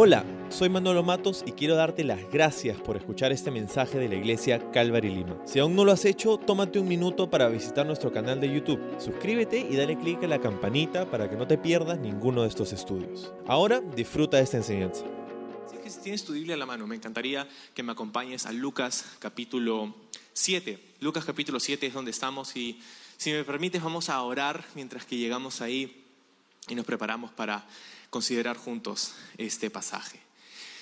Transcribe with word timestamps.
Hola, 0.00 0.24
soy 0.48 0.68
Manolo 0.68 1.02
Matos 1.02 1.42
y 1.44 1.50
quiero 1.50 1.74
darte 1.74 2.04
las 2.04 2.20
gracias 2.30 2.80
por 2.80 2.96
escuchar 2.96 3.32
este 3.32 3.50
mensaje 3.50 3.98
de 3.98 4.08
la 4.08 4.14
iglesia 4.14 4.70
Calvary 4.70 5.12
Lima. 5.12 5.36
Si 5.44 5.58
aún 5.58 5.74
no 5.74 5.84
lo 5.84 5.90
has 5.90 6.04
hecho, 6.04 6.36
tómate 6.36 6.78
un 6.78 6.86
minuto 6.86 7.28
para 7.28 7.48
visitar 7.48 7.84
nuestro 7.84 8.12
canal 8.12 8.40
de 8.40 8.54
YouTube. 8.54 8.80
Suscríbete 9.00 9.58
y 9.58 9.74
dale 9.74 9.98
clic 9.98 10.22
a 10.22 10.28
la 10.28 10.40
campanita 10.40 11.10
para 11.10 11.28
que 11.28 11.34
no 11.34 11.48
te 11.48 11.58
pierdas 11.58 11.98
ninguno 11.98 12.42
de 12.42 12.48
estos 12.48 12.72
estudios. 12.72 13.32
Ahora 13.48 13.80
disfruta 13.80 14.36
de 14.36 14.44
esta 14.44 14.58
enseñanza. 14.58 15.04
Si 15.84 15.98
tienes 15.98 16.24
tu 16.24 16.32
Biblia 16.32 16.54
a 16.54 16.58
la 16.58 16.66
mano, 16.66 16.86
me 16.86 16.94
encantaría 16.94 17.48
que 17.74 17.82
me 17.82 17.90
acompañes 17.90 18.46
a 18.46 18.52
Lucas 18.52 19.04
capítulo 19.18 19.92
7. 20.32 20.78
Lucas 21.00 21.24
capítulo 21.24 21.58
7 21.58 21.88
es 21.88 21.92
donde 21.92 22.12
estamos 22.12 22.54
y 22.54 22.80
si 23.16 23.32
me 23.32 23.42
permites 23.42 23.82
vamos 23.82 24.10
a 24.10 24.22
orar 24.22 24.64
mientras 24.76 25.04
que 25.04 25.16
llegamos 25.16 25.60
ahí 25.60 26.04
y 26.68 26.76
nos 26.76 26.86
preparamos 26.86 27.32
para 27.32 27.66
considerar 28.10 28.56
juntos 28.56 29.14
este 29.36 29.70
pasaje. 29.70 30.20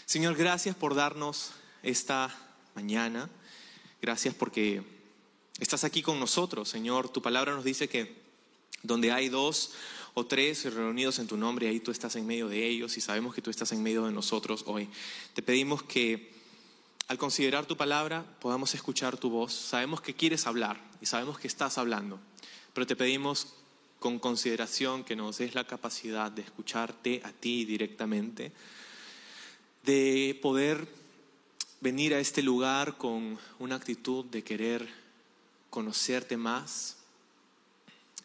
Señor, 0.05 0.37
gracias 0.37 0.77
por 0.77 0.95
darnos 0.95 1.52
esta 1.83 2.34
mañana. 2.74 3.28
Gracias 4.00 4.34
porque 4.34 4.83
estás 5.59 5.84
aquí 5.84 6.02
con 6.02 6.20
nosotros, 6.20 6.69
Señor. 6.69 7.09
Tu 7.09 7.23
palabra 7.23 7.55
nos 7.55 7.64
dice 7.64 7.88
que 7.88 8.14
donde 8.83 9.12
hay 9.12 9.28
dos 9.28 9.73
o 10.14 10.24
tres 10.24 10.73
reunidos 10.73 11.19
en 11.19 11.27
tu 11.27 11.36
nombre, 11.36 11.69
ahí 11.69 11.80
tú 11.80 11.91
estás 11.91 12.16
en 12.16 12.27
medio 12.27 12.48
de 12.48 12.66
ellos 12.66 12.97
y 12.97 13.00
sabemos 13.00 13.34
que 13.34 13.42
tú 13.42 13.50
estás 13.50 13.72
en 13.72 13.83
medio 13.83 14.05
de 14.05 14.12
nosotros 14.12 14.64
hoy. 14.66 14.88
Te 15.34 15.42
pedimos 15.42 15.83
que 15.83 16.33
al 17.08 17.19
considerar 17.19 17.66
tu 17.66 17.77
palabra 17.77 18.24
podamos 18.41 18.74
escuchar 18.74 19.16
tu 19.16 19.30
voz. 19.30 19.52
Sabemos 19.52 20.00
que 20.00 20.14
quieres 20.14 20.47
hablar 20.47 20.80
y 21.00 21.06
sabemos 21.06 21.38
que 21.38 21.48
estás 21.48 21.78
hablando, 21.78 22.19
pero 22.72 22.86
te 22.86 22.97
pedimos 22.97 23.55
con 23.98 24.18
consideración 24.18 25.05
que 25.05 25.16
nos 25.16 25.38
des 25.38 25.55
la 25.55 25.66
capacidad 25.66 26.30
de 26.30 26.42
escucharte 26.42 27.20
a 27.24 27.32
ti 27.32 27.64
directamente, 27.64 28.52
de 29.84 30.38
poder 30.42 30.86
venir 31.80 32.14
a 32.14 32.20
este 32.20 32.42
lugar 32.42 32.97
con 32.97 33.39
una 33.58 33.77
actitud 33.77 34.24
de 34.27 34.42
querer 34.42 34.89
conocerte 35.70 36.36
más 36.36 36.97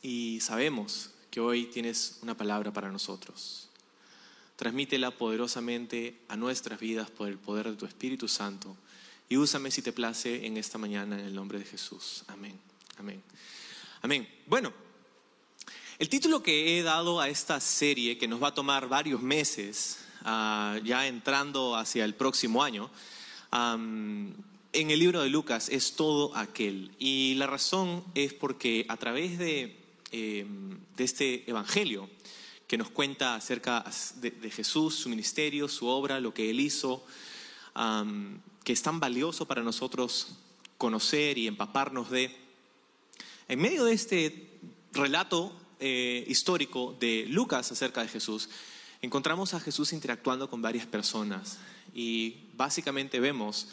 y 0.02 0.40
sabemos 0.42 1.12
que 1.30 1.40
hoy 1.40 1.66
tienes 1.66 2.20
una 2.22 2.36
palabra 2.36 2.72
para 2.74 2.92
nosotros. 2.92 3.70
Transmítela 4.56 5.12
poderosamente 5.12 6.20
a 6.28 6.36
nuestras 6.36 6.80
vidas 6.80 7.10
por 7.10 7.28
el 7.28 7.38
poder 7.38 7.70
de 7.70 7.76
tu 7.76 7.86
Espíritu 7.86 8.28
Santo 8.28 8.76
y 9.30 9.38
úsame 9.38 9.72
si 9.72 9.82
te 9.82 9.94
place 9.94 10.46
en 10.46 10.58
esta 10.58 10.78
mañana 10.78 11.20
en 11.20 11.26
el 11.26 11.34
nombre 11.34 11.58
de 11.58 11.66
Jesús. 11.66 12.24
Amén. 12.28 12.60
Amén. 12.98 13.24
Amén. 14.02 14.28
Bueno, 14.46 14.74
el 16.02 16.10
título 16.10 16.42
que 16.42 16.80
he 16.80 16.82
dado 16.82 17.20
a 17.20 17.30
esta 17.30 17.60
serie, 17.60 18.18
que 18.18 18.28
nos 18.28 18.42
va 18.42 18.48
a 18.48 18.54
tomar 18.56 18.90
varios 18.90 19.22
meses, 19.22 20.00
uh, 20.22 20.84
ya 20.84 21.06
entrando 21.06 21.76
hacia 21.76 22.06
el 22.06 22.16
próximo 22.16 22.64
año, 22.64 22.90
en 23.54 24.34
el 24.74 24.98
libro 24.98 25.22
de 25.22 25.30
Lucas 25.30 25.70
es 25.70 25.96
todo 25.96 26.36
aquel. 26.36 26.90
Y 26.98 27.36
la 27.36 27.46
razón 27.46 28.04
es 28.16 28.34
porque 28.34 28.84
a 28.90 28.98
través 28.98 29.38
de, 29.38 29.78
de 30.12 31.04
este 31.04 31.48
evangelio 31.48 32.10
que 32.66 32.80
nos 32.80 32.90
cuenta 32.90 33.36
acerca 33.36 33.86
de, 34.16 34.50
Jesús, 34.50 34.96
su 34.96 35.08
ministerio, 35.08 35.68
su 35.68 35.86
obra, 35.86 36.20
lo 36.20 36.34
que 36.34 36.50
él 36.50 36.62
hizo, 36.62 37.06
que 38.64 38.74
es 38.74 38.82
tan 38.82 39.00
valioso 39.00 39.46
para 39.46 39.62
nosotros 39.62 40.30
conocer 40.80 41.38
y 41.38 41.46
empaparnos 41.46 42.10
de, 42.10 42.36
en 43.48 43.62
medio 43.62 43.86
de 43.86 43.94
este 43.94 44.50
relato 44.94 45.61
eh, 45.82 46.24
histórico 46.28 46.96
de 47.00 47.26
Lucas 47.28 47.72
acerca 47.72 48.02
de 48.02 48.08
Jesús, 48.08 48.50
encontramos 49.02 49.54
a 49.54 49.60
Jesús 49.60 49.94
interactuando 49.94 50.50
con 50.50 50.62
varias 50.62 50.86
personas 50.86 51.58
y 51.94 52.38
básicamente 52.56 53.20
vemos 53.20 53.68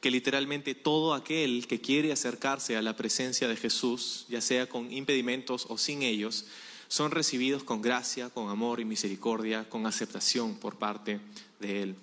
que 0.00 0.10
literalmente 0.10 0.74
todo 0.74 1.14
aquel 1.14 1.66
que 1.66 1.80
quiere 1.80 2.12
acercarse 2.12 2.76
a 2.76 2.82
la 2.82 2.94
presencia 2.94 3.48
de 3.48 3.56
Jesús, 3.56 4.26
ya 4.28 4.42
sea 4.42 4.68
con 4.68 4.92
impedimentos 4.92 5.66
o 5.70 5.78
sin 5.78 6.02
ellos, 6.02 6.44
son 6.88 7.10
recibidos 7.10 7.64
con 7.64 7.80
gracia, 7.80 8.28
con 8.28 8.50
amor 8.50 8.80
y 8.80 8.84
misericordia, 8.84 9.68
con 9.68 9.86
aceptación 9.86 10.56
por 10.56 10.76
parte 10.76 11.20
de 11.58 11.82
Él. 11.82 11.96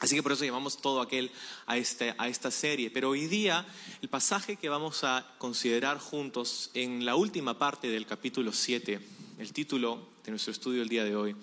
Así 0.00 0.14
que 0.14 0.22
por 0.22 0.32
eso 0.32 0.44
llamamos 0.44 0.80
todo 0.80 1.00
aquel 1.00 1.30
a, 1.66 1.76
este, 1.76 2.14
a 2.18 2.28
esta 2.28 2.50
serie. 2.50 2.90
Pero 2.90 3.10
hoy 3.10 3.26
día 3.26 3.66
el 4.00 4.08
pasaje 4.08 4.56
que 4.56 4.68
vamos 4.68 5.02
a 5.02 5.26
considerar 5.38 5.98
juntos 5.98 6.70
en 6.74 7.04
la 7.04 7.16
última 7.16 7.58
parte 7.58 7.88
del 7.88 8.06
capítulo 8.06 8.52
7, 8.52 9.00
el 9.38 9.52
título 9.52 10.06
de 10.24 10.30
nuestro 10.30 10.52
estudio 10.52 10.82
el 10.82 10.88
día 10.88 11.04
de 11.04 11.16
hoy, 11.16 11.34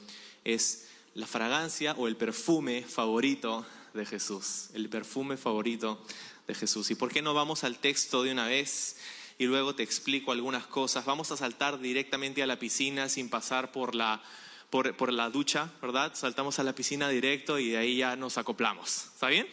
es 0.46 0.88
la 1.16 1.28
fragancia 1.28 1.96
o 1.98 2.08
el 2.08 2.16
perfume 2.16 2.84
favorito 2.84 3.66
de 3.94 4.06
Jesús. 4.06 4.70
El 4.74 4.88
perfume 4.88 5.36
favorito 5.36 6.02
de 6.48 6.56
Jesús. 6.56 6.92
¿Y 6.92 6.96
por 6.96 7.12
qué 7.12 7.22
no 7.22 7.34
vamos 7.34 7.66
al 7.66 7.78
texto 7.78 8.24
de 8.24 8.32
una 8.32 8.48
vez? 8.48 8.98
Y 9.38 9.46
luego 9.46 9.76
te 9.76 9.84
explico 9.84 10.32
algunas 10.32 10.66
cosas. 10.66 11.04
Vamos 11.04 11.30
a 11.32 11.38
saltar 11.38 11.80
directamente 11.80 12.42
a 12.42 12.48
la 12.48 12.58
piscina 12.58 13.10
sin 13.10 13.30
pasar 13.30 13.74
por 13.74 13.96
la 13.96 14.24
por, 14.70 15.14
la 15.14 15.30
ducha, 15.30 15.72
¿verdad? 15.81 16.14
Saltamos 16.16 16.59
a 16.59 16.64
la 16.64 16.74
piscina 16.74 17.09
directo 17.09 17.59
y 17.59 17.70
de 17.70 17.78
ahí 17.78 17.98
ya 17.98 18.16
nos 18.16 18.38
acoplamos. 18.38 19.06
¿Está 19.14 19.28
bien? 19.28 19.48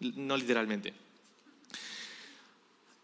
No 0.00 0.36
literalmente. 0.36 0.94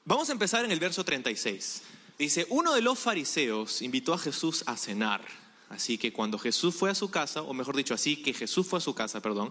Vamos 0.04 0.28
a 0.28 0.32
empezar 0.32 0.64
en 0.64 0.72
el 0.72 0.80
verso 0.80 1.04
36. 1.04 1.82
Dice, 2.18 2.46
uno 2.48 2.74
de 2.74 2.80
los 2.80 2.98
fariseos 2.98 3.82
invitó 3.82 4.14
a 4.14 4.18
Jesús 4.18 4.64
a 4.66 4.76
cenar. 4.76 5.22
Así 5.68 5.98
que 5.98 6.12
cuando 6.12 6.38
Jesús 6.38 6.74
fue 6.74 6.90
a 6.90 6.94
su 6.94 7.10
casa, 7.10 7.42
o 7.42 7.52
mejor 7.52 7.76
dicho, 7.76 7.92
así 7.92 8.16
que 8.16 8.32
Jesús 8.32 8.66
fue 8.66 8.78
a 8.78 8.82
su 8.82 8.94
casa, 8.94 9.20
perdón, 9.20 9.50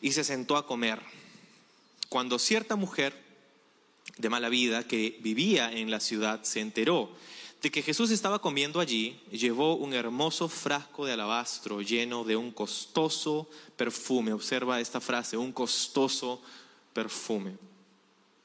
y 0.00 0.12
se 0.12 0.22
sentó 0.22 0.56
a 0.56 0.66
comer. 0.66 1.00
Cuando 2.08 2.38
cierta 2.38 2.76
mujer 2.76 3.26
de 4.18 4.28
mala 4.28 4.48
vida 4.48 4.86
que 4.86 5.18
vivía 5.20 5.72
en 5.72 5.90
la 5.90 6.00
ciudad 6.00 6.42
se 6.44 6.60
enteró 6.60 7.10
de 7.66 7.72
que 7.72 7.82
Jesús 7.82 8.12
estaba 8.12 8.38
comiendo 8.38 8.78
allí, 8.78 9.18
llevó 9.32 9.74
un 9.74 9.92
hermoso 9.92 10.48
frasco 10.48 11.04
de 11.04 11.14
alabastro 11.14 11.82
lleno 11.82 12.22
de 12.22 12.36
un 12.36 12.52
costoso 12.52 13.50
perfume. 13.76 14.32
Observa 14.32 14.80
esta 14.80 15.00
frase, 15.00 15.36
un 15.36 15.50
costoso 15.50 16.40
perfume. 16.92 17.56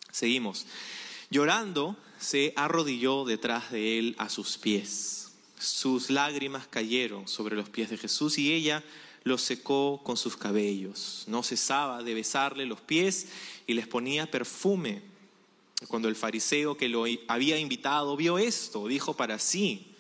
Seguimos. 0.10 0.66
Llorando, 1.30 1.96
se 2.20 2.52
arrodilló 2.56 3.24
detrás 3.24 3.72
de 3.72 4.00
él 4.00 4.16
a 4.18 4.28
sus 4.28 4.58
pies. 4.58 5.34
Sus 5.60 6.10
lágrimas 6.10 6.66
cayeron 6.66 7.28
sobre 7.28 7.56
los 7.56 7.70
pies 7.70 7.92
de 7.92 7.98
Jesús 7.98 8.40
y 8.40 8.52
ella 8.52 8.84
los 9.24 9.44
secó 9.44 10.02
con 10.04 10.18
sus 10.18 10.36
cabellos. 10.36 11.26
No 11.28 11.44
cesaba 11.44 12.02
de 12.02 12.16
besarle 12.16 12.66
los 12.66 12.82
pies 12.82 13.28
y 13.68 13.76
les 13.76 13.86
ponía 13.86 14.32
perfume 14.32 15.11
cuando 15.88 16.08
el 16.08 16.16
fariseo 16.16 16.78
que 16.78 16.90
lo 16.90 17.06
había 17.28 17.58
invitado 17.58 18.16
vio 18.16 18.38
esto, 18.38 18.88
dijo 18.88 19.16
para 19.16 19.40
sí, 19.40 19.96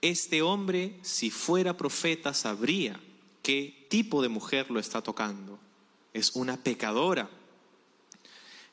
este 0.00 0.42
hombre 0.42 0.98
si 1.02 1.30
fuera 1.30 1.76
profeta 1.76 2.34
sabría 2.34 3.00
qué 3.42 3.86
tipo 3.88 4.22
de 4.22 4.28
mujer 4.28 4.70
lo 4.70 4.80
está 4.80 5.02
tocando. 5.02 5.58
Es 6.12 6.32
una 6.34 6.56
pecadora. 6.56 7.30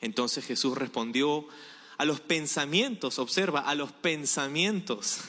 Entonces 0.00 0.44
Jesús 0.44 0.76
respondió 0.76 1.46
a 1.98 2.04
los 2.04 2.20
pensamientos, 2.20 3.18
observa, 3.18 3.60
a 3.60 3.74
los 3.74 3.92
pensamientos 3.92 5.20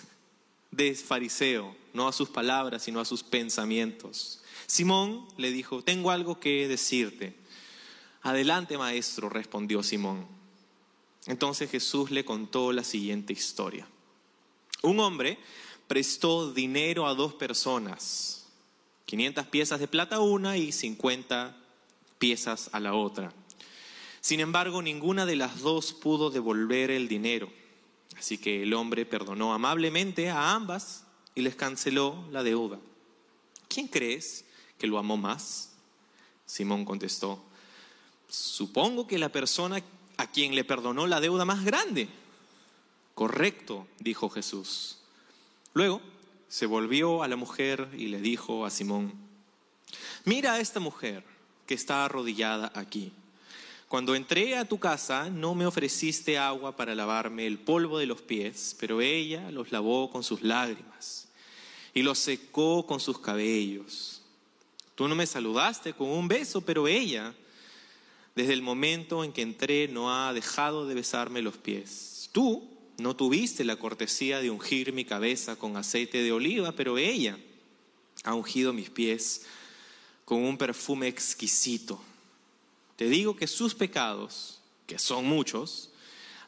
de 0.72 0.96
fariseo, 0.96 1.76
no 1.94 2.08
a 2.08 2.14
sus 2.14 2.30
palabras, 2.30 2.84
sino 2.84 3.00
a 3.00 3.06
sus 3.06 3.24
pensamientos. 3.24 4.42
Simón 4.68 5.28
le 5.38 5.52
dijo, 5.52 5.84
tengo 5.84 6.12
algo 6.12 6.40
que 6.40 6.68
decirte. 6.68 7.36
Adelante, 8.22 8.78
maestro, 8.78 9.30
respondió 9.30 9.84
Simón. 9.84 10.41
Entonces 11.26 11.70
Jesús 11.70 12.12
le 12.12 12.26
contó 12.26 12.72
la 12.72 12.84
siguiente 12.84 13.34
historia. 13.34 13.88
Un 14.82 15.00
hombre 15.00 15.38
prestó 15.88 16.52
dinero 16.52 17.08
a 17.08 17.14
dos 17.14 17.34
personas, 17.34 18.48
500 19.06 19.46
piezas 19.48 19.80
de 19.80 19.88
plata 19.88 20.16
a 20.18 20.22
una 20.22 20.58
y 20.58 20.72
50 20.72 21.58
piezas 22.18 22.70
a 22.72 22.80
la 22.80 22.94
otra. 22.94 23.34
Sin 24.22 24.40
embargo, 24.40 24.82
ninguna 24.82 25.26
de 25.26 25.36
las 25.36 25.60
dos 25.60 25.94
pudo 25.94 26.30
devolver 26.30 26.92
el 26.92 27.08
dinero. 27.08 27.52
Así 28.18 28.38
que 28.38 28.64
el 28.64 28.74
hombre 28.74 29.06
perdonó 29.06 29.54
amablemente 29.54 30.30
a 30.30 30.54
ambas 30.54 31.06
y 31.36 31.42
les 31.42 31.56
canceló 31.56 32.28
la 32.32 32.44
deuda. 32.44 32.80
¿Quién 33.68 33.88
crees 33.88 34.46
que 34.78 34.88
lo 34.88 34.98
amó 34.98 35.18
más? 35.18 35.72
Simón 36.46 36.84
contestó, 36.86 37.42
supongo 38.28 39.08
que 39.08 39.18
la 39.18 39.30
persona 39.30 39.82
a 40.18 40.28
quien 40.28 40.56
le 40.56 40.64
perdonó 40.64 41.08
la 41.08 41.20
deuda 41.20 41.46
más 41.46 41.64
grande. 41.64 42.08
Correcto, 43.16 43.88
dijo 44.00 44.30
Jesús. 44.30 45.00
Luego 45.74 46.02
se 46.48 46.66
volvió 46.66 47.24
a 47.24 47.28
la 47.28 47.36
mujer 47.36 47.90
y 47.98 48.08
le 48.08 48.20
dijo 48.20 48.66
a 48.66 48.70
Simón, 48.70 49.14
mira 50.26 50.54
a 50.54 50.60
esta 50.60 50.80
mujer 50.80 51.24
que 51.66 51.74
está 51.74 52.06
arrodillada 52.06 52.72
aquí. 52.76 53.14
Cuando 53.88 54.16
entré 54.16 54.58
a 54.58 54.66
tu 54.66 54.80
casa 54.80 55.30
no 55.30 55.54
me 55.54 55.66
ofreciste 55.66 56.38
agua 56.38 56.76
para 56.76 56.96
lavarme 56.96 57.46
el 57.46 57.60
polvo 57.60 57.98
de 57.98 58.06
los 58.06 58.22
pies, 58.22 58.76
pero 58.80 59.02
ella 59.02 59.52
los 59.52 59.72
lavó 59.72 60.10
con 60.10 60.24
sus 60.24 60.42
lágrimas 60.44 61.28
y 61.94 62.02
los 62.02 62.18
secó 62.20 62.86
con 62.86 63.00
sus 63.00 63.20
cabellos. 63.20 64.22
Tú 64.96 65.08
no 65.08 65.16
me 65.16 65.26
saludaste 65.26 65.94
con 65.94 66.10
un 66.10 66.28
beso, 66.28 66.62
pero 66.62 66.88
ella, 66.88 67.34
desde 68.36 68.54
el 68.54 68.62
momento 68.62 69.24
en 69.24 69.34
que 69.34 69.42
entré, 69.42 69.88
no 69.88 70.14
ha 70.14 70.34
dejado 70.34 70.86
de 70.88 70.96
besarme 70.96 71.42
los 71.42 71.58
pies. 71.58 72.30
Tú 72.32 72.68
no 72.98 73.16
tuviste 73.16 73.64
la 73.64 73.76
cortesía 73.76 74.40
de 74.40 74.50
ungir 74.50 74.94
mi 74.94 75.06
cabeza 75.06 75.58
con 75.58 75.76
aceite 75.76 76.22
de 76.22 76.32
oliva, 76.32 76.72
pero 76.72 76.98
ella 76.98 77.38
ha 78.24 78.34
ungido 78.34 78.74
mis 78.74 78.90
pies 78.90 79.46
con 80.24 80.44
un 80.44 80.58
perfume 80.58 81.08
exquisito. 81.08 82.02
Te 82.96 83.10
digo 83.10 83.36
que 83.36 83.48
sus 83.48 83.76
pecados, 83.76 84.62
que 84.88 85.00
son 85.00 85.26
muchos, 85.26 85.92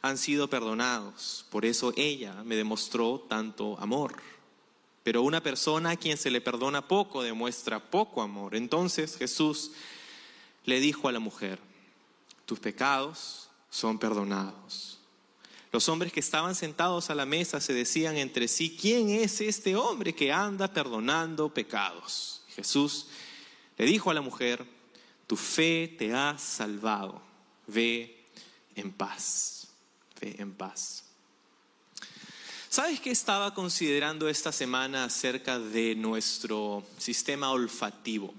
han 0.00 0.16
sido 0.16 0.48
perdonados. 0.48 1.44
Por 1.50 1.64
eso 1.64 1.92
ella 1.96 2.42
me 2.44 2.56
demostró 2.56 3.26
tanto 3.28 3.78
amor. 3.80 4.22
Pero 5.02 5.22
una 5.22 5.42
persona 5.42 5.90
a 5.90 5.96
quien 5.96 6.16
se 6.16 6.30
le 6.30 6.40
perdona 6.40 6.86
poco 6.86 7.22
demuestra 7.22 7.90
poco 7.90 8.22
amor. 8.22 8.54
Entonces 8.54 9.16
Jesús 9.16 9.72
le 10.64 10.80
dijo 10.80 11.08
a 11.08 11.12
la 11.12 11.18
mujer, 11.18 11.58
tus 12.44 12.60
pecados 12.60 13.48
son 13.70 13.98
perdonados. 13.98 14.98
Los 15.72 15.88
hombres 15.88 16.12
que 16.12 16.20
estaban 16.20 16.54
sentados 16.54 17.10
a 17.10 17.14
la 17.14 17.26
mesa 17.26 17.60
se 17.60 17.72
decían 17.72 18.16
entre 18.16 18.46
sí, 18.46 18.76
¿quién 18.80 19.10
es 19.10 19.40
este 19.40 19.74
hombre 19.74 20.14
que 20.14 20.32
anda 20.32 20.72
perdonando 20.72 21.52
pecados? 21.52 22.42
Jesús 22.54 23.08
le 23.76 23.84
dijo 23.86 24.10
a 24.10 24.14
la 24.14 24.20
mujer, 24.20 24.64
tu 25.26 25.36
fe 25.36 25.92
te 25.98 26.14
ha 26.14 26.38
salvado, 26.38 27.20
ve 27.66 28.24
en 28.76 28.92
paz, 28.92 29.66
ve 30.20 30.36
en 30.38 30.52
paz. 30.52 31.04
¿Sabes 32.68 33.00
qué 33.00 33.10
estaba 33.10 33.54
considerando 33.54 34.28
esta 34.28 34.52
semana 34.52 35.04
acerca 35.04 35.58
de 35.58 35.94
nuestro 35.94 36.84
sistema 36.98 37.50
olfativo? 37.50 38.34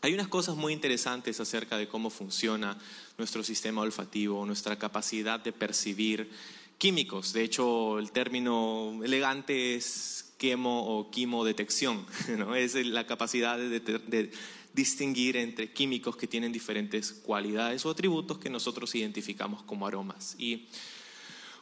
Hay 0.00 0.14
unas 0.14 0.28
cosas 0.28 0.56
muy 0.56 0.72
interesantes 0.72 1.40
acerca 1.40 1.76
de 1.76 1.88
cómo 1.88 2.10
funciona 2.10 2.78
nuestro 3.16 3.42
sistema 3.42 3.80
olfativo, 3.80 4.46
nuestra 4.46 4.78
capacidad 4.78 5.40
de 5.40 5.52
percibir 5.52 6.30
químicos. 6.78 7.32
De 7.32 7.42
hecho, 7.42 7.98
el 7.98 8.12
término 8.12 9.00
elegante 9.02 9.74
es 9.74 10.32
quemo 10.38 10.98
o 10.98 11.10
quimodetección, 11.10 12.06
¿no? 12.38 12.54
es 12.54 12.74
la 12.74 13.06
capacidad 13.06 13.58
de, 13.58 14.30
distinguir 14.72 15.36
entre 15.36 15.72
químicos 15.72 16.16
que 16.16 16.28
tienen 16.28 16.52
diferentes 16.52 17.12
cualidades 17.12 17.84
o 17.84 17.90
atributos 17.90 18.38
que 18.38 18.48
nosotros 18.48 18.94
identificamos 18.94 19.64
como 19.64 19.88
aromas. 19.88 20.36
Y 20.38 20.68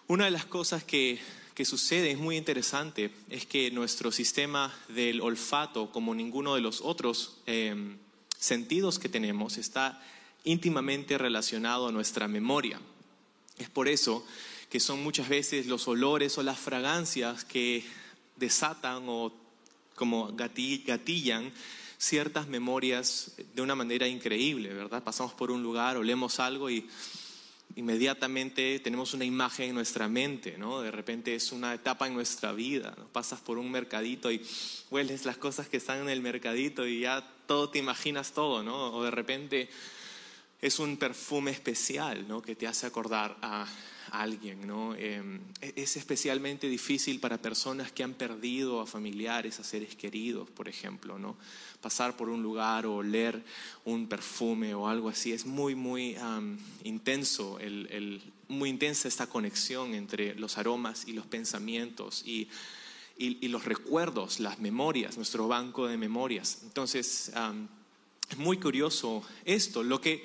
una 0.06 0.27
de 0.27 0.33
las 0.33 0.44
cosas 0.44 0.85
que, 0.85 1.19
que 1.55 1.65
sucede 1.65 2.11
es 2.11 2.19
muy 2.19 2.37
interesante, 2.37 3.11
es 3.31 3.47
que 3.47 3.71
nuestro 3.71 4.12
sistema 4.12 4.75
del 4.88 5.23
olfato, 5.23 5.91
como 5.91 6.15
ninguno 6.15 6.56
de 6.56 6.61
los 6.61 6.83
otros 6.83 7.38
em, 7.47 7.97
sentidos 8.38 8.99
que 8.99 9.09
tenemos, 9.09 9.59
está 9.59 10.03
íntimamente 10.44 11.19
relacionado 11.19 11.88
a 11.88 11.93
nuestra 11.93 12.29
memoria. 12.29 12.81
Es 13.59 13.69
por 13.69 13.88
eso 13.88 14.25
que 14.71 14.81
son 14.81 15.03
muchas 15.03 15.29
veces 15.29 15.67
los 15.67 15.88
olores 15.88 16.37
o 16.38 16.43
las 16.43 16.59
fragancias 16.59 17.44
que 17.44 17.85
desatan 18.37 19.05
o 19.09 19.33
como 19.94 20.33
gatillan 20.35 21.53
ciertas 21.99 22.47
memorias 22.49 23.33
de 23.55 23.62
una 23.62 23.75
manera 23.75 24.06
increíble, 24.06 24.73
¿verdad? 24.75 25.03
Pasamos 25.03 25.33
por 25.33 25.50
un 25.50 25.62
lugar, 25.62 25.97
olemos 25.97 26.38
algo 26.41 26.69
y 26.69 26.87
inmediatamente 27.76 28.81
tenemos 28.81 29.12
una 29.14 29.25
imagen 29.25 29.69
en 29.69 29.75
nuestra 29.75 30.08
mente, 30.08 30.56
¿no? 30.58 30.81
De 30.81 30.90
repente 30.90 31.34
es 31.34 31.52
una 31.52 31.75
etapa 31.75 32.06
en 32.06 32.14
nuestra 32.14 32.52
vida, 32.52 32.94
¿no? 32.96 33.06
Pasas 33.08 33.40
por 33.40 33.58
un 33.58 33.70
mercadito 33.70 34.32
y 34.32 34.44
hueles 34.90 35.26
las 35.26 35.37
cosas 35.37 35.69
que 35.69 35.76
están 35.76 36.00
en 36.00 36.08
el 36.08 36.23
mercadito 36.23 36.87
y 36.87 37.00
ya 37.00 37.23
todo 37.46 37.69
te 37.69 37.78
imaginas 37.78 38.32
todo, 38.32 38.62
¿no? 38.62 38.94
O 38.94 39.05
de 39.05 39.11
repente 39.11 39.69
es 40.62 40.78
un 40.78 40.96
perfume 40.96 41.50
especial, 41.50 42.26
¿no? 42.26 42.40
Que 42.40 42.56
te 42.56 42.67
hace 42.67 42.87
acordar 42.87 43.37
a 43.43 43.67
alguien, 44.22 44.66
¿no? 44.66 44.94
Em, 44.94 45.40
e-, 45.60 45.72
es 45.76 45.96
especialmente 45.96 46.68
difícil 46.68 47.20
para 47.20 47.40
personas 47.40 47.92
que 47.92 48.02
han 48.02 48.14
perdido 48.14 48.80
a 48.80 48.86
familiares, 48.86 49.60
a 49.60 49.64
seres 49.64 49.94
queridos, 49.96 50.50
por 50.50 50.68
ejemplo, 50.68 51.18
¿no? 51.18 51.36
Pasar 51.80 52.16
por 52.16 52.28
un 52.28 52.42
lugar 52.42 52.86
o 52.86 52.96
oler 52.96 53.42
un 53.84 54.08
perfume 54.08 54.74
o 54.74 54.88
algo 54.88 55.08
así 55.08 55.32
es 55.32 55.46
muy, 55.46 55.74
muy 55.74 56.16
intenso, 56.84 57.58
muy 58.48 58.70
intensa 58.70 59.08
esta 59.08 59.26
conexión 59.26 59.94
entre 59.94 60.34
los 60.34 60.58
aromas 60.58 61.06
y 61.06 61.12
los 61.12 61.26
pensamientos 61.26 62.24
y, 62.26 62.48
los 63.48 63.64
recuerdos, 63.64 64.40
las 64.40 64.58
memorias, 64.58 65.16
nuestro 65.16 65.48
banco 65.48 65.86
de 65.86 65.96
memorias. 65.96 66.58
Entonces, 66.64 67.32
es 68.28 68.36
muy 68.38 68.58
curioso 68.58 69.22
esto. 69.44 69.82
Lo 69.82 70.00
que 70.00 70.24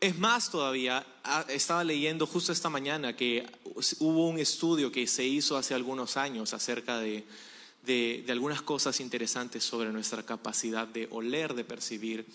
es 0.00 0.18
más 0.18 0.50
todavía, 0.50 1.04
ah, 1.24 1.44
estaba 1.48 1.82
leyendo 1.82 2.26
justo 2.26 2.52
esta 2.52 2.70
mañana 2.70 3.16
que 3.16 3.46
hubo 3.98 4.28
un 4.28 4.38
estudio 4.38 4.92
que 4.92 5.06
se 5.06 5.24
hizo 5.24 5.56
hace 5.56 5.74
algunos 5.74 6.16
años 6.16 6.52
acerca 6.54 6.98
de, 6.98 7.24
algunas 8.28 8.62
cosas 8.62 9.00
interesantes 9.00 9.64
sobre 9.64 9.90
nuestra 9.90 10.22
capacidad 10.22 10.86
de 10.86 11.08
oler, 11.10 11.54
de 11.54 11.64
percibir 11.64 12.26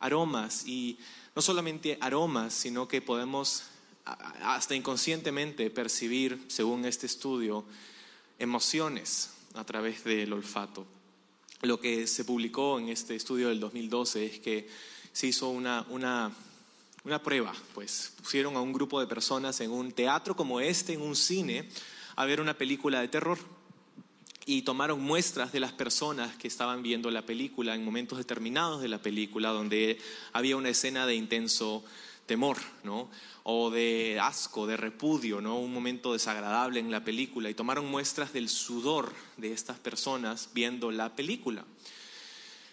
aromas. 0.00 0.66
Y 0.66 0.98
no 1.36 1.42
solamente 1.42 1.98
aromas, 2.00 2.54
sino 2.54 2.88
que 2.88 3.02
podemos 3.02 3.64
hasta 4.04 4.74
inconscientemente 4.74 5.70
percibir, 5.70 6.44
según 6.48 6.84
este 6.84 7.06
estudio, 7.06 7.64
emociones 8.38 9.30
a 9.54 9.64
través 9.64 10.04
del 10.04 10.32
olfato. 10.32 10.86
Lo 11.62 11.80
que 11.80 12.06
se 12.06 12.24
publicó 12.24 12.78
en 12.78 12.88
este 12.88 13.14
estudio 13.14 13.48
del 13.48 13.60
2012 13.60 14.26
es 14.26 14.38
que 14.40 14.68
se 15.12 15.28
hizo 15.28 15.50
una 15.50 16.32
una 17.04 17.22
prueba, 17.22 17.52
pues 17.74 18.14
pusieron 18.22 18.56
a 18.56 18.62
un 18.62 18.72
grupo 18.72 18.98
de 18.98 19.06
personas 19.06 19.60
en 19.60 19.70
un 19.70 19.92
teatro 19.92 20.34
como 20.34 20.60
este, 20.60 20.94
en 20.94 21.02
un 21.02 21.14
cine, 21.14 21.68
a 22.16 22.24
ver 22.24 22.40
una 22.40 22.54
película 22.54 23.00
de 23.00 23.08
terror. 23.08 23.38
Y 24.46 24.62
tomaron 24.62 25.00
muestras 25.00 25.52
de 25.52 25.60
las 25.60 25.72
personas 25.72 26.36
que 26.36 26.48
estaban 26.48 26.82
viendo 26.82 27.10
la 27.10 27.22
película 27.22 27.74
en 27.74 27.84
momentos 27.84 28.18
determinados 28.18 28.82
de 28.82 28.88
la 28.88 28.98
película, 28.98 29.50
donde 29.50 29.98
había 30.32 30.56
una 30.56 30.68
escena 30.70 31.06
de 31.06 31.14
intenso 31.14 31.82
temor, 32.26 32.58
¿no? 32.82 33.10
O 33.42 33.70
de 33.70 34.18
asco, 34.20 34.66
de 34.66 34.76
repudio, 34.76 35.40
¿no? 35.40 35.58
Un 35.58 35.72
momento 35.72 36.12
desagradable 36.12 36.80
en 36.80 36.90
la 36.90 37.04
película. 37.04 37.48
Y 37.48 37.54
tomaron 37.54 37.86
muestras 37.86 38.34
del 38.34 38.50
sudor 38.50 39.14
de 39.38 39.52
estas 39.52 39.78
personas 39.78 40.50
viendo 40.52 40.90
la 40.90 41.14
película. 41.16 41.64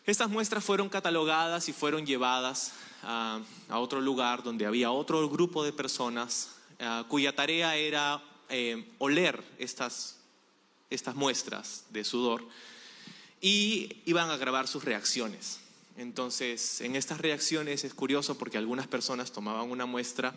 Estas 0.05 0.29
muestras 0.29 0.63
fueron 0.65 0.89
catalogadas 0.89 1.69
y 1.69 1.73
fueron 1.73 2.05
llevadas 2.05 2.73
a, 3.03 3.41
otro 3.69 4.01
lugar 4.01 4.43
donde 4.43 4.65
había 4.65 4.91
otro 4.91 5.27
grupo 5.29 5.63
de 5.63 5.73
personas 5.73 6.55
cuya 7.07 7.35
tarea 7.35 7.75
era 7.75 8.21
eh, 8.49 8.83
oler 8.97 9.41
estas, 9.59 10.17
estas 10.89 11.15
muestras 11.15 11.85
de 11.89 12.03
sudor 12.03 12.45
y 13.39 14.01
iban 14.05 14.29
a 14.29 14.35
grabar 14.35 14.67
sus 14.67 14.83
reacciones. 14.83 15.59
Entonces, 15.97 16.81
en 16.81 16.97
estas 16.97 17.21
reacciones 17.21 17.83
es 17.83 17.93
curioso 17.93 18.37
porque 18.37 18.57
algunas 18.57 18.87
personas 18.87 19.31
tomaban 19.31 19.71
una 19.71 19.85
muestra 19.85 20.35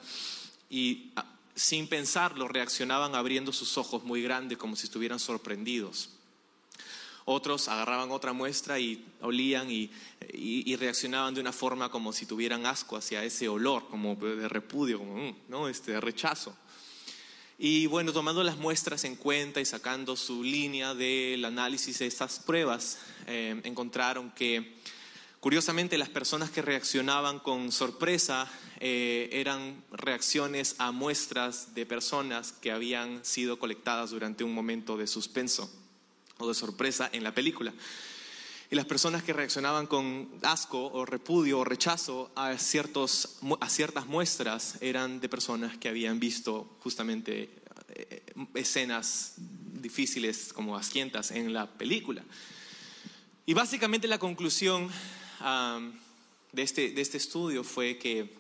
y 0.70 1.12
sin 1.56 1.88
pensarlo 1.88 2.46
reaccionaban 2.46 3.14
abriendo 3.14 3.52
sus 3.52 3.76
ojos 3.78 4.04
muy 4.04 4.22
grandes 4.22 4.58
como 4.58 4.76
si 4.76 4.86
estuvieran 4.86 5.18
sorprendidos. 5.18 6.10
Otros 7.26 7.68
agarraban 7.68 8.10
otra 8.10 8.34
muestra 8.34 8.78
y 8.78 9.02
olían 9.22 9.70
y, 9.70 9.90
reaccionaban 10.76 11.34
de 11.34 11.40
una 11.40 11.52
forma 11.52 11.90
como 11.90 12.12
si 12.12 12.26
tuvieran 12.26 12.66
asco 12.66 12.96
hacia 12.96 13.24
ese 13.24 13.48
olor, 13.48 13.88
como 13.88 14.14
de 14.16 14.48
repudio, 14.48 14.98
como 14.98 15.16
mm, 15.16 15.34
¿no? 15.48 15.68
este, 15.68 15.92
de 15.92 16.00
rechazo. 16.00 16.54
Y 17.56 17.86
bueno, 17.86 18.12
tomando 18.12 18.42
las 18.42 18.58
muestras 18.58 19.04
en 19.04 19.16
cuenta 19.16 19.60
y 19.60 19.64
sacando 19.64 20.16
su 20.16 20.42
línea 20.42 20.94
del 20.94 21.44
análisis 21.44 22.00
de 22.00 22.06
estas 22.06 22.40
pruebas, 22.40 22.98
eh, 23.26 23.58
encontraron 23.64 24.30
que 24.32 24.74
curiosamente 25.40 25.96
las 25.96 26.10
personas 26.10 26.50
que 26.50 26.60
reaccionaban 26.60 27.38
con 27.38 27.72
sorpresa 27.72 28.50
eh, 28.80 29.30
eran 29.32 29.82
reacciones 29.92 30.74
a 30.78 30.90
muestras 30.90 31.74
de 31.74 31.86
personas 31.86 32.52
que 32.52 32.72
habían 32.72 33.24
sido 33.24 33.58
colectadas 33.58 34.10
durante 34.10 34.44
un 34.44 34.52
momento 34.52 34.98
de 34.98 35.06
suspenso 35.06 35.70
o 36.38 36.48
de 36.48 36.54
sorpresa 36.54 37.08
en 37.12 37.24
la 37.24 37.34
película. 37.34 37.72
Y 38.70 38.76
las 38.76 38.86
personas 38.86 39.22
que 39.22 39.32
reaccionaban 39.32 39.86
con 39.86 40.28
asco 40.42 40.86
o 40.86 41.04
repudio 41.04 41.60
o 41.60 41.64
rechazo 41.64 42.30
a, 42.34 42.56
ciertos, 42.58 43.36
a 43.60 43.68
ciertas 43.68 44.06
muestras 44.06 44.78
eran 44.80 45.20
de 45.20 45.28
personas 45.28 45.76
que 45.76 45.88
habían 45.88 46.18
visto 46.18 46.76
justamente 46.80 47.50
eh, 47.90 48.22
escenas 48.54 49.34
difíciles 49.36 50.52
como 50.52 50.76
asquientas 50.76 51.30
en 51.30 51.52
la 51.52 51.70
película. 51.70 52.24
Y 53.46 53.52
básicamente 53.52 54.08
la 54.08 54.18
conclusión 54.18 54.90
de, 56.52 56.62
este, 56.62 56.90
de, 56.90 57.02
este, 57.02 57.18
estudio 57.18 57.62
fue 57.62 57.98
que 57.98 58.34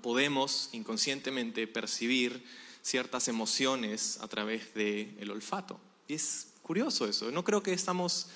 podemos 0.00 0.70
inconscientemente 0.72 1.66
percibir 1.66 2.42
ciertas 2.80 3.28
emociones 3.28 4.18
a 4.22 4.28
través 4.28 4.72
del 4.74 5.30
olfato. 5.30 5.78
Y 6.08 6.14
es 6.14 6.51
curioso 6.62 7.06
eso. 7.06 7.30
No 7.30 7.44
creo 7.44 7.62
que 7.62 7.72
estamos 7.72 8.28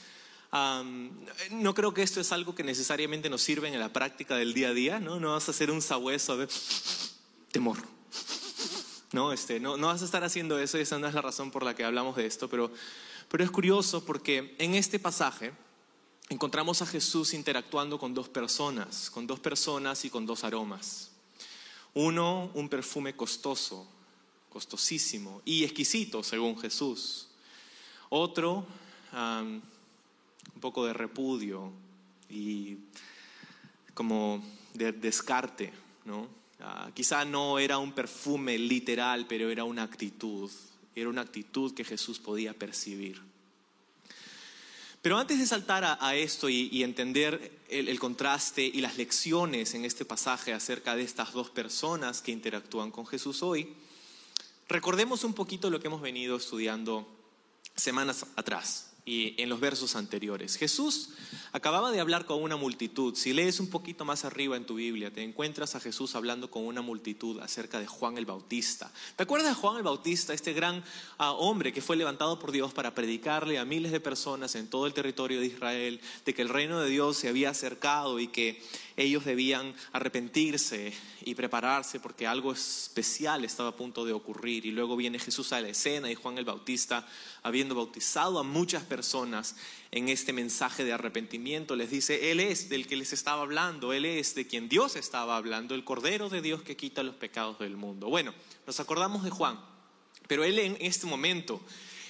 no 1.51 1.75
creo 1.75 1.93
que 1.93 2.03
esto 2.03 2.21
es 2.21 2.33
algo 2.33 2.55
que 2.55 2.65
necesariamente 2.65 3.29
nos 3.29 3.43
sirve 3.43 3.69
en 3.69 3.79
la 3.79 3.93
práctica 3.93 4.37
del 4.37 4.55
día 4.55 4.69
a 4.69 4.73
día, 4.73 5.01
¿no? 5.01 5.21
No 5.21 5.33
vas 5.33 5.49
a 5.49 5.51
hacer 5.51 5.71
un 5.71 5.83
sabueso 5.83 6.37
de 6.37 6.49
temor. 7.51 7.79
No, 9.13 9.33
este, 9.33 9.61
no, 9.61 9.77
no 9.77 9.89
vas 9.89 10.03
a 10.03 10.05
estar 10.05 10.25
haciendo 10.25 10.59
eso 10.59 10.79
y 10.79 10.83
esa 10.83 10.99
no 10.99 11.07
es 11.07 11.15
la 11.15 11.23
razón 11.23 11.51
por 11.51 11.63
la 11.63 11.75
que 11.75 11.85
hablamos 11.85 12.17
de 12.17 12.27
esto, 12.27 12.49
pero, 12.49 12.71
pero 13.29 13.45
es 13.45 13.51
curioso 13.51 14.05
porque 14.05 14.55
en 14.59 14.75
este 14.75 14.99
pasaje 14.99 15.53
encontramos 16.29 16.83
a 16.83 16.87
Jesús 16.87 17.35
interactuando 17.35 17.99
con 17.99 18.15
dos 18.15 18.29
personas, 18.29 19.11
con 19.11 19.27
dos 19.27 19.41
personas 19.41 20.05
y 20.05 20.11
con 20.11 20.27
dos 20.27 20.45
aromas. 20.45 21.13
Uno, 21.95 22.51
un 22.55 22.69
perfume 22.69 23.17
costoso, 23.17 23.89
costosísimo 24.51 25.41
y 25.45 25.65
exquisito 25.65 26.23
según 26.23 26.59
Jesús. 26.59 27.26
Otro, 28.09 28.67
un 29.13 30.61
poco 30.61 30.87
de 30.87 30.93
repudio 30.93 31.73
y 32.31 32.77
como 33.95 34.45
de 34.75 34.93
descarte, 34.93 35.73
¿no? 36.05 36.29
Ah, 36.61 36.91
quizá 36.95 37.25
no 37.25 37.59
era 37.59 37.79
un 37.79 37.93
perfume 37.93 38.59
literal, 38.59 39.27
pero 39.29 39.51
era 39.51 39.65
una 39.65 39.83
actitud, 39.83 40.51
era 40.95 41.09
una 41.09 41.21
actitud 41.21 41.75
que 41.75 41.85
Jesús 41.85 42.19
podía 42.19 42.55
percibir. 42.55 43.21
Pero 45.03 45.19
antes 45.19 45.39
de 45.39 45.47
saltar 45.47 45.85
a, 45.85 46.17
esto 46.17 46.49
y, 46.49 46.83
entender 46.83 47.61
el, 47.69 47.99
contraste 48.01 48.65
y 48.65 48.81
las 48.81 48.97
lecciones 48.97 49.75
en 49.75 49.85
este 49.85 50.05
pasaje 50.05 50.53
acerca 50.53 50.97
de 50.97 51.05
estas 51.05 51.33
dos 51.33 51.49
personas 51.51 52.23
que 52.23 52.33
interactúan 52.33 52.91
con 52.91 53.07
Jesús 53.07 53.43
hoy, 53.45 53.73
recordemos 54.69 55.23
un 55.23 55.33
poquito 55.33 55.71
lo 55.71 55.79
que 55.79 55.87
hemos 55.87 56.01
venido 56.01 56.37
estudiando 56.37 57.07
semanas 57.77 58.27
atrás 58.37 58.87
y 59.09 59.41
en 59.41 59.49
los 59.49 59.61
versos 59.61 59.95
anteriores. 59.95 60.57
Jesús 60.57 61.11
acababa 61.53 61.93
de 61.93 62.01
hablar 62.01 62.27
con 62.27 62.43
una 62.43 62.57
multitud. 62.57 63.15
Si 63.15 63.33
lees 63.33 63.61
un 63.61 63.71
poquito 63.71 64.05
más 64.05 64.25
arriba 64.25 64.57
en 64.57 64.67
tu 64.67 64.75
Biblia, 64.75 65.13
te 65.13 65.23
encuentras 65.23 65.77
a 65.77 65.81
Jesús 65.81 66.17
hablando 66.17 66.51
con 66.51 66.67
una 66.67 66.83
multitud 66.83 67.39
acerca 67.39 67.79
de 67.79 67.87
Juan 67.87 68.19
el 68.19 68.27
Bautista. 68.27 68.91
¿Te 69.15 69.23
acuerdas 69.23 69.51
de 69.51 69.55
Juan 69.55 69.77
el 69.77 69.85
Bautista, 69.85 70.35
este 70.35 70.53
gran 70.53 70.83
ah, 71.19 71.31
hombre 71.33 71.73
que 71.73 71.81
fue 71.81 71.95
levantado 71.95 72.41
por 72.41 72.51
Dios 72.51 72.75
para 72.75 72.97
predicarle 72.97 73.61
a 73.61 73.65
miles 73.65 73.93
de 73.93 74.01
personas 74.01 74.57
en 74.57 74.69
todo 74.69 74.89
el 74.89 74.93
territorio 74.93 75.39
de 75.39 75.47
Israel 75.47 76.01
de 76.25 76.35
que 76.35 76.43
el 76.43 76.49
reino 76.49 76.81
de 76.81 76.91
Dios 76.91 77.17
se 77.17 77.29
había 77.29 77.51
acercado 77.51 78.19
y 78.19 78.27
que 78.27 78.61
ellos 78.97 79.27
debían 79.27 79.75
arrepentirse 79.93 80.93
y 81.23 81.35
prepararse 81.35 82.01
porque 82.01 82.27
algo 82.27 82.53
especial 82.53 83.45
estaba 83.45 83.71
a 83.71 83.77
punto 83.77 84.07
de 84.07 84.15
ocurrir. 84.15 84.65
Y 84.65 84.71
luego 84.71 84.97
viene 84.97 85.19
Jesús 85.19 85.53
a 85.53 85.61
la 85.61 85.69
escena 85.69 86.11
y 86.11 86.15
Juan 86.15 86.39
el 86.39 86.47
Bautista, 86.47 87.07
habiendo 87.43 87.75
bautizado 87.75 88.39
a 88.39 88.43
muchas 88.43 88.85
personas 88.85 89.57
en 89.91 90.09
este 90.09 90.33
mensaje 90.33 90.83
de 90.85 90.95
arrepentimiento, 90.95 91.77
les 91.77 91.91
dice, 91.91 92.31
Él 92.31 92.41
es 92.41 92.71
del 92.71 92.87
que 92.87 92.97
les 92.97 93.13
estaba 93.13 93.43
hablando, 93.43 93.93
Él 93.93 94.07
es 94.07 94.35
de 94.35 94.47
quien 94.47 94.69
Dios 94.69 94.97
estaba 94.97 95.37
hablando, 95.37 95.75
el 95.75 95.85
Cordero 95.85 96.31
de 96.31 96.41
Dios 96.41 96.63
que 96.63 96.77
quita 96.77 97.03
los 97.03 97.17
pecados 97.17 97.59
del 97.59 97.77
mundo. 97.77 98.09
Bueno, 98.09 98.35
nos 98.67 98.81
acordamos 98.81 99.25
de 99.25 99.31
Juan, 99.31 99.61
pero 100.27 100.43
Él 100.43 100.59
en 100.59 100.77
este 100.81 101.07
momento 101.07 101.61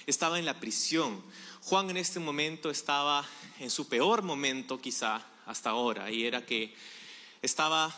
estaba 0.05 0.39
en 0.39 0.45
la 0.45 0.59
prisión. 0.59 1.21
Juan 1.61 1.89
en 1.89 1.97
este 1.97 2.21
momento 2.21 2.69
estaba 2.69 3.25
en 3.59 3.69
su 3.69 3.89
peor 3.89 4.21
momento 4.21 4.79
quizá 4.79 5.25
hasta 5.47 5.71
ahora, 5.71 6.11
y 6.11 6.25
era 6.25 6.45
que 6.45 6.73
estaba 7.41 7.95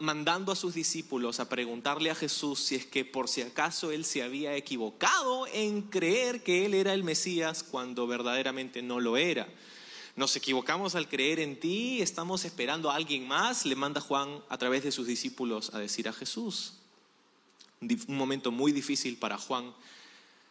mandando 0.00 0.50
a 0.50 0.56
sus 0.56 0.74
discípulos 0.74 1.40
a 1.40 1.48
preguntarle 1.48 2.10
a 2.10 2.14
Jesús 2.14 2.58
si 2.58 2.74
es 2.74 2.86
que 2.86 3.04
por 3.04 3.28
si 3.28 3.42
acaso 3.42 3.92
él 3.92 4.04
se 4.04 4.22
había 4.22 4.56
equivocado 4.56 5.46
en 5.52 5.82
creer 5.82 6.42
que 6.42 6.66
él 6.66 6.74
era 6.74 6.94
el 6.94 7.04
Mesías 7.04 7.62
cuando 7.62 8.06
verdaderamente 8.06 8.82
no 8.82 8.98
lo 8.98 9.16
era. 9.16 9.46
Nos 10.16 10.34
equivocamos 10.34 10.96
al 10.96 11.08
creer 11.08 11.38
en 11.38 11.60
ti, 11.60 12.02
estamos 12.02 12.44
esperando 12.44 12.90
a 12.90 12.96
alguien 12.96 13.28
más, 13.28 13.64
le 13.66 13.76
manda 13.76 14.00
Juan 14.00 14.42
a 14.48 14.58
través 14.58 14.82
de 14.82 14.90
sus 14.90 15.06
discípulos 15.06 15.72
a 15.74 15.78
decir 15.78 16.08
a 16.08 16.12
Jesús. 16.12 16.74
Un 17.80 18.16
momento 18.16 18.50
muy 18.50 18.72
difícil 18.72 19.16
para 19.16 19.38
Juan 19.38 19.72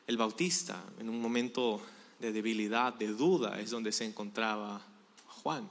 el 0.05 0.15
Bautista, 0.15 0.81
en 0.99 1.09
un 1.09 1.21
momento 1.21 1.81
de 2.19 2.31
debilidad, 2.31 2.93
de 2.93 3.07
duda, 3.07 3.59
es 3.59 3.71
donde 3.71 3.91
se 3.91 4.05
encontraba 4.05 4.81
Juan. 5.43 5.69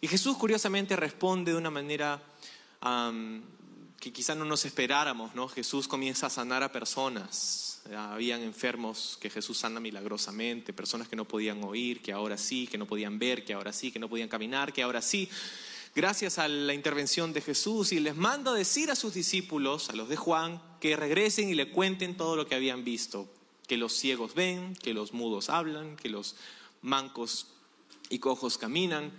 Y 0.00 0.08
Jesús 0.08 0.36
curiosamente 0.36 0.96
responde 0.96 1.52
de 1.52 1.58
una 1.58 1.70
manera 1.70 2.22
que 4.00 4.12
quizá 4.12 4.34
no 4.34 4.46
nos 4.46 4.64
esperáramos, 4.64 5.34
¿no? 5.34 5.48
Jesús 5.48 5.86
comienza 5.86 6.26
a 6.26 6.30
sanar 6.30 6.62
a 6.62 6.72
personas. 6.72 7.82
Habían 7.94 8.42
enfermos 8.42 9.18
que 9.20 9.28
Jesús 9.28 9.58
sana 9.58 9.80
milagrosamente, 9.80 10.72
personas 10.72 11.08
que 11.08 11.16
no 11.16 11.26
podían 11.26 11.62
oír, 11.64 12.00
que 12.00 12.12
ahora 12.12 12.38
sí, 12.38 12.66
que 12.66 12.78
no 12.78 12.86
podían 12.86 13.18
ver, 13.18 13.44
que 13.44 13.52
ahora 13.52 13.72
sí, 13.72 13.90
que 13.90 13.98
no 13.98 14.08
podían 14.08 14.28
caminar, 14.28 14.72
que 14.72 14.82
ahora 14.82 15.02
sí. 15.02 15.28
Gracias 15.94 16.38
a 16.38 16.46
la 16.46 16.72
intervención 16.72 17.32
de 17.32 17.40
Jesús 17.40 17.92
y 17.92 18.00
les 18.00 18.16
manda 18.16 18.54
decir 18.54 18.90
a 18.90 18.96
sus 18.96 19.12
discípulos, 19.12 19.90
a 19.90 19.96
los 19.96 20.08
de 20.08 20.16
Juan, 20.16 20.62
que 20.80 20.96
regresen 20.96 21.48
y 21.48 21.54
le 21.54 21.70
cuenten 21.70 22.16
todo 22.16 22.36
lo 22.36 22.46
que 22.46 22.54
habían 22.54 22.84
visto, 22.84 23.28
que 23.66 23.76
los 23.76 23.92
ciegos 23.92 24.34
ven, 24.34 24.76
que 24.76 24.94
los 24.94 25.12
mudos 25.12 25.50
hablan, 25.50 25.96
que 25.96 26.08
los 26.08 26.36
mancos 26.80 27.48
y 28.08 28.18
cojos 28.18 28.56
caminan, 28.56 29.10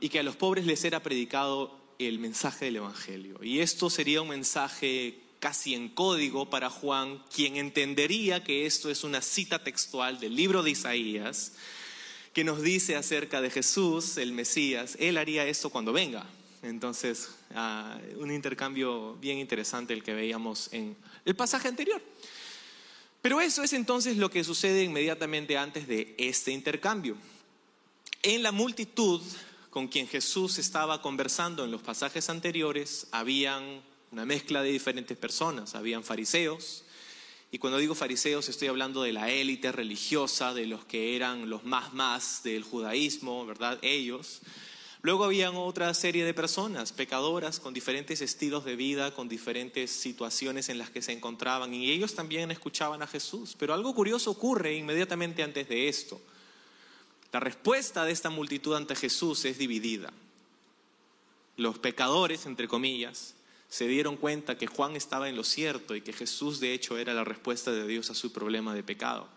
y 0.00 0.08
que 0.08 0.18
a 0.18 0.22
los 0.22 0.36
pobres 0.36 0.66
les 0.66 0.84
era 0.84 1.02
predicado 1.02 1.78
el 1.98 2.18
mensaje 2.18 2.66
del 2.66 2.76
Evangelio. 2.76 3.38
Y 3.42 3.60
esto 3.60 3.90
sería 3.90 4.22
un 4.22 4.28
mensaje 4.28 5.18
casi 5.38 5.74
en 5.74 5.88
código 5.88 6.48
para 6.50 6.70
Juan, 6.70 7.22
quien 7.34 7.56
entendería 7.56 8.44
que 8.44 8.64
esto 8.64 8.90
es 8.90 9.02
una 9.04 9.20
cita 9.20 9.62
textual 9.62 10.20
del 10.20 10.36
libro 10.36 10.62
de 10.62 10.70
Isaías, 10.70 11.54
que 12.32 12.44
nos 12.44 12.62
dice 12.62 12.96
acerca 12.96 13.40
de 13.40 13.50
Jesús, 13.50 14.16
el 14.16 14.32
Mesías. 14.32 14.96
Él 15.00 15.18
haría 15.18 15.44
esto 15.44 15.70
cuando 15.70 15.92
venga. 15.92 16.24
Entonces, 16.62 17.28
ah, 17.54 17.98
un 18.18 18.30
intercambio 18.30 19.16
bien 19.16 19.38
interesante 19.38 19.92
el 19.92 20.04
que 20.04 20.14
veíamos 20.14 20.72
en 20.72 20.96
el 21.24 21.34
pasaje 21.34 21.68
anterior. 21.68 22.00
Pero 23.20 23.40
eso 23.40 23.62
es 23.62 23.72
entonces 23.72 24.16
lo 24.16 24.30
que 24.30 24.44
sucede 24.44 24.84
inmediatamente 24.84 25.58
antes 25.58 25.86
de 25.88 26.14
este 26.18 26.52
intercambio. 26.52 27.16
En 28.24 28.44
la 28.44 28.52
multitud 28.52 29.20
con 29.70 29.88
quien 29.88 30.06
Jesús 30.06 30.58
estaba 30.58 31.02
conversando 31.02 31.64
en 31.64 31.72
los 31.72 31.82
pasajes 31.82 32.30
anteriores, 32.30 33.08
habían 33.10 33.82
una 34.12 34.24
mezcla 34.24 34.62
de 34.62 34.70
diferentes 34.70 35.18
personas, 35.18 35.74
habían 35.74 36.04
fariseos, 36.04 36.84
y 37.50 37.58
cuando 37.58 37.78
digo 37.78 37.96
fariseos 37.96 38.48
estoy 38.48 38.68
hablando 38.68 39.02
de 39.02 39.12
la 39.12 39.28
élite 39.28 39.72
religiosa, 39.72 40.54
de 40.54 40.66
los 40.66 40.84
que 40.84 41.16
eran 41.16 41.50
los 41.50 41.64
más 41.64 41.94
más 41.94 42.44
del 42.44 42.62
judaísmo, 42.62 43.44
¿verdad? 43.44 43.80
Ellos. 43.82 44.42
Luego 45.00 45.24
habían 45.24 45.56
otra 45.56 45.92
serie 45.92 46.24
de 46.24 46.32
personas, 46.32 46.92
pecadoras, 46.92 47.58
con 47.58 47.74
diferentes 47.74 48.20
estilos 48.20 48.64
de 48.64 48.76
vida, 48.76 49.12
con 49.12 49.28
diferentes 49.28 49.90
situaciones 49.90 50.68
en 50.68 50.78
las 50.78 50.90
que 50.90 51.02
se 51.02 51.10
encontraban, 51.10 51.74
y 51.74 51.90
ellos 51.90 52.14
también 52.14 52.52
escuchaban 52.52 53.02
a 53.02 53.08
Jesús. 53.08 53.56
Pero 53.58 53.74
algo 53.74 53.92
curioso 53.96 54.30
ocurre 54.30 54.76
inmediatamente 54.76 55.42
antes 55.42 55.68
de 55.68 55.88
esto. 55.88 56.22
La 57.32 57.40
respuesta 57.40 58.04
de 58.04 58.12
esta 58.12 58.30
multitud 58.30 58.76
ante 58.76 58.94
Jesús 58.94 59.44
es 59.46 59.56
dividida. 59.56 60.12
Los 61.56 61.78
pecadores, 61.78 62.44
entre 62.44 62.68
comillas, 62.68 63.34
se 63.68 63.86
dieron 63.86 64.18
cuenta 64.18 64.58
que 64.58 64.66
Juan 64.66 64.96
estaba 64.96 65.30
en 65.30 65.36
lo 65.36 65.44
cierto 65.44 65.96
y 65.96 66.02
que 66.02 66.12
Jesús 66.12 66.60
de 66.60 66.74
hecho 66.74 66.98
era 66.98 67.14
la 67.14 67.24
respuesta 67.24 67.72
de 67.72 67.86
Dios 67.86 68.10
a 68.10 68.14
su 68.14 68.32
problema 68.32 68.74
de 68.74 68.82
pecado. 68.82 69.28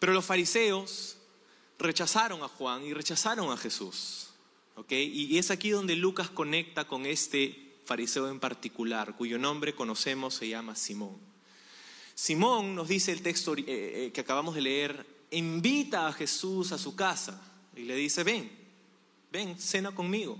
Pero 0.00 0.12
los 0.12 0.24
fariseos 0.24 1.18
rechazaron 1.78 2.42
a 2.42 2.48
Juan 2.48 2.84
y 2.84 2.92
rechazaron 2.94 3.52
a 3.52 3.56
Jesús. 3.56 4.30
Y 4.88 5.38
es 5.38 5.52
aquí 5.52 5.70
donde 5.70 5.94
Lucas 5.94 6.30
conecta 6.30 6.84
con 6.84 7.06
este 7.06 7.76
fariseo 7.84 8.28
en 8.28 8.40
particular, 8.40 9.14
cuyo 9.16 9.38
nombre 9.38 9.74
conocemos, 9.74 10.34
se 10.34 10.48
llama 10.48 10.74
Simón. 10.74 11.16
Simón, 12.14 12.74
nos 12.74 12.88
dice 12.88 13.12
el 13.12 13.22
texto 13.22 13.54
eh, 13.56 13.64
eh, 13.66 14.10
que 14.12 14.20
acabamos 14.20 14.54
de 14.54 14.62
leer, 14.62 15.13
invita 15.34 16.06
a 16.06 16.12
Jesús 16.12 16.72
a 16.72 16.78
su 16.78 16.96
casa 16.96 17.40
y 17.76 17.82
le 17.82 17.96
dice, 17.96 18.24
ven, 18.24 18.50
ven, 19.30 19.58
cena 19.58 19.94
conmigo. 19.94 20.38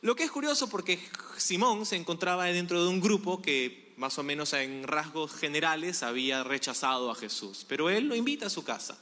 Lo 0.00 0.16
que 0.16 0.24
es 0.24 0.30
curioso 0.30 0.68
porque 0.68 0.98
Simón 1.36 1.86
se 1.86 1.96
encontraba 1.96 2.46
dentro 2.46 2.82
de 2.82 2.88
un 2.88 3.00
grupo 3.00 3.40
que 3.40 3.92
más 3.96 4.18
o 4.18 4.22
menos 4.22 4.52
en 4.52 4.82
rasgos 4.84 5.32
generales 5.32 6.02
había 6.02 6.42
rechazado 6.42 7.10
a 7.10 7.14
Jesús, 7.14 7.64
pero 7.68 7.88
él 7.88 8.08
lo 8.08 8.16
invita 8.16 8.46
a 8.46 8.50
su 8.50 8.64
casa. 8.64 8.98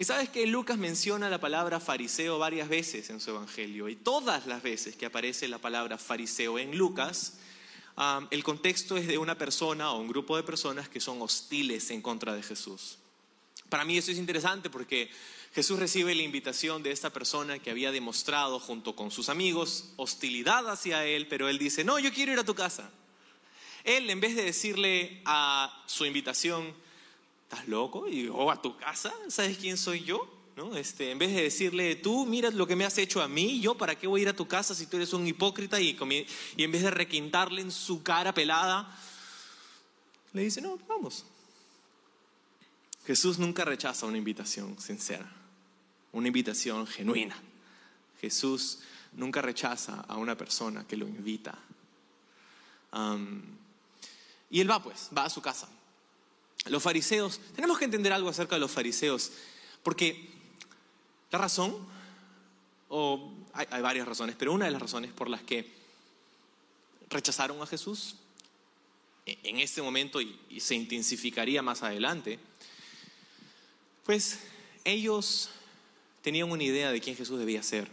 Y 0.00 0.04
sabes 0.04 0.28
que 0.28 0.46
Lucas 0.46 0.78
menciona 0.78 1.28
la 1.28 1.40
palabra 1.40 1.80
fariseo 1.80 2.38
varias 2.38 2.68
veces 2.68 3.10
en 3.10 3.20
su 3.20 3.30
evangelio 3.30 3.88
y 3.88 3.96
todas 3.96 4.46
las 4.46 4.62
veces 4.62 4.96
que 4.96 5.06
aparece 5.06 5.48
la 5.48 5.58
palabra 5.58 5.98
fariseo 5.98 6.58
en 6.58 6.76
Lucas, 6.76 7.38
el 8.30 8.44
contexto 8.44 8.96
es 8.96 9.08
de 9.08 9.18
una 9.18 9.36
persona 9.36 9.90
o 9.90 9.98
un 10.00 10.06
grupo 10.06 10.36
de 10.36 10.44
personas 10.44 10.88
que 10.88 11.00
son 11.00 11.20
hostiles 11.20 11.90
en 11.90 12.00
contra 12.00 12.32
de 12.34 12.44
Jesús. 12.44 12.98
Para 13.68 13.84
mí 13.84 13.98
eso 13.98 14.10
es 14.10 14.18
interesante 14.18 14.70
porque 14.70 15.10
Jesús 15.54 15.78
recibe 15.78 16.14
la 16.14 16.22
invitación 16.22 16.82
de 16.82 16.90
esta 16.90 17.10
persona 17.10 17.58
que 17.58 17.70
había 17.70 17.90
demostrado 17.90 18.60
junto 18.60 18.94
con 18.94 19.10
sus 19.10 19.28
amigos 19.28 19.92
hostilidad 19.96 20.70
hacia 20.70 21.04
él, 21.04 21.26
pero 21.26 21.48
él 21.48 21.58
dice, 21.58 21.84
no, 21.84 21.98
yo 21.98 22.12
quiero 22.12 22.32
ir 22.32 22.38
a 22.38 22.44
tu 22.44 22.54
casa. 22.54 22.90
Él, 23.84 24.10
en 24.10 24.20
vez 24.20 24.36
de 24.36 24.44
decirle 24.44 25.22
a 25.24 25.82
su 25.86 26.04
invitación, 26.04 26.74
¿estás 27.44 27.66
loco? 27.68 28.08
Y, 28.08 28.28
¿O 28.28 28.50
a 28.50 28.60
tu 28.60 28.76
casa? 28.76 29.12
¿Sabes 29.28 29.58
quién 29.58 29.78
soy 29.78 30.04
yo? 30.04 30.34
¿no? 30.56 30.76
Este, 30.76 31.12
en 31.12 31.18
vez 31.18 31.32
de 31.34 31.42
decirle, 31.42 31.94
tú 31.94 32.26
mira 32.26 32.50
lo 32.50 32.66
que 32.66 32.74
me 32.74 32.84
has 32.84 32.98
hecho 32.98 33.22
a 33.22 33.28
mí, 33.28 33.60
yo 33.60 33.76
para 33.76 33.94
qué 33.94 34.08
voy 34.08 34.20
a 34.20 34.22
ir 34.22 34.28
a 34.28 34.36
tu 34.36 34.48
casa 34.48 34.74
si 34.74 34.86
tú 34.86 34.96
eres 34.96 35.12
un 35.12 35.26
hipócrita 35.26 35.80
y, 35.80 35.96
y 36.56 36.64
en 36.64 36.72
vez 36.72 36.82
de 36.82 36.90
requintarle 36.90 37.62
en 37.62 37.70
su 37.70 38.02
cara 38.02 38.34
pelada, 38.34 38.98
le 40.32 40.42
dice, 40.42 40.60
no, 40.60 40.76
vamos. 40.88 41.24
Jesús 43.08 43.38
nunca 43.38 43.64
rechaza 43.64 44.04
una 44.04 44.18
invitación 44.18 44.78
sincera, 44.78 45.26
una 46.12 46.26
invitación 46.26 46.86
genuina. 46.86 47.40
Jesús 48.20 48.80
nunca 49.14 49.40
rechaza 49.40 50.04
a 50.06 50.18
una 50.18 50.36
persona 50.36 50.86
que 50.86 50.94
lo 50.94 51.08
invita. 51.08 51.58
y 54.50 54.60
él 54.60 54.70
va 54.70 54.82
pues, 54.82 55.08
va 55.16 55.24
a 55.24 55.30
su 55.30 55.40
casa. 55.40 55.70
Los 56.66 56.82
fariseos, 56.82 57.40
tenemos 57.54 57.78
que 57.78 57.86
entender 57.86 58.12
algo 58.12 58.28
acerca 58.28 58.56
de 58.56 58.60
los 58.60 58.72
fariseos, 58.72 59.32
porque 59.82 60.28
la 61.30 61.38
razón, 61.38 61.78
o 62.90 63.32
hay, 63.54 63.80
varias 63.80 64.06
razones, 64.06 64.36
pero 64.38 64.52
una 64.52 64.66
de 64.66 64.72
las 64.72 64.82
razones 64.82 65.12
por 65.12 65.30
las 65.30 65.42
que 65.44 65.72
rechazaron 67.08 67.62
a 67.62 67.66
Jesús 67.66 68.16
e, 69.24 69.38
en 69.44 69.60
este 69.60 69.80
momento 69.80 70.20
y, 70.20 70.38
y 70.50 70.60
se 70.60 70.74
intensificaría 70.74 71.62
más 71.62 71.82
adelante, 71.82 72.38
pues 74.08 74.38
ellos 74.84 75.50
tenían 76.22 76.50
una 76.50 76.62
idea 76.62 76.90
de 76.90 76.98
quién 76.98 77.14
Jesús 77.14 77.38
debía 77.38 77.62
ser. 77.62 77.86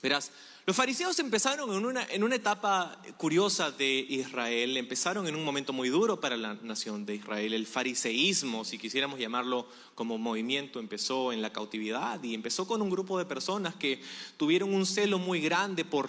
Verás, 0.00 0.30
los 0.64 0.76
fariseos 0.76 1.18
empezaron 1.18 1.68
en 1.72 1.84
una, 1.84 2.04
en 2.04 2.22
una 2.22 2.36
etapa 2.36 3.02
curiosa 3.16 3.72
de 3.72 4.06
Israel, 4.08 4.76
empezaron 4.76 5.26
en 5.26 5.34
un 5.34 5.44
momento 5.44 5.72
muy 5.72 5.88
duro 5.88 6.20
para 6.20 6.36
la 6.36 6.54
nación 6.54 7.04
de 7.04 7.16
Israel. 7.16 7.54
El 7.54 7.66
fariseísmo, 7.66 8.64
si 8.64 8.78
quisiéramos 8.78 9.18
llamarlo 9.18 9.66
como 9.96 10.16
movimiento, 10.16 10.78
empezó 10.78 11.32
en 11.32 11.42
la 11.42 11.52
cautividad 11.52 12.22
y 12.22 12.32
empezó 12.32 12.68
con 12.68 12.80
un 12.80 12.88
grupo 12.88 13.18
de 13.18 13.24
personas 13.24 13.74
que 13.74 14.00
tuvieron 14.36 14.72
un 14.72 14.86
celo 14.86 15.18
muy 15.18 15.40
grande 15.40 15.84
por 15.84 16.08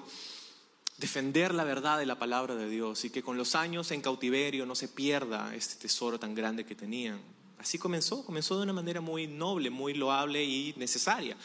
defender 1.00 1.56
la 1.56 1.64
verdad 1.64 1.98
de 1.98 2.06
la 2.06 2.20
palabra 2.20 2.54
de 2.54 2.70
Dios 2.70 3.04
y 3.04 3.10
que 3.10 3.24
con 3.24 3.36
los 3.36 3.56
años 3.56 3.90
en 3.90 4.02
cautiverio 4.02 4.68
no 4.68 4.76
se 4.76 4.88
pierda 4.88 5.56
este 5.56 5.82
tesoro 5.82 6.20
tan 6.20 6.36
grande 6.36 6.68
que 6.68 6.76
tenían. 6.76 7.20
Así 7.60 7.78
comenzó, 7.78 8.24
comenzó 8.24 8.58
de 8.58 8.64
una 8.64 8.74
manera 8.74 9.02
muy 9.02 9.28
noble, 9.28 9.70
muy 9.70 9.94
loable 9.94 10.44
y 10.44 10.74
necesaria. 10.78 11.36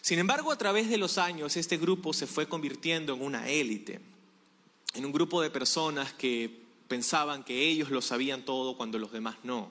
Sin 0.00 0.18
embargo, 0.18 0.50
a 0.50 0.58
través 0.58 0.88
de 0.88 0.98
los 0.98 1.18
años, 1.18 1.56
este 1.56 1.76
grupo 1.76 2.12
se 2.12 2.26
fue 2.26 2.48
convirtiendo 2.48 3.14
en 3.14 3.22
una 3.22 3.48
élite, 3.48 4.00
en 4.94 5.04
un 5.04 5.12
grupo 5.12 5.42
de 5.42 5.50
personas 5.50 6.12
que 6.14 6.60
pensaban 6.88 7.44
que 7.44 7.68
ellos 7.68 7.90
lo 7.90 8.02
sabían 8.02 8.44
todo 8.44 8.76
cuando 8.76 8.98
los 8.98 9.12
demás 9.12 9.36
no. 9.44 9.70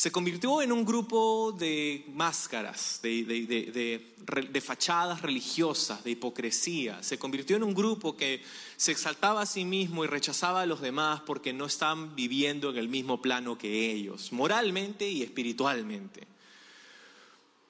Se 0.00 0.10
convirtió 0.10 0.62
en 0.62 0.72
un 0.72 0.86
grupo 0.86 1.52
de 1.52 2.06
máscaras, 2.14 3.00
de, 3.02 4.62
fachadas 4.64 5.20
religiosas, 5.20 6.02
de 6.02 6.12
hipocresía. 6.12 7.02
Se 7.02 7.18
convirtió 7.18 7.54
en 7.56 7.62
un 7.62 7.74
grupo 7.74 8.16
que 8.16 8.42
se 8.78 8.92
exaltaba 8.92 9.42
a 9.42 9.44
sí 9.44 9.66
mismo 9.66 10.02
y 10.02 10.06
rechazaba 10.06 10.62
a 10.62 10.64
los 10.64 10.80
demás 10.80 11.20
porque 11.26 11.52
no 11.52 11.66
estaban 11.66 12.16
viviendo 12.16 12.70
en 12.70 12.78
el 12.78 12.88
mismo 12.88 13.20
plano 13.20 13.58
que 13.58 13.92
ellos, 13.92 14.32
moralmente 14.32 15.06
y 15.06 15.22
espiritualmente. 15.22 16.26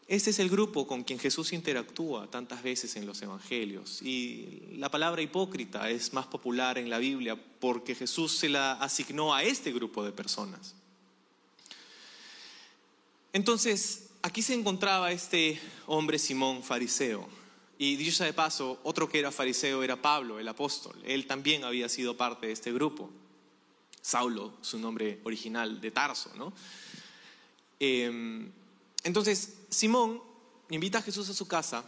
Este 0.07 0.31
es 0.31 0.39
el 0.39 0.51
grupo 0.51 0.87
con 0.87 1.03
quien 1.03 1.19
Jesús 1.19 1.53
interactúa 1.53 2.31
tantas 2.31 2.63
veces 2.63 2.95
en 2.95 3.07
los 3.07 3.21
evangelios. 3.23 4.03
Y 4.03 4.69
la 4.77 4.89
palabra 4.89 5.21
hipócrita 5.21 5.91
es 5.91 6.13
más 6.13 6.29
popular 6.29 6.79
en 6.79 6.91
la 6.91 6.99
Biblia 6.99 7.37
porque 7.59 7.97
Jesús 7.97 8.39
se 8.39 8.49
la 8.49 8.75
asignó 8.75 9.35
a 9.35 9.43
este 9.43 9.73
grupo 9.73 10.05
de 10.05 10.13
personas. 10.13 10.77
Entonces, 13.33 14.11
aquí 14.23 14.43
se 14.43 14.55
encontraba 14.55 15.13
este 15.13 15.61
hombre 15.87 16.19
Simón, 16.19 16.63
fariseo. 16.63 17.29
Y 17.79 17.97
dicho 17.97 18.25
de 18.25 18.33
paso, 18.33 18.79
otro 18.83 19.09
que 19.09 19.19
era 19.19 19.33
fariseo 19.33 19.83
era 19.83 20.01
Pablo, 20.01 20.39
el 20.39 20.49
apóstol. 20.49 20.97
Él 21.05 21.27
también 21.27 21.65
había 21.65 21.89
sido 21.89 22.17
parte 22.17 22.49
de 22.49 22.53
este 22.53 22.73
grupo. 22.73 23.11
Saulo, 24.03 24.55
su 24.61 24.79
nombre 24.79 25.21
original 25.25 25.81
de 25.81 25.91
Tarso, 25.91 26.31
¿no? 26.37 26.53
Em, 27.79 28.51
entonces, 29.05 29.59
Simón 29.71 30.23
invita 30.69 30.99
a 30.99 31.03
Jesús 31.03 31.29
a 31.31 31.35
su 31.35 31.49
casa 31.49 31.85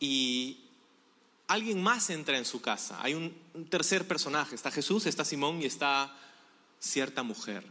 y 0.00 0.60
alguien 1.46 1.82
más 1.82 2.10
entra 2.10 2.36
en 2.36 2.44
su 2.44 2.60
casa. 2.60 3.00
Hay 3.02 3.14
un, 3.14 3.34
tercer 3.70 4.06
personaje. 4.06 4.54
Está 4.54 4.70
Jesús, 4.70 5.06
está 5.06 5.24
Simón 5.24 5.62
y 5.62 5.66
está 5.66 6.14
cierta 6.78 7.22
mujer. 7.22 7.64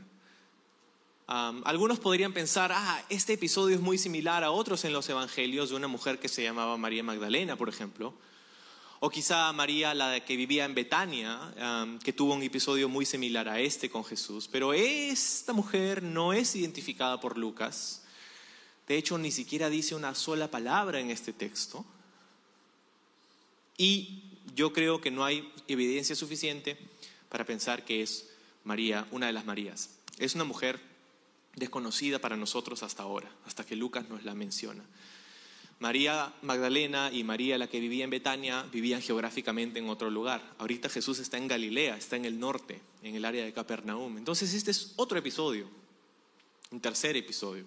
Algunos 1.28 2.00
podrían 2.00 2.34
pensar, 2.34 2.72
ah, 2.74 3.04
este 3.10 3.34
episodio 3.34 3.76
es 3.76 3.82
muy 3.82 3.98
similar 3.98 4.44
a 4.44 4.52
otros 4.52 4.86
en 4.86 4.94
los 4.94 5.10
evangelios 5.10 5.70
de 5.70 5.76
una 5.76 5.88
mujer 5.88 6.20
que 6.20 6.28
se 6.28 6.44
llamaba 6.44 6.78
María 6.78 7.04
Magdalena, 7.04 7.56
por 7.56 7.70
ejemplo. 7.70 8.14
O 9.00 9.10
quizá 9.10 9.52
María, 9.52 9.94
la 9.94 10.24
que 10.24 10.36
vivía 10.36 10.66
en 10.66 10.74
Betania, 10.74 11.98
que 12.04 12.14
tuvo 12.14 12.34
un 12.34 12.44
episodio 12.44 12.90
muy 12.90 13.06
similar 13.06 13.50
a 13.50 13.60
este 13.60 13.90
con 13.90 14.06
Jesús. 14.06 14.48
Pero 14.52 14.74
esta 14.74 15.54
mujer 15.54 16.02
no 16.02 16.32
es 16.32 16.56
identificada 16.56 17.20
por 17.20 17.38
Lucas. 17.38 18.04
De 18.88 18.98
hecho, 18.98 19.18
ni 19.18 19.32
siquiera 19.32 19.70
dice 19.70 19.96
una 19.96 20.16
sola 20.16 20.50
palabra 20.50 21.00
en 21.00 21.12
este 21.12 21.34
texto. 21.34 21.86
Y 23.78 24.24
yo 24.56 24.72
creo 24.72 25.02
que 25.02 25.12
no 25.12 25.26
hay 25.26 25.52
evidencia 25.68 26.16
suficiente 26.16 26.78
para 27.30 27.46
pensar 27.46 27.84
que 27.84 28.02
es 28.02 28.30
María, 28.64 29.08
una 29.12 29.28
de 29.28 29.34
las 29.34 29.46
Marías. 29.46 29.90
Es 30.18 30.36
una 30.36 30.46
mujer 30.46 30.95
desconocida 31.56 32.20
para 32.20 32.38
nosotros 32.38 32.84
hasta 32.84 33.04
ahora, 33.04 33.30
hasta 33.46 33.66
que 33.66 33.76
Lucas 33.76 34.10
nos 34.10 34.24
la 34.24 34.36
menciona. 34.36 34.84
María 35.80 36.34
Magdalena 36.42 37.12
y 37.12 37.24
María, 37.24 37.58
la 37.58 37.68
que 37.68 37.80
vivía 37.80 38.06
en 38.06 38.10
Betania, 38.10 38.64
vivían 38.72 39.02
geográficamente 39.02 39.80
en 39.80 39.90
otro 39.90 40.10
lugar. 40.10 40.42
Ahorita 40.58 40.90
Jesús 40.90 41.20
está 41.20 41.38
en 41.38 41.48
Galilea, 41.48 41.98
está 41.98 42.16
en 42.16 42.26
el 42.26 42.40
norte, 42.40 42.82
en 43.04 43.16
el 43.16 43.26
área 43.26 43.44
de 43.44 43.52
Capernaum. 43.52 44.18
Entonces 44.18 44.54
este 44.54 44.72
es 44.72 44.94
otro 44.96 45.18
episodio, 45.18 45.70
un 46.72 46.80
tercer 46.80 47.18
episodio 47.18 47.66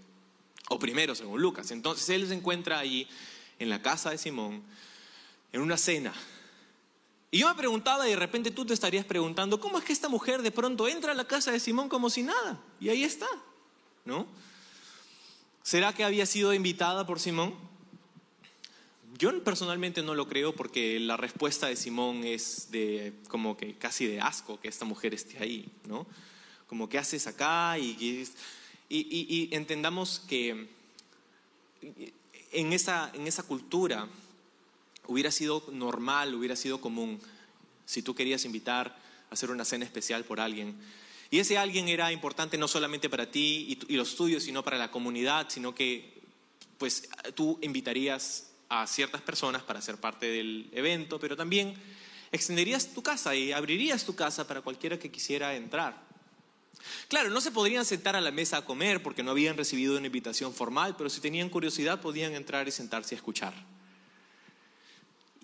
o 0.69 0.79
primero 0.79 1.15
según 1.15 1.41
Lucas. 1.41 1.71
Entonces 1.71 2.09
él 2.11 2.27
se 2.27 2.35
encuentra 2.35 2.79
allí 2.79 3.09
en 3.59 3.69
la 3.69 3.83
casa 3.83 4.11
de 4.11 4.19
Simón, 4.19 4.63
en 5.53 5.61
una 5.61 5.77
cena. 5.77 6.15
Y 7.31 7.39
yo 7.41 7.49
me 7.49 7.55
preguntaba 7.55 8.07
y 8.07 8.11
de 8.11 8.17
repente 8.17 8.51
tú 8.51 8.65
te 8.65 8.73
estarías 8.73 9.05
preguntando, 9.05 9.61
¿cómo 9.61 9.79
es 9.79 9.85
que 9.85 9.93
esta 9.93 10.09
mujer 10.09 10.41
de 10.41 10.51
pronto 10.51 10.89
entra 10.89 11.13
a 11.13 11.15
la 11.15 11.27
casa 11.27 11.53
de 11.53 11.61
Simón 11.61 11.89
como 11.89 12.09
si 12.09 12.23
nada? 12.23 12.63
Y 12.81 12.89
ahí 12.89 13.05
está, 13.05 13.29
¿no? 14.09 14.27
¿Será 15.63 15.93
que 15.93 16.03
había 16.03 16.25
sido 16.25 16.55
invitada 16.55 17.07
por 17.07 17.21
Simón? 17.21 17.55
Yo 19.19 19.45
personalmente 19.45 20.03
no 20.03 20.15
lo 20.15 20.29
creo 20.29 20.55
porque 20.55 20.99
la 20.99 21.17
respuesta 21.17 21.67
de 21.67 21.77
Simón 21.77 22.25
es 22.25 22.71
de 22.71 23.13
como 23.29 23.57
que 23.57 23.75
casi 23.75 24.07
de 24.07 24.21
asco 24.21 24.59
que 24.61 24.69
esta 24.69 24.87
mujer 24.87 25.13
esté 25.13 25.39
ahí, 25.39 25.69
¿no? 25.87 26.07
Como 26.69 26.89
que 26.89 26.99
haces 26.99 27.27
acá 27.27 27.79
y 27.79 28.27
y, 28.91 29.55
entendamos 29.55 30.21
que 30.27 30.69
en 32.53 32.73
esa, 32.73 33.11
en 33.13 33.27
esa 33.27 33.43
cultura 33.43 34.09
hubiera 35.07 35.31
sido 35.31 35.63
normal, 35.71 36.35
hubiera 36.35 36.57
sido 36.57 36.81
común, 36.81 37.21
si 37.85 38.01
tú 38.01 38.15
querías 38.15 38.47
invitar 38.47 38.99
a 39.29 39.35
hacer 39.35 39.51
una 39.51 39.67
cena 39.67 39.85
especial 39.85 40.25
por 40.25 40.41
alguien. 40.41 40.75
Y 41.31 41.39
ese 41.39 41.59
alguien 41.59 41.89
era 41.89 42.11
importante 42.11 42.57
no 42.57 42.69
solamente 42.69 43.11
para 43.11 43.31
ti 43.31 43.79
y, 43.89 43.97
los 43.97 44.17
tuyos, 44.17 44.43
sino 44.43 44.63
para 44.63 44.79
la 44.79 44.91
comunidad, 44.91 45.49
sino 45.51 45.75
que 45.75 46.17
pues 46.79 47.09
tú 47.35 47.59
invitarías 47.61 48.51
a 48.69 48.87
ciertas 48.87 49.21
personas 49.21 49.63
para 49.63 49.83
ser 49.83 49.99
parte 49.99 50.27
del 50.27 50.69
evento, 50.73 51.19
pero 51.19 51.37
también 51.37 51.75
extenderías 52.33 52.95
tu 52.95 53.03
casa 53.03 53.35
y 53.35 53.53
abrirías 53.53 54.05
tu 54.05 54.15
casa 54.15 54.47
para 54.47 54.63
cualquiera 54.63 54.99
que 54.99 55.11
quisiera 55.11 55.55
entrar. 55.55 56.07
Claro, 57.09 57.31
no 57.31 57.41
se 57.41 57.51
podrían 57.51 57.85
sentar 57.85 58.17
a 58.17 58.21
la 58.21 58.31
mesa 58.31 58.59
a 58.59 58.65
comer 58.65 59.03
porque 59.03 59.23
no 59.23 59.33
habían 59.33 59.57
recibido 59.57 59.97
una 59.97 60.07
invitación 60.07 60.55
formal, 60.55 60.95
pero 60.97 61.11
si 61.11 61.21
tenían 61.21 61.51
curiosidad 61.51 62.01
podían 62.01 62.35
entrar 62.35 62.69
y 62.69 62.71
sentarse 62.71 63.15
a 63.15 63.19
escuchar. 63.19 63.55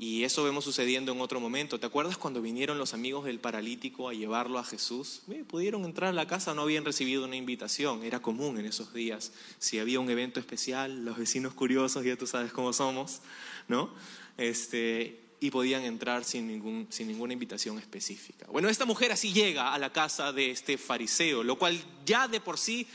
Y 0.04 0.22
eso 0.22 0.44
vemos 0.44 0.64
sucediendo 0.64 1.12
en 1.12 1.20
otro 1.22 1.40
momento. 1.40 1.80
¿Te 1.80 1.86
acuerdas 1.86 2.18
cuando 2.18 2.42
vinieron 2.42 2.76
los 2.76 2.92
amigos 2.92 3.24
del 3.24 3.40
paralítico 3.40 4.10
a 4.10 4.12
llevarlo 4.12 4.58
a 4.58 4.64
Jesús? 4.64 5.22
pudieron 5.48 5.86
entrar 5.86 6.10
a 6.10 6.12
la 6.12 6.26
casa, 6.26 6.52
no 6.52 6.60
habían 6.60 6.84
recibido 6.84 7.24
una 7.24 7.36
invitación. 7.36 8.04
Era 8.04 8.20
común 8.20 8.58
en 8.58 8.66
esos 8.66 8.92
días. 8.92 9.32
Si 9.58 9.78
había 9.78 10.00
un 10.00 10.10
evento 10.10 10.40
especial, 10.40 11.06
los 11.06 11.16
vecinos 11.16 11.54
curiosos, 11.54 12.04
ya 12.04 12.16
tú 12.16 12.26
sabes 12.26 12.52
cómo 12.52 12.74
somos, 12.74 13.22
¿no? 13.66 13.94
Este, 14.36 15.22
y 15.40 15.50
podían 15.50 15.84
entrar 15.84 16.24
sin, 16.24 16.48
ningún, 16.48 16.86
sin 16.90 17.08
ninguna 17.08 17.32
invitación 17.32 17.78
específica. 17.78 18.46
Bueno, 18.52 18.68
esta 18.68 18.84
mujer 18.84 19.10
así 19.10 19.32
llega 19.32 19.72
a 19.72 19.78
la 19.78 19.90
casa 19.90 20.34
de 20.34 20.50
este 20.50 20.76
fariseo, 20.76 21.42
lo 21.42 21.56
cual 21.56 21.82
ya 22.04 22.28
de 22.28 22.42
por 22.42 22.58
sí 22.58 22.86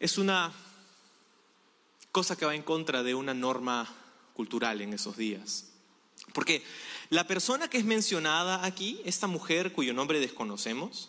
es 0.00 0.18
una 0.18 0.52
cosa 2.10 2.34
que 2.34 2.46
va 2.46 2.56
en 2.56 2.64
contra 2.64 3.04
de 3.04 3.14
una 3.14 3.32
norma 3.32 3.88
cultural 4.34 4.80
en 4.80 4.92
esos 4.92 5.16
días. 5.16 5.70
Porque 6.34 6.62
la 7.08 7.26
persona 7.26 7.70
que 7.70 7.78
es 7.78 7.84
mencionada 7.84 8.66
aquí, 8.66 9.00
esta 9.04 9.28
mujer 9.28 9.72
cuyo 9.72 9.94
nombre 9.94 10.20
desconocemos, 10.20 11.08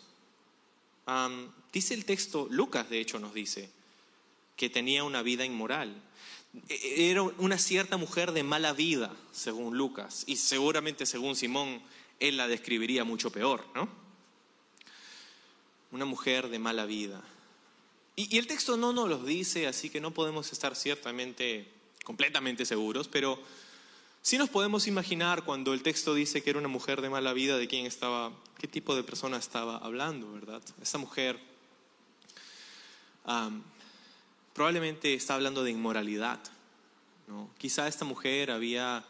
dice 1.72 1.94
el 1.94 2.06
texto, 2.06 2.46
Lucas 2.50 2.88
de 2.88 3.00
hecho 3.00 3.18
nos 3.18 3.34
dice, 3.34 3.68
que 4.56 4.70
tenía 4.70 5.04
una 5.04 5.20
vida 5.22 5.44
inmoral. 5.44 6.02
era 6.68 7.22
una 7.22 7.58
cierta 7.58 7.98
mujer 7.98 8.32
de 8.32 8.44
mala 8.44 8.72
vida, 8.72 9.14
según 9.32 9.76
Lucas, 9.76 10.24
y 10.26 10.36
seguramente 10.36 11.04
según 11.04 11.36
Simón, 11.36 11.82
él 12.20 12.38
la 12.38 12.48
describiría 12.48 13.04
mucho 13.04 13.30
peor, 13.30 13.66
¿no? 13.74 13.88
Una 15.90 16.06
mujer 16.06 16.48
de 16.48 16.58
mala 16.58 16.86
vida. 16.86 17.22
Y, 18.14 18.38
el 18.38 18.46
texto 18.46 18.76
no 18.76 18.92
nos 18.92 19.08
lo 19.08 19.18
dice, 19.18 19.66
así 19.66 19.90
que 19.90 20.00
no 20.00 20.14
podemos 20.14 20.50
estar 20.52 20.74
ciertamente 20.76 21.68
completamente 22.04 22.64
seguros, 22.64 23.08
pero 23.08 23.38
sí 24.26 24.38
nos 24.38 24.50
podemos 24.50 24.88
imaginar 24.88 25.44
cuando 25.44 25.72
el 25.72 25.84
texto 25.84 26.12
dice 26.12 26.42
que 26.42 26.50
era 26.50 26.58
una 26.58 26.66
mujer 26.66 27.00
de 27.00 27.08
mala 27.08 27.32
vida, 27.32 27.58
de 27.58 27.68
quién 27.68 27.86
estaba, 27.86 28.32
qué 28.58 28.66
tipo 28.66 28.96
de 28.96 29.04
persona 29.04 29.36
estaba 29.36 29.76
hablando, 29.76 30.32
¿verdad? 30.32 30.60
Esta 30.82 30.98
mujer 30.98 31.38
probablemente 34.52 35.14
está 35.14 35.36
hablando 35.36 35.62
de 35.62 35.70
inmoralidad. 35.70 36.40
¿no? 37.28 37.50
Quizá 37.56 37.86
esta 37.86 38.04
mujer 38.04 38.50
había 38.50 39.04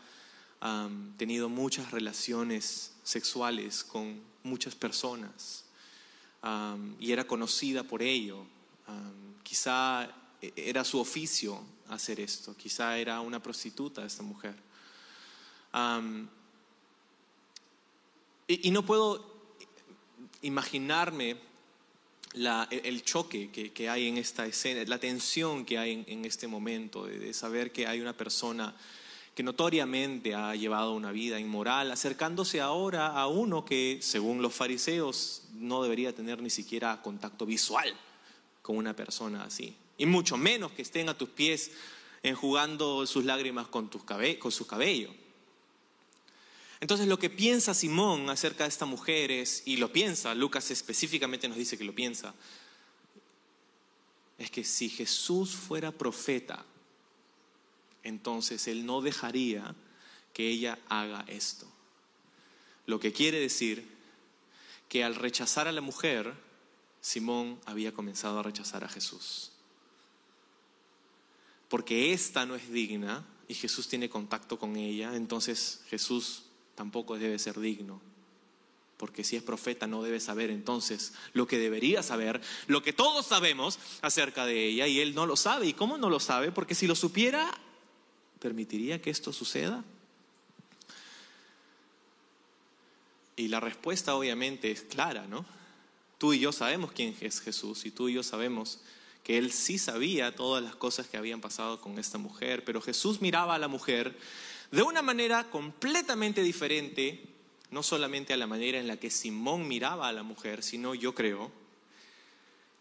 tenido 1.16 1.48
muchas 1.48 1.92
relaciones 1.92 2.92
sexuales 3.02 3.84
con 3.84 4.20
muchas 4.42 4.74
personas 4.74 5.64
y 7.00 7.12
era 7.12 7.26
conocida 7.26 7.84
por 7.84 8.02
ello. 8.02 8.44
quizá 9.42 10.10
e, 10.42 10.52
era 10.56 10.84
su 10.84 11.00
oficio 11.00 11.58
hacer 11.88 12.20
esto, 12.20 12.54
quizá 12.54 12.98
era 12.98 13.22
una 13.22 13.40
prostituta 13.42 14.04
esta 14.04 14.22
mujer. 14.22 14.65
Y, 18.48 18.70
no 18.70 18.84
puedo 18.84 19.24
imaginarme 20.42 21.36
el 22.70 23.02
choque 23.02 23.50
que, 23.50 23.88
hay 23.88 24.08
en 24.08 24.18
esta 24.18 24.46
escena, 24.46 24.82
la 24.86 24.98
tensión 24.98 25.64
que 25.64 25.78
hay 25.78 26.04
en, 26.06 26.24
este 26.24 26.46
momento, 26.46 27.06
de, 27.06 27.32
saber 27.34 27.72
que 27.72 27.86
hay 27.86 28.00
una 28.00 28.16
persona 28.16 28.74
que 29.34 29.42
notoriamente 29.42 30.34
ha 30.34 30.54
llevado 30.54 30.94
una 30.94 31.12
vida 31.12 31.38
inmoral, 31.38 31.90
acercándose 31.90 32.62
ahora 32.62 33.08
a 33.08 33.26
uno 33.26 33.66
que, 33.66 33.98
según 34.00 34.40
los 34.40 34.54
fariseos, 34.54 35.42
no 35.52 35.82
debería 35.82 36.14
tener 36.14 36.40
ni 36.40 36.48
siquiera 36.48 37.02
contacto 37.02 37.44
visual 37.44 37.94
con 38.62 38.78
una 38.78 38.96
persona 38.96 39.44
así. 39.44 39.76
Y 39.98 40.06
mucho 40.06 40.38
menos 40.38 40.72
que 40.72 40.82
estén 40.82 41.10
a 41.10 41.18
tus 41.18 41.28
pies 41.28 41.70
enjugando 42.22 43.06
sus 43.06 43.24
lágrimas 43.26 43.68
con, 43.68 43.90
tus 43.90 44.02
con 44.38 44.52
su 44.52 44.66
cabello. 44.66 45.10
Entonces 46.80 47.06
lo 47.06 47.18
que 47.18 47.30
piensa 47.30 47.74
Simón 47.74 48.28
acerca 48.28 48.64
de 48.64 48.68
esta 48.68 48.84
mujer 48.84 49.30
es, 49.30 49.62
y 49.64 49.78
lo 49.78 49.92
piensa, 49.92 50.34
Lucas 50.34 50.70
específicamente 50.70 51.48
nos 51.48 51.56
dice 51.56 51.78
que 51.78 51.84
lo 51.84 51.94
piensa, 51.94 52.34
es 54.38 54.50
que 54.50 54.64
si 54.64 54.88
Jesús 54.88 55.54
fuera 55.54 55.92
profeta, 55.92 56.64
entonces 58.02 58.68
él 58.68 58.84
no 58.84 59.00
dejaría 59.00 59.74
que 60.34 60.48
ella 60.48 60.78
haga 60.88 61.24
esto. 61.28 61.66
Lo 62.84 63.00
que 63.00 63.12
quiere 63.12 63.40
decir 63.40 63.88
que 64.88 65.02
al 65.02 65.14
rechazar 65.14 65.66
a 65.66 65.72
la 65.72 65.80
mujer, 65.80 66.34
Simón 67.00 67.58
había 67.64 67.92
comenzado 67.92 68.38
a 68.38 68.42
rechazar 68.42 68.84
a 68.84 68.88
Jesús. 68.88 69.52
Porque 71.68 72.12
esta 72.12 72.46
no 72.46 72.54
es 72.54 72.70
digna 72.70 73.26
y 73.48 73.54
Jesús 73.54 73.88
tiene 73.88 74.08
contacto 74.08 74.58
con 74.58 74.76
ella, 74.76 75.16
entonces 75.16 75.80
Jesús 75.88 76.45
tampoco 76.76 77.18
debe 77.18 77.40
ser 77.40 77.58
digno. 77.58 78.00
Porque 78.96 79.24
si 79.24 79.36
es 79.36 79.42
profeta 79.42 79.86
no 79.86 80.02
debe 80.02 80.20
saber 80.20 80.50
entonces 80.50 81.12
lo 81.32 81.46
que 81.46 81.58
debería 81.58 82.02
saber, 82.02 82.40
lo 82.66 82.82
que 82.82 82.92
todos 82.92 83.26
sabemos 83.26 83.78
acerca 84.00 84.46
de 84.46 84.66
ella 84.66 84.86
y 84.86 85.00
él 85.00 85.14
no 85.14 85.26
lo 85.26 85.36
sabe. 85.36 85.66
¿Y 85.66 85.72
cómo 85.74 85.98
no 85.98 86.08
lo 86.08 86.20
sabe? 86.20 86.52
Porque 86.52 86.74
si 86.74 86.86
lo 86.86 86.94
supiera, 86.94 87.50
¿permitiría 88.38 89.02
que 89.02 89.10
esto 89.10 89.32
suceda? 89.32 89.84
Y 93.34 93.48
la 93.48 93.60
respuesta 93.60 94.14
obviamente 94.14 94.70
es 94.70 94.82
clara, 94.82 95.26
¿no? 95.26 95.44
Tú 96.16 96.32
y 96.32 96.38
yo 96.38 96.52
sabemos 96.52 96.92
quién 96.92 97.14
es 97.20 97.40
Jesús 97.40 97.84
y 97.84 97.90
tú 97.90 98.08
y 98.08 98.14
yo 98.14 98.22
sabemos 98.22 98.80
que 99.22 99.36
él 99.36 99.52
sí 99.52 99.76
sabía 99.76 100.34
todas 100.34 100.62
las 100.62 100.76
cosas 100.76 101.06
que 101.06 101.18
habían 101.18 101.42
pasado 101.42 101.80
con 101.80 101.98
esta 101.98 102.16
mujer, 102.16 102.64
pero 102.64 102.80
Jesús 102.80 103.20
miraba 103.20 103.56
a 103.56 103.58
la 103.58 103.68
mujer 103.68 104.16
de 104.70 104.82
una 104.82 105.02
manera 105.02 105.44
completamente 105.44 106.42
diferente, 106.42 107.22
no 107.70 107.82
solamente 107.82 108.32
a 108.32 108.36
la 108.36 108.46
manera 108.46 108.78
en 108.78 108.86
la 108.86 108.96
que 108.96 109.10
Simón 109.10 109.68
miraba 109.68 110.08
a 110.08 110.12
la 110.12 110.22
mujer, 110.22 110.62
sino 110.62 110.94
yo 110.94 111.14
creo 111.14 111.50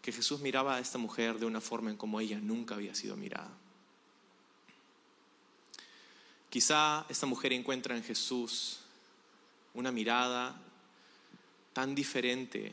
que 0.02 0.12
Jesús 0.12 0.40
miraba 0.40 0.76
a 0.76 0.80
esta 0.80 0.98
mujer 0.98 1.38
de 1.38 1.46
una 1.46 1.60
forma 1.60 1.90
en 1.90 1.96
como 1.96 2.20
ella 2.20 2.38
nunca 2.38 2.74
había 2.74 2.94
sido 2.94 3.16
mirada. 3.16 3.50
Quizá 6.50 7.04
esta 7.08 7.26
mujer 7.26 7.52
encuentra 7.52 7.96
en 7.96 8.04
Jesús 8.04 8.80
una 9.74 9.92
mirada 9.92 10.60
tan 11.72 11.94
diferente 11.94 12.72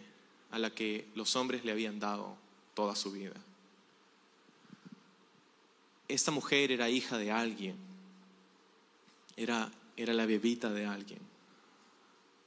a 0.52 0.60
la 0.60 0.70
que 0.70 1.08
los 1.16 1.36
hombres 1.36 1.66
le 1.66 1.72
habían 1.72 2.00
dado 2.00 2.38
toda 2.74 2.96
su 2.96 3.12
vida. 3.12 3.34
Esta 6.08 6.32
mujer 6.32 6.72
era 6.72 6.90
hija 6.90 7.18
de 7.18 7.32
alguien 7.32 7.93
era, 9.36 9.72
era 9.98 10.14
la 10.14 10.26
bebita 10.26 10.70
de 10.70 10.86
alguien 10.86 11.20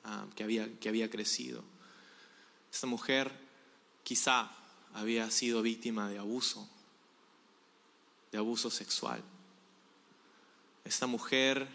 ah, 0.04 0.26
que, 0.34 0.44
había, 0.44 0.68
que 0.78 0.88
había 0.88 1.10
crecido. 1.10 1.62
Esta 2.72 2.86
mujer 2.86 3.32
quizá 4.02 4.50
había 4.94 5.30
sido 5.30 5.62
víctima 5.62 6.08
de 6.08 6.18
abuso, 6.18 6.68
de 8.32 8.38
abuso 8.38 8.70
sexual. 8.70 9.22
Esta 10.84 11.06
mujer 11.06 11.66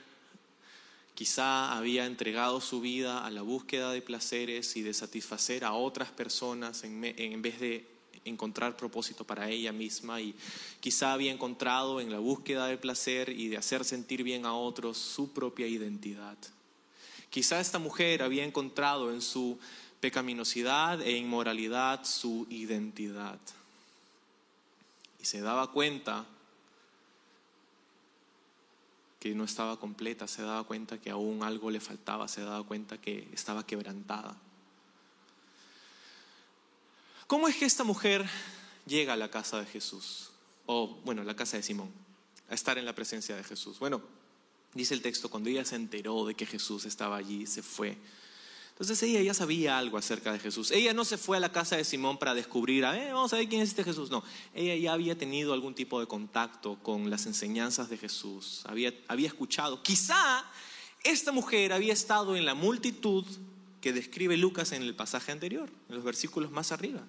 quizá 1.13 1.76
había 1.76 2.06
entregado 2.06 2.62
su 2.62 2.82
vida 2.82 3.26
a 3.26 3.30
la 3.30 3.41
búsqueda 3.41 3.91
de 3.91 4.02
placeres 4.02 4.76
y 4.78 4.82
de 4.82 4.93
satisfacer 4.93 5.65
a 5.65 5.74
otras 5.74 6.12
personas 6.12 6.84
en, 6.84 7.04
en 7.04 7.41
vez 7.41 7.60
de 7.60 7.88
encontrar 8.26 8.78
propósito 8.78 9.24
para 9.26 9.50
ella 9.50 9.72
misma 9.72 10.22
y 10.22 10.36
quizá 10.80 11.14
había 11.14 11.32
encontrado 11.32 12.00
en 12.02 12.12
la 12.12 12.20
búsqueda 12.20 12.68
del 12.68 12.80
placer 12.80 13.30
y 13.30 13.48
de 13.48 13.58
hacer 13.58 13.84
sentir 13.86 14.24
bien 14.24 14.46
a 14.46 14.54
otros 14.54 14.98
su 14.98 15.32
propia 15.32 15.68
identidad. 15.68 16.38
Quizá 17.30 17.60
esta 17.60 17.80
mujer 17.80 18.24
había 18.24 18.44
encontrado 18.44 19.12
en 19.12 19.22
su 19.22 19.58
pecaminosidad 20.00 21.02
e 21.02 21.18
inmoralidad 21.18 22.04
su 22.04 22.46
identidad. 22.50 23.40
Y 25.22 25.26
se 25.26 25.42
daba 25.42 25.72
cuenta 25.72 26.26
que 29.20 29.36
no 29.36 29.44
estaba 29.44 29.80
completa, 29.80 30.28
se 30.28 30.42
daba 30.42 30.64
cuenta 30.64 31.00
que 31.00 31.12
aún 31.12 31.44
algo 31.44 31.70
le 31.70 31.80
faltaba, 31.80 32.28
se 32.28 32.42
daba 32.42 32.64
cuenta 32.64 33.00
que 33.00 33.28
estaba 33.32 33.66
quebrantada. 33.66 34.36
¿Cómo 37.32 37.48
es 37.48 37.56
que 37.56 37.63
esta 37.63 37.86
mujer 37.86 38.30
llega 38.86 39.13
a 39.13 39.15
la 39.15 39.32
casa 39.32 39.58
de 39.58 39.65
Jesús? 39.65 40.32
O, 40.65 41.00
bueno, 41.06 41.24
la 41.24 41.34
casa 41.34 41.56
de 41.56 41.63
Simón, 41.63 41.89
a 42.50 42.54
estar 42.54 42.78
en 42.78 42.84
la 42.84 42.94
presencia 42.94 43.38
de 43.38 43.44
Jesús. 43.46 43.80
Bueno, 43.80 44.02
dice 44.74 44.94
el 44.94 45.02
texto, 45.02 45.30
cuando 45.30 45.50
ella 45.50 45.63
se 45.63 45.78
enteró 45.78 46.26
de 46.26 46.36
que 46.36 46.46
Jesús 46.46 46.84
estaba 46.84 47.15
allí, 47.15 47.48
se 47.48 47.63
fue. 47.63 47.98
Entonces 48.72 49.02
ella 49.04 49.22
ya 49.22 49.34
sabía 49.34 49.78
algo 49.78 49.98
acerca 49.98 50.34
de 50.34 50.39
Jesús. 50.39 50.72
Ella 50.72 50.94
no 50.94 51.06
se 51.06 51.17
fue 51.17 51.38
a 51.38 51.39
la 51.39 51.54
casa 51.54 51.78
de 51.78 51.86
Simón 51.86 52.17
para 52.17 52.34
descubrir, 52.34 52.84
eh, 52.84 53.13
vamos 53.13 53.32
a 53.32 53.38
ver 53.38 53.48
quién 53.48 53.62
es 53.62 53.70
este 53.70 53.86
Jesús. 53.86 54.12
No, 54.12 54.26
ella 54.54 54.76
ya 54.76 54.91
había 54.91 55.17
tenido 55.17 55.54
algún 55.54 55.74
tipo 55.74 56.02
de 56.02 56.08
contacto 56.08 56.80
con 56.84 57.10
las 57.10 57.28
enseñanzas 57.28 57.89
de 57.89 57.98
Jesús. 57.98 58.63
Había, 58.65 58.94
había 59.08 59.28
escuchado. 59.28 59.82
Quizá 59.84 60.44
esta 61.06 61.32
mujer 61.32 61.72
había 61.72 61.94
estado 61.94 62.36
en 62.36 62.44
la 62.44 62.56
multitud 62.56 63.26
que 63.80 63.94
describe 63.94 64.36
Lucas 64.36 64.74
en 64.74 64.84
el 64.84 64.96
pasaje 64.96 65.32
anterior, 65.32 65.70
en 65.88 65.96
los 65.96 66.04
versículos 66.04 66.52
más 66.52 66.74
arriba. 66.74 67.08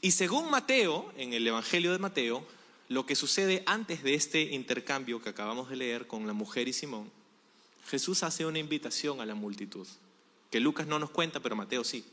Y 0.00 0.10
según 0.10 0.50
Mateo, 0.50 1.12
en 1.16 1.32
el 1.32 1.46
Evangelio 1.46 1.92
de 1.92 1.98
Mateo, 1.98 2.46
lo 2.88 3.06
que 3.06 3.16
sucede 3.16 3.62
antes 3.66 4.02
de 4.02 4.14
este 4.14 4.42
intercambio 4.42 5.20
que 5.20 5.30
acabamos 5.30 5.68
de 5.68 5.76
leer 5.76 6.06
con 6.06 6.26
la 6.26 6.32
mujer 6.32 6.68
y 6.68 6.72
Simón, 6.72 7.10
Jesús 7.86 8.22
hace 8.22 8.46
una 8.46 8.58
invitación 8.58 9.20
a 9.20 9.26
la 9.26 9.34
multitud, 9.34 9.86
que 10.50 10.60
Lucas 10.60 10.86
no 10.86 10.98
nos 10.98 11.10
cuenta, 11.10 11.40
pero 11.40 11.56
Mateo 11.56 11.84
sí. 11.84 12.04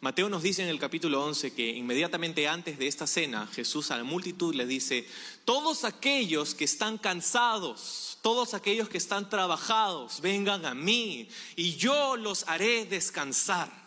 Mateo 0.00 0.28
nos 0.28 0.42
dice 0.42 0.62
en 0.62 0.68
el 0.68 0.78
capítulo 0.78 1.24
11 1.24 1.54
que 1.54 1.68
inmediatamente 1.70 2.46
antes 2.46 2.78
de 2.78 2.86
esta 2.86 3.06
cena, 3.06 3.46
Jesús 3.46 3.90
a 3.90 3.96
la 3.96 4.04
multitud 4.04 4.54
le 4.54 4.66
dice, 4.66 5.08
todos 5.44 5.84
aquellos 5.84 6.54
que 6.54 6.64
están 6.64 6.98
cansados, 6.98 8.18
todos 8.20 8.54
aquellos 8.54 8.88
que 8.88 8.98
están 8.98 9.30
trabajados, 9.30 10.20
vengan 10.20 10.66
a 10.66 10.74
mí 10.74 11.28
y 11.56 11.76
yo 11.76 12.16
los 12.16 12.46
haré 12.48 12.84
descansar. 12.84 13.83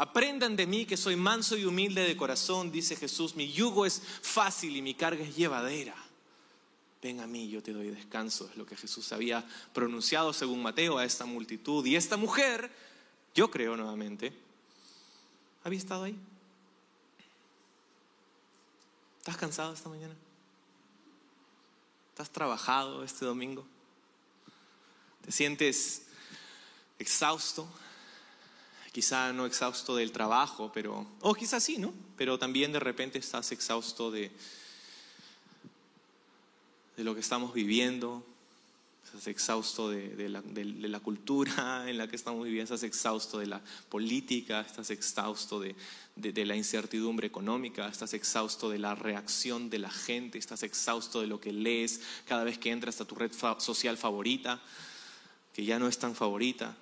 Aprendan 0.00 0.56
de 0.56 0.66
mí 0.66 0.86
que 0.86 0.96
soy 0.96 1.14
manso 1.14 1.58
y 1.58 1.66
humilde 1.66 2.00
de 2.00 2.16
corazón, 2.16 2.72
dice 2.72 2.96
Jesús. 2.96 3.36
Mi 3.36 3.52
yugo 3.52 3.84
es 3.84 4.00
fácil 4.22 4.74
y 4.74 4.80
mi 4.80 4.94
carga 4.94 5.22
es 5.22 5.36
llevadera. 5.36 5.94
Ven 7.02 7.20
a 7.20 7.26
mí, 7.26 7.50
yo 7.50 7.62
te 7.62 7.74
doy 7.74 7.90
descanso. 7.90 8.48
Es 8.50 8.56
lo 8.56 8.64
que 8.64 8.78
Jesús 8.78 9.12
había 9.12 9.46
pronunciado 9.74 10.32
según 10.32 10.62
Mateo 10.62 10.96
a 10.96 11.04
esta 11.04 11.26
multitud. 11.26 11.84
Y 11.84 11.96
esta 11.96 12.16
mujer, 12.16 12.70
yo 13.34 13.50
creo 13.50 13.76
nuevamente, 13.76 14.32
había 15.64 15.78
estado 15.78 16.04
ahí. 16.04 16.16
¿Estás 19.18 19.36
cansado 19.36 19.74
esta 19.74 19.90
mañana? 19.90 20.14
¿Estás 22.08 22.30
trabajado 22.30 23.04
este 23.04 23.26
domingo? 23.26 23.66
¿Te 25.26 25.30
sientes 25.30 26.06
exhausto? 26.98 27.68
Quizá 28.92 29.32
no 29.32 29.46
exhausto 29.46 29.94
del 29.94 30.10
trabajo, 30.10 30.70
pero, 30.74 31.06
o 31.20 31.34
quizá 31.34 31.60
sí, 31.60 31.78
¿no? 31.78 31.94
Pero 32.16 32.38
también 32.38 32.72
de 32.72 32.80
repente 32.80 33.18
estás 33.18 33.52
exhausto 33.52 34.10
de, 34.10 34.32
de 36.96 37.04
lo 37.04 37.14
que 37.14 37.20
estamos 37.20 37.54
viviendo, 37.54 38.24
estás 39.14 39.26
exhausto 39.26 39.90
de, 39.90 40.28
la, 40.28 41.00
cultura 41.00 41.84
en 41.88 41.98
la 41.98 42.06
que 42.08 42.16
estamos 42.16 42.44
viviendo, 42.44 42.74
estás 42.74 42.86
exhausto 42.86 43.38
de 43.38 43.46
la 43.46 43.60
política, 43.88 44.60
estás 44.60 44.90
exhausto 44.90 45.58
de, 45.60 45.74
de, 46.14 46.46
la 46.46 46.54
incertidumbre 46.54 47.26
económica, 47.26 47.88
estás 47.88 48.14
exhausto 48.14 48.70
de 48.70 48.78
la 48.78 48.94
reacción 48.94 49.68
de 49.68 49.80
la 49.80 49.90
gente, 49.90 50.38
estás 50.38 50.62
exhausto 50.62 51.20
de 51.20 51.26
lo 51.26 51.40
que 51.40 51.52
lees 51.52 52.00
cada 52.26 52.44
vez 52.44 52.58
que 52.58 52.70
entras 52.70 53.00
a 53.00 53.04
tu 53.04 53.16
red 53.16 53.32
social 53.58 53.96
favorita, 53.96 54.60
que 55.52 55.64
ya 55.64 55.78
no 55.78 55.88
es 55.88 55.98
tan 55.98 56.14
favorita. 56.14 56.76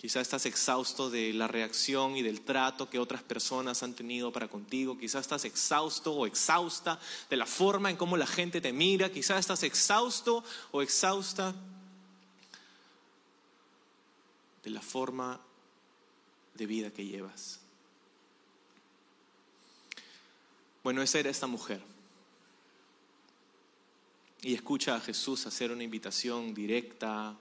Quizás 0.00 0.22
estás 0.22 0.46
exhausto 0.46 1.10
de 1.10 1.34
la 1.34 1.46
reacción 1.46 2.16
y 2.16 2.22
del 2.22 2.40
trato 2.40 2.88
que 2.88 2.98
otras 2.98 3.22
personas 3.22 3.82
han 3.82 3.92
tenido 3.92 4.32
para 4.32 4.48
contigo. 4.48 4.96
Quizás 4.96 5.20
estás 5.20 5.44
exhausto 5.44 6.14
o 6.14 6.26
exhausta 6.26 6.98
de 7.28 7.36
la 7.36 7.44
forma 7.44 7.90
en 7.90 7.98
cómo 7.98 8.16
la 8.16 8.26
gente 8.26 8.62
te 8.62 8.72
mira. 8.72 9.12
Quizás 9.12 9.40
estás 9.40 9.62
exhausto 9.62 10.42
o 10.70 10.80
exhausta 10.80 11.54
de 14.64 14.70
la 14.70 14.80
forma 14.80 15.38
de 16.54 16.64
vida 16.64 16.90
que 16.90 17.04
llevas. 17.04 17.60
Bueno, 20.82 21.02
esa 21.02 21.18
era 21.18 21.28
esta 21.28 21.46
mujer. 21.46 21.82
Y 24.40 24.54
escucha 24.54 24.96
a 24.96 25.00
Jesús 25.00 25.44
hacer 25.44 25.70
una 25.70 25.84
invitación 25.84 26.54
directa, 26.54 27.36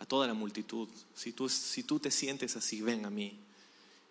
a 0.00 0.06
toda 0.06 0.26
la 0.26 0.34
multitud. 0.34 0.88
Si 1.14 1.32
tú, 1.32 1.48
si 1.48 1.82
tú 1.82 1.98
te 1.98 2.10
sientes 2.10 2.56
así, 2.56 2.80
ven 2.80 3.04
a 3.04 3.10
mí. 3.10 3.38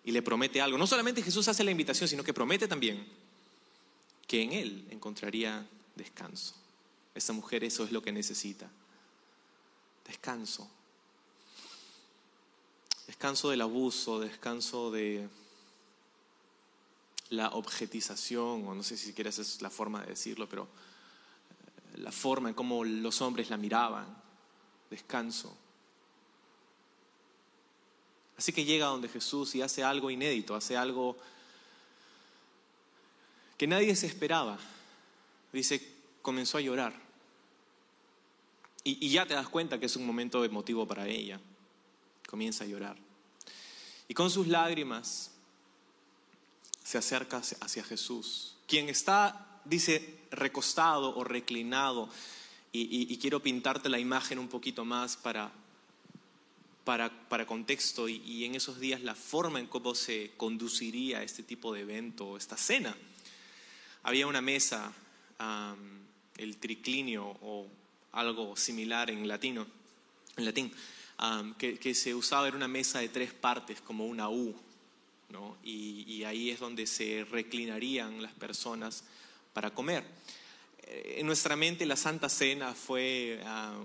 Y 0.04 0.12
le 0.12 0.22
promete 0.22 0.60
algo. 0.60 0.78
No 0.78 0.86
solamente 0.86 1.22
Jesús 1.22 1.48
hace 1.48 1.64
la 1.64 1.70
invitación, 1.70 2.08
sino 2.08 2.24
que 2.24 2.34
promete 2.34 2.68
también 2.68 3.06
que 4.26 4.42
en 4.42 4.52
Él 4.52 4.86
encontraría 4.90 5.66
descanso. 5.96 6.54
Esa 7.14 7.32
mujer 7.32 7.64
eso 7.64 7.84
es 7.84 7.92
lo 7.92 8.02
que 8.02 8.12
necesita. 8.12 8.68
Descanso. 10.06 10.68
Descanso 13.06 13.48
del 13.48 13.62
abuso, 13.62 14.20
descanso 14.20 14.90
de 14.90 15.28
la 17.30 17.48
objetización, 17.50 18.66
o 18.66 18.74
no 18.74 18.82
sé 18.82 18.96
si 18.96 19.14
quieres 19.14 19.38
es 19.38 19.62
la 19.62 19.70
forma 19.70 20.02
de 20.02 20.08
decirlo, 20.08 20.48
pero 20.48 20.64
eh, 20.64 21.98
la 21.98 22.12
forma 22.12 22.50
en 22.50 22.54
cómo 22.54 22.84
los 22.84 23.20
hombres 23.22 23.48
la 23.48 23.56
miraban. 23.56 24.06
Descanso 24.90 25.56
Así 28.38 28.52
que 28.52 28.64
llega 28.64 28.86
donde 28.86 29.08
Jesús 29.08 29.56
y 29.56 29.62
hace 29.62 29.82
algo 29.82 30.12
inédito, 30.12 30.54
hace 30.54 30.76
algo 30.76 31.16
que 33.56 33.66
nadie 33.66 33.96
se 33.96 34.06
esperaba. 34.06 34.56
Dice, 35.52 35.96
comenzó 36.22 36.56
a 36.56 36.60
llorar. 36.60 36.94
Y, 38.84 39.10
ya 39.10 39.26
te 39.26 39.34
das 39.34 39.48
cuenta 39.48 39.80
que 39.80 39.86
es 39.86 39.96
un 39.96 40.06
momento 40.06 40.44
emotivo 40.44 40.86
para 40.86 41.08
ella. 41.08 41.40
Comienza 42.28 42.62
a 42.62 42.68
llorar. 42.68 42.96
Y 44.06 44.14
con 44.14 44.30
sus 44.30 44.46
lágrimas 44.46 45.32
se 46.84 46.96
acerca 46.96 47.38
hacia 47.38 47.82
Jesús, 47.82 48.56
quien 48.66 48.88
está, 48.88 49.60
dice, 49.64 50.20
recostado 50.30 51.14
o 51.16 51.24
reclinado. 51.24 52.08
y 52.72 53.18
quiero 53.18 53.42
pintarte 53.42 53.88
la 53.88 53.98
imagen 53.98 54.38
un 54.38 54.48
poquito 54.48 54.84
más 54.84 55.16
para, 55.16 55.50
para, 56.88 57.44
contexto 57.44 58.08
y, 58.08 58.46
en 58.46 58.54
esos 58.54 58.80
días 58.80 59.02
la 59.02 59.14
forma 59.14 59.60
en 59.60 59.66
cómo 59.66 59.94
se 59.94 60.30
conduciría 60.38 61.22
este 61.22 61.42
tipo 61.42 61.74
de 61.74 61.82
evento, 61.82 62.34
esta 62.34 62.56
cena. 62.56 62.96
Había 64.04 64.26
una 64.26 64.40
mesa, 64.40 64.90
el 66.38 66.56
triclinio 66.56 67.26
o 67.42 67.66
algo 68.12 68.56
similar 68.56 69.10
en 69.10 69.28
latino, 69.28 69.66
en 70.38 70.46
latín, 70.46 70.72
que, 71.58 71.94
se 71.94 72.14
usaba, 72.14 72.48
era 72.48 72.56
una 72.56 72.68
mesa 72.68 73.00
de 73.00 73.10
tres 73.10 73.34
partes, 73.34 73.82
como 73.82 74.06
una 74.06 74.30
U, 74.30 74.56
y, 75.62 76.24
ahí 76.24 76.48
es 76.48 76.58
donde 76.58 76.86
se 76.86 77.26
reclinarían 77.30 78.22
las 78.22 78.32
personas 78.32 79.04
para 79.52 79.74
comer. 79.74 80.04
Eh, 80.84 81.16
en 81.18 81.26
nuestra 81.26 81.54
mente 81.54 81.84
la 81.84 81.96
Santa 81.96 82.30
Cena 82.30 82.72
fue 82.72 83.42
ah, 83.44 83.76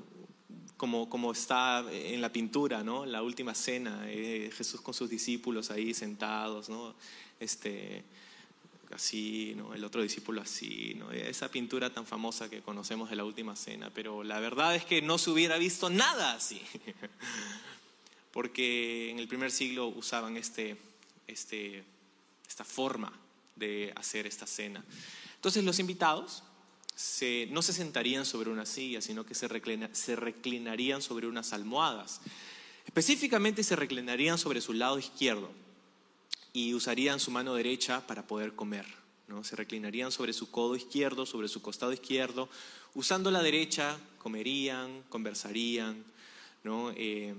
como, 0.78 1.32
está 1.32 1.84
en 1.92 2.22
la 2.22 2.32
pintura, 2.32 2.84
¿no? 2.84 3.06
La 3.06 3.22
última 3.22 3.56
cena, 3.56 4.04
eh, 4.08 4.52
Jesús 4.56 4.82
con 4.82 4.94
sus 4.94 5.10
discípulos 5.10 5.72
ahí 5.72 5.94
sentados, 5.94 6.70
¿no? 6.70 6.94
Este, 7.40 8.04
así, 8.94 9.54
¿no? 9.56 9.74
El 9.74 9.84
otro 9.84 10.02
discípulo 10.02 10.42
así, 10.42 10.94
¿no? 10.96 11.12
Esa 11.12 11.50
pintura 11.50 11.94
tan 11.94 12.06
famosa 12.06 12.50
que 12.50 12.62
conocemos 12.62 13.10
de 13.10 13.16
la 13.16 13.24
última 13.24 13.56
cena, 13.56 13.90
pero 13.94 14.24
la 14.24 14.40
verdad 14.40 14.76
es 14.76 14.86
que 14.86 15.02
no 15.02 15.18
se 15.18 15.30
hubiera 15.30 15.58
visto 15.58 15.90
nada 15.90 16.34
así, 16.34 16.62
porque 18.32 19.10
en 19.10 19.20
el 19.20 19.28
primer 19.28 19.52
siglo 19.52 19.88
usaban 19.88 20.38
este, 20.38 20.78
este, 21.28 21.84
esta 22.48 22.64
forma 22.64 23.12
de 23.56 23.94
hacer 23.96 24.28
esta 24.28 24.48
cena. 24.48 24.84
Entonces 25.36 25.64
los 25.64 25.80
invitados 25.80 26.44
no 27.50 27.62
se 27.62 27.74
sentarían 27.74 28.26
sobre 28.26 28.50
una 28.50 28.66
silla, 28.66 29.02
sino 29.02 29.26
que 29.26 29.36
se, 29.36 29.48
se 29.94 30.16
reclinarían 30.16 31.02
sobre 31.02 31.28
unas 31.28 31.54
almohadas. 31.54 32.22
Específicamente 32.86 33.64
se 33.64 33.76
reclinarían 33.76 34.38
sobre 34.38 34.62
su 34.62 34.74
lado 34.74 35.00
izquierdo 35.00 35.50
y 36.52 36.74
usarían 36.74 37.20
su 37.20 37.32
mano 37.32 37.56
derecha 37.56 38.06
para 38.06 38.28
poder 38.28 38.54
comer. 38.54 38.86
¿no? 39.28 39.44
Se 39.44 39.56
reclinarían 39.56 40.12
sobre 40.12 40.34
su 40.34 40.52
codo 40.52 40.76
izquierdo, 40.76 41.26
sobre 41.26 41.48
su 41.48 41.62
costado 41.62 41.94
izquierdo. 41.94 42.50
Usando 42.94 43.32
la 43.32 43.42
derecha 43.42 43.98
comerían, 44.20 45.04
conversarían. 45.10 46.04
¿no? 46.64 46.94
Eh, 46.96 47.34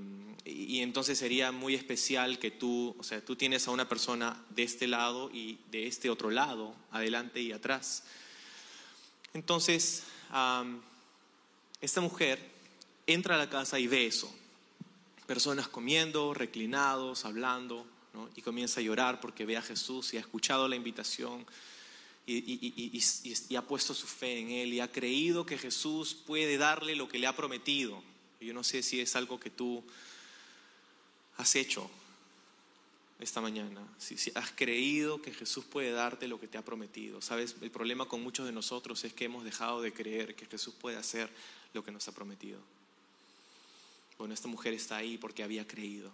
y 0.45 0.81
entonces 0.81 1.19
sería 1.19 1.53
muy 1.53 1.75
especial 1.75 2.39
que 2.39 2.51
tú, 2.51 2.95
o 2.99 3.03
sea, 3.03 3.25
tú 3.25 3.37
tienes 3.37 3.67
a 3.69 3.71
una 3.71 3.89
persona 3.89 4.45
de 4.51 4.65
este 4.65 4.87
lado 4.87 5.31
y 5.33 5.59
de 5.71 5.87
este 5.87 6.11
otro 6.11 6.31
lado, 6.31 6.75
adelante 6.91 7.41
y 7.41 7.53
atrás. 7.53 8.05
Entonces, 9.35 10.05
esta 11.81 12.01
mujer 12.01 12.39
entra 13.07 13.35
a 13.35 13.39
la 13.39 13.51
casa 13.51 13.79
y 13.79 13.87
ve 13.87 14.07
eso. 14.07 14.33
Personas 15.27 15.69
comiendo, 15.69 16.35
reclinados, 16.35 17.25
hablando, 17.25 17.87
y 18.37 18.43
comienza 18.43 18.81
a 18.81 18.83
llorar 18.83 19.21
porque 19.21 19.45
ve 19.45 19.57
a 19.57 19.63
Jesús 19.63 20.15
y 20.15 20.19
ha 20.19 20.21
escuchado 20.21 20.69
la 20.69 20.77
invitación 20.77 21.45
y, 22.27 23.57
ha 23.57 23.63
puesto 23.63 23.93
su 23.93 24.07
fe 24.07 24.39
en 24.39 24.51
Él 24.51 24.73
y 24.73 24.81
ha 24.81 24.91
creído 24.91 25.45
que 25.45 25.59
Jesús 25.59 26.15
puede 26.15 26.57
darle 26.57 26.95
lo 26.95 27.09
que 27.09 27.19
le 27.19 27.27
ha 27.27 27.37
prometido. 27.37 28.03
Yo 28.41 28.55
no 28.55 28.63
sé 28.63 28.83
si 28.83 29.01
es 29.01 29.17
algo 29.17 29.41
que 29.41 29.51
tú 29.51 29.83
has 31.37 31.57
hecho 31.57 31.91
esta 33.21 33.41
mañana, 33.41 33.81
si, 33.97 34.17
has 34.35 34.51
creído 34.51 35.23
que 35.23 35.33
Jesús 35.33 35.65
puede 35.65 35.93
darte 35.93 36.27
lo 36.27 36.41
que 36.41 36.49
te 36.49 36.59
ha 36.59 36.65
prometido. 36.65 37.23
Sabes, 37.23 37.57
el 37.61 37.71
problema 37.71 38.07
con 38.07 38.23
muchos 38.23 38.47
de 38.47 38.53
nosotros 38.53 39.05
es 39.05 39.13
que 39.13 39.27
hemos 39.27 39.45
dejado 39.45 39.81
de 39.83 39.93
creer 39.93 40.35
que 40.35 40.47
Jesús 40.47 40.75
puede 40.75 40.97
hacer 40.97 41.31
lo 41.73 41.85
que 41.85 41.93
nos 41.93 42.07
ha 42.09 42.13
prometido. 42.13 42.59
Bueno, 44.19 44.35
esta 44.35 44.49
mujer 44.49 44.75
está 44.75 44.97
ahí 44.97 45.17
porque 45.17 45.43
había 45.43 45.67
creído. 45.67 46.13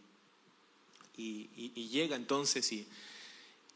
Y, 1.17 1.49
llega 1.89 2.17
entonces 2.17 2.71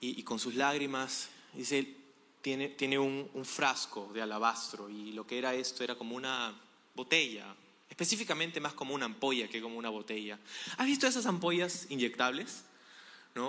y, 0.00 0.22
con 0.22 0.38
sus 0.38 0.54
lágrimas, 0.54 1.28
dice, 1.54 1.94
tiene, 2.42 2.68
tiene 2.68 2.98
un, 2.98 3.28
un 3.32 3.44
frasco 3.44 4.10
de 4.12 4.22
alabastro 4.22 4.88
y 4.88 5.12
lo 5.12 5.26
que 5.26 5.38
era 5.38 5.54
esto 5.54 5.82
era 5.82 5.94
como 5.94 6.14
una 6.14 6.54
botella, 6.94 7.54
específicamente 7.88 8.60
más 8.60 8.74
como 8.74 8.94
una 8.94 9.06
ampolla 9.06 9.48
que 9.48 9.60
como 9.60 9.78
una 9.78 9.90
botella. 9.90 10.38
¿Has 10.76 10.86
visto 10.86 11.06
esas 11.06 11.26
ampollas 11.26 11.86
inyectables? 11.90 12.64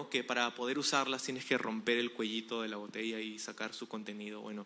Que 0.09 0.23
para 0.23 0.55
poder 0.55 0.79
usarlas 0.79 1.21
tienes 1.21 1.45
que 1.45 1.59
romper 1.59 1.99
el 1.99 2.11
cuellito 2.11 2.63
de 2.63 2.69
la 2.69 2.77
botella 2.77 3.19
y 3.19 3.37
sacar 3.37 3.71
su 3.71 3.87
contenido. 3.87 4.41
Bueno, 4.41 4.65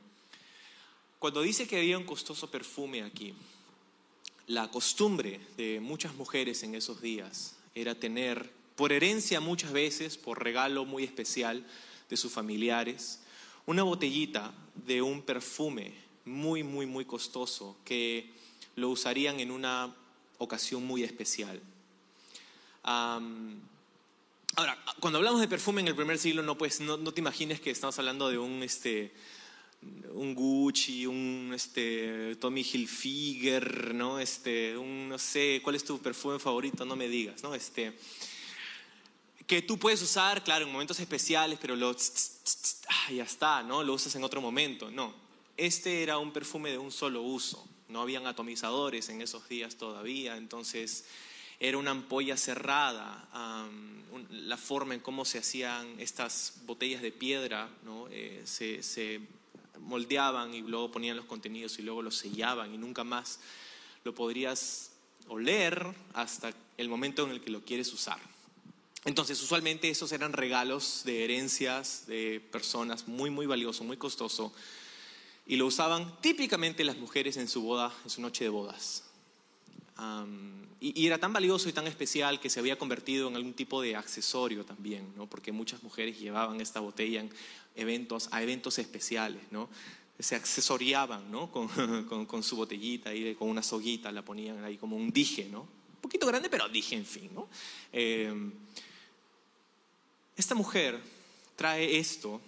cuando 1.20 1.42
dice 1.42 1.68
que 1.68 1.78
había 1.78 1.98
un 1.98 2.06
costoso 2.06 2.50
perfume 2.50 3.04
aquí, 3.04 3.34
la 4.48 4.72
costumbre 4.72 5.42
de 5.58 5.82
muchas 5.82 6.16
mujeres 6.16 6.64
en 6.64 6.74
esos 6.74 7.02
días 7.02 7.58
era 7.76 7.96
tener, 7.96 8.50
por 8.78 8.94
herencia 8.94 9.42
muchas 9.42 9.74
veces, 9.74 10.18
por 10.18 10.42
regalo 10.42 10.86
muy 10.86 11.04
especial 11.04 11.68
de 12.10 12.16
sus 12.16 12.32
familiares, 12.32 13.20
una 13.66 13.84
botellita 13.84 14.54
de 14.74 15.02
un 15.02 15.22
perfume 15.22 15.94
muy, 16.24 16.64
muy, 16.64 16.86
muy 16.86 17.04
costoso 17.04 17.76
que 17.84 18.32
lo 18.78 18.90
usarían 18.90 19.42
en 19.42 19.52
una 19.52 19.94
ocasión 20.38 20.88
muy 20.88 21.04
especial. 21.04 21.62
Ahora, 24.56 24.78
cuando 25.00 25.20
hablamos 25.20 25.42
de 25.42 25.48
perfume 25.48 25.82
en 25.82 25.88
el 25.88 25.96
primer 25.96 26.18
siglo, 26.18 26.42
no, 26.44 26.58
pues, 26.58 26.82
no, 26.82 26.98
te 27.14 27.22
imagines 27.22 27.62
que 27.62 27.72
estamos 27.72 27.98
hablando 28.00 28.30
de 28.30 28.38
un, 28.38 28.64
este, 28.64 29.14
un 30.14 30.34
Gucci, 30.36 31.06
un 31.06 31.52
este, 31.54 32.36
Tommy 32.38 32.62
Hilfiger, 32.62 33.94
¿no? 33.94 34.20
Este, 34.20 34.78
un, 34.78 35.08
no 35.08 35.18
sé, 35.18 35.62
¿cuál 35.64 35.76
es 35.76 35.86
tu 35.86 36.00
perfume 36.00 36.40
favorito? 36.40 36.84
No 36.84 36.96
me 36.96 37.08
digas, 37.08 37.44
¿no? 37.44 37.54
Este, 37.54 37.94
que 39.46 39.62
tú 39.62 39.78
puedes 39.78 40.02
usar, 40.02 40.44
claro, 40.44 40.66
en 40.66 40.72
momentos 40.72 41.00
especiales, 41.00 41.58
pero 41.62 41.76
lo, 41.76 41.90
ah, 41.92 43.12
ya 43.12 43.24
está, 43.24 43.64
¿no? 43.64 43.84
Lo 43.84 43.94
usas 43.94 44.14
en 44.16 44.24
otro 44.24 44.42
momento. 44.42 44.92
No, 44.92 45.14
este 45.58 46.04
era 46.04 46.18
un 46.18 46.34
perfume 46.34 46.72
de 46.72 46.78
un 46.78 46.92
solo 46.92 47.22
uso. 47.22 47.66
No 47.88 48.02
habían 48.02 48.28
atomizadores 48.28 49.10
en 49.10 49.22
esos 49.22 49.48
días 49.48 49.76
todavía, 49.76 50.38
entonces 50.38 51.06
era 51.60 51.78
una 51.78 51.92
ampolla 51.92 52.38
cerrada. 52.38 53.28
la 54.32 54.58
forma 54.58 54.94
en 54.94 55.00
cómo 55.00 55.26
se 55.26 55.40
hacían 55.40 56.00
estas 56.00 56.62
botellas 56.66 57.02
de 57.02 57.12
piedra. 57.12 57.70
Eh, 58.12 58.42
se, 58.46 58.82
se 58.84 59.22
moldeaban 59.80 60.54
y 60.54 60.62
luego 60.62 60.92
ponían 60.92 61.18
los 61.18 61.26
contenidos 61.26 61.80
y 61.80 61.82
luego 61.82 62.02
los 62.02 62.16
sellaban 62.16 62.74
y 62.74 62.78
nunca 62.78 63.04
más 63.04 63.40
lo 64.04 64.14
podrías 64.14 64.92
oler 65.28 65.86
hasta 66.14 66.54
el 66.78 66.90
momento 66.90 67.24
en 67.26 67.32
el 67.32 67.42
que 67.42 67.50
lo 67.50 67.64
quieres 67.64 67.92
usar. 67.94 68.20
Entonces, 69.06 69.42
usualmente 69.42 69.90
esos 69.90 70.12
eran 70.12 70.34
regalos 70.34 71.04
de 71.06 71.24
herencias 71.24 72.06
de 72.08 72.42
personas 72.52 73.08
muy, 73.08 73.30
muy 73.30 73.46
valioso, 73.46 73.84
muy 73.84 73.98
costoso, 73.98 74.54
y 75.48 75.56
lo 75.56 75.66
usaban 75.66 76.20
típicamente 76.22 76.84
las 76.84 76.98
mujeres 76.98 77.38
en 77.38 77.48
su 77.48 77.62
boda, 77.62 77.94
en 78.04 78.10
su 78.10 78.22
noche 78.22 78.44
de 78.44 78.50
bodas. 78.50 79.09
Y, 80.80 81.06
era 81.06 81.18
tan 81.18 81.34
valioso 81.34 81.70
y 81.70 81.74
tan 81.74 81.88
especial 81.88 82.40
que 82.40 82.50
se 82.50 82.60
había 82.60 82.78
convertido 82.78 83.28
en 83.28 83.36
algún 83.36 83.54
tipo 83.54 83.82
de 83.82 83.96
accesorio 83.96 84.66
también, 84.66 85.14
¿no? 85.16 85.28
porque 85.28 85.52
muchas 85.52 85.84
mujeres 85.84 86.20
llevaban 86.20 86.62
esta 86.62 86.80
botella 86.80 87.22
en 87.22 87.30
eventos, 87.76 88.30
a 88.32 88.42
eventos 88.42 88.80
especiales, 88.80 89.42
¿no? 89.52 89.70
se 90.18 90.36
accesoriaban 90.36 91.32
¿no? 91.32 91.52
con, 91.52 91.70
su 92.44 92.56
botellita 92.56 93.14
y 93.14 93.36
con 93.36 93.50
una 93.50 93.64
soguita, 93.64 94.12
la 94.12 94.24
ponían 94.24 94.64
ahí 94.64 94.78
como 94.78 94.96
un 94.96 95.12
dije, 95.12 95.48
¿no? 95.50 95.62
un 95.62 96.02
poquito 96.02 96.28
grande, 96.28 96.50
pero 96.50 96.70
dije, 96.70 96.96
en 96.96 97.06
fin. 97.06 97.30
¿no? 97.34 97.50
Eh, 97.92 98.34
esta 100.36 100.56
mujer 100.56 101.00
trae 101.56 101.98
esto 101.98 102.42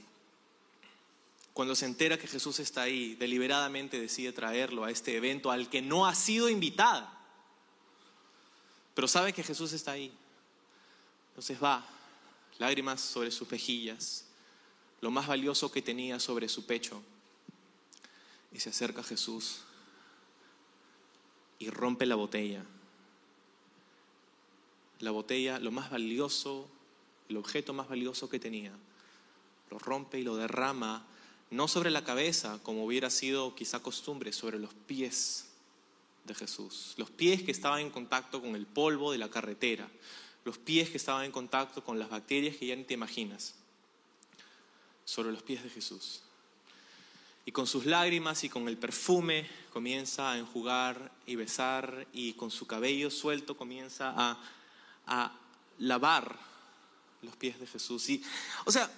cuando 1.54 1.76
se 1.76 1.86
entera 1.86 2.18
que 2.18 2.28
Jesús 2.28 2.60
está 2.60 2.84
ahí, 2.84 3.16
deliberadamente 3.16 4.00
decide 4.00 4.32
traerlo 4.32 4.86
a 4.86 4.92
este 4.92 5.18
evento 5.18 5.52
al 5.52 5.70
que 5.70 5.82
no 5.82 6.06
ha 6.06 6.16
sido 6.16 6.50
invitada, 6.50 7.21
pero 9.02 9.08
sabe 9.08 9.34
que 9.34 9.42
Jesús 9.42 9.74
está 9.74 9.94
ahí. 9.94 10.14
Entonces 11.30 11.58
va, 11.60 11.84
lágrimas 12.60 13.02
sobre 13.02 13.32
sus 13.32 13.50
mejillas, 13.50 14.26
lo 15.02 15.10
más 15.10 15.26
valioso 15.26 15.72
que 15.72 15.82
tenía 15.82 16.20
sobre 16.20 16.48
su 16.48 16.68
pecho, 16.68 17.02
y 18.52 18.60
se 18.60 18.70
acerca 18.70 19.02
a 19.02 19.04
Jesús 19.04 19.62
y 21.58 21.72
rompe 21.72 22.06
la 22.06 22.14
botella. 22.14 22.64
La 25.00 25.10
botella, 25.10 25.58
lo 25.58 25.72
más 25.72 25.90
valioso 25.90 26.70
el 27.28 27.38
objeto 27.38 27.74
más 27.74 27.90
valioso 27.90 28.30
que 28.30 28.38
tenía, 28.38 28.72
lo 29.72 29.80
rompe 29.80 30.20
y 30.20 30.24
lo 30.24 30.36
derrama, 30.36 31.08
no 31.50 31.68
sobre 31.68 31.90
la 31.90 32.04
cabeza, 32.04 32.60
como 32.62 32.86
hubiera 32.86 33.10
sido 33.10 33.56
quizá 33.56 33.82
costumbre, 33.82 34.32
sobre 34.32 34.60
los 34.60 34.76
pies 34.76 35.51
de 36.26 36.36
Jesús. 36.36 36.94
Los 36.98 37.10
pies 37.10 37.44
que 37.44 37.52
estaban 37.52 37.80
en 37.80 37.90
contacto 37.90 38.42
con 38.42 38.56
el 38.56 38.66
polvo 38.66 39.12
de 39.12 39.18
la 39.18 39.30
carretera, 39.30 39.90
los 40.44 40.58
pies 40.58 40.90
que 40.90 40.98
estaban 40.98 41.26
en 41.26 41.32
contacto 41.32 41.84
con 41.84 42.00
las 42.00 42.10
bacterias 42.10 42.56
que 42.58 42.68
ya 42.68 42.76
ni 42.76 42.84
te 42.84 42.94
imaginas, 42.94 43.56
sobre 45.06 45.32
los 45.32 45.44
pies 45.44 45.64
de 45.64 45.70
Jesús. 45.70 46.22
Y 47.46 47.52
con 47.52 47.66
sus 47.66 47.86
lágrimas 47.86 48.44
y 48.44 48.50
con 48.50 48.68
el 48.68 48.78
perfume 48.78 49.50
comienza 49.74 50.32
a 50.32 50.38
enjugar 50.38 51.12
y 51.26 51.36
besar 51.36 52.08
y 52.14 52.34
con 52.34 52.52
su 52.52 52.68
cabello 52.68 53.10
suelto 53.10 53.58
comienza 53.58 54.14
a, 54.16 54.38
a 55.08 55.32
lavar 55.80 56.38
los 57.22 57.36
pies 57.36 57.60
de 57.60 57.68
Jesús. 57.68 58.10
Y, 58.10 58.24
o 58.66 58.72
sea, 58.72 58.92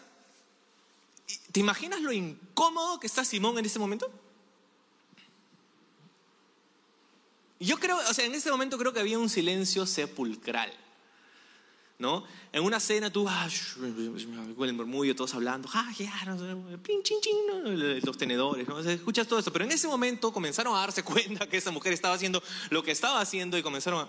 ¿te 1.52 1.60
imaginas 1.60 2.02
lo 2.02 2.12
incómodo 2.12 3.00
que 3.00 3.08
está 3.08 3.24
Simón 3.24 3.58
en 3.58 3.66
ese 3.66 3.80
momento? 3.80 4.12
Yo 7.60 7.78
creo, 7.78 7.98
o 7.98 8.14
sea, 8.14 8.26
en 8.26 8.36
ese 8.36 8.52
momento 8.52 8.78
creo 8.78 8.94
que 8.94 9.00
había 9.00 9.20
un 9.20 9.30
silencio 9.30 9.86
sepulcral. 9.86 10.72
¿No? 12.00 12.26
En 12.52 12.64
una 12.64 12.80
cena 12.82 13.12
tú, 13.12 13.26
ah, 13.30 13.48
el 13.80 14.74
murmullo, 14.74 15.16
todos 15.16 15.34
hablando, 15.36 15.70
ah, 15.74 15.90
ya, 15.98 16.12
los 18.04 18.18
tenedores, 18.18 18.68
¿no? 18.68 18.80
escuchas 18.80 19.28
todo 19.28 19.40
eso, 19.40 19.54
pero 19.54 19.64
en 19.64 19.72
ese 19.72 19.88
momento 19.88 20.34
comenzaron 20.34 20.76
a 20.76 20.80
darse 20.80 21.04
cuenta 21.06 21.48
que 21.48 21.56
esa 21.56 21.72
mujer 21.72 21.94
estaba 21.94 22.16
haciendo 22.16 22.44
lo 22.72 22.84
que 22.84 22.92
estaba 22.92 23.22
haciendo 23.22 23.58
y 23.58 23.64
comenzaron 23.64 24.02
a, 24.02 24.08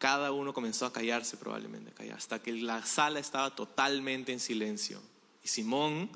cada 0.00 0.32
uno 0.32 0.54
comenzó 0.54 0.86
a 0.86 0.92
callarse 0.92 1.36
probablemente, 1.36 1.92
hasta 2.10 2.42
que 2.42 2.52
la 2.54 2.84
sala 2.84 3.20
estaba 3.20 3.54
totalmente 3.54 4.32
en 4.32 4.40
silencio. 4.40 4.98
Y 5.44 5.48
Simón 5.48 6.10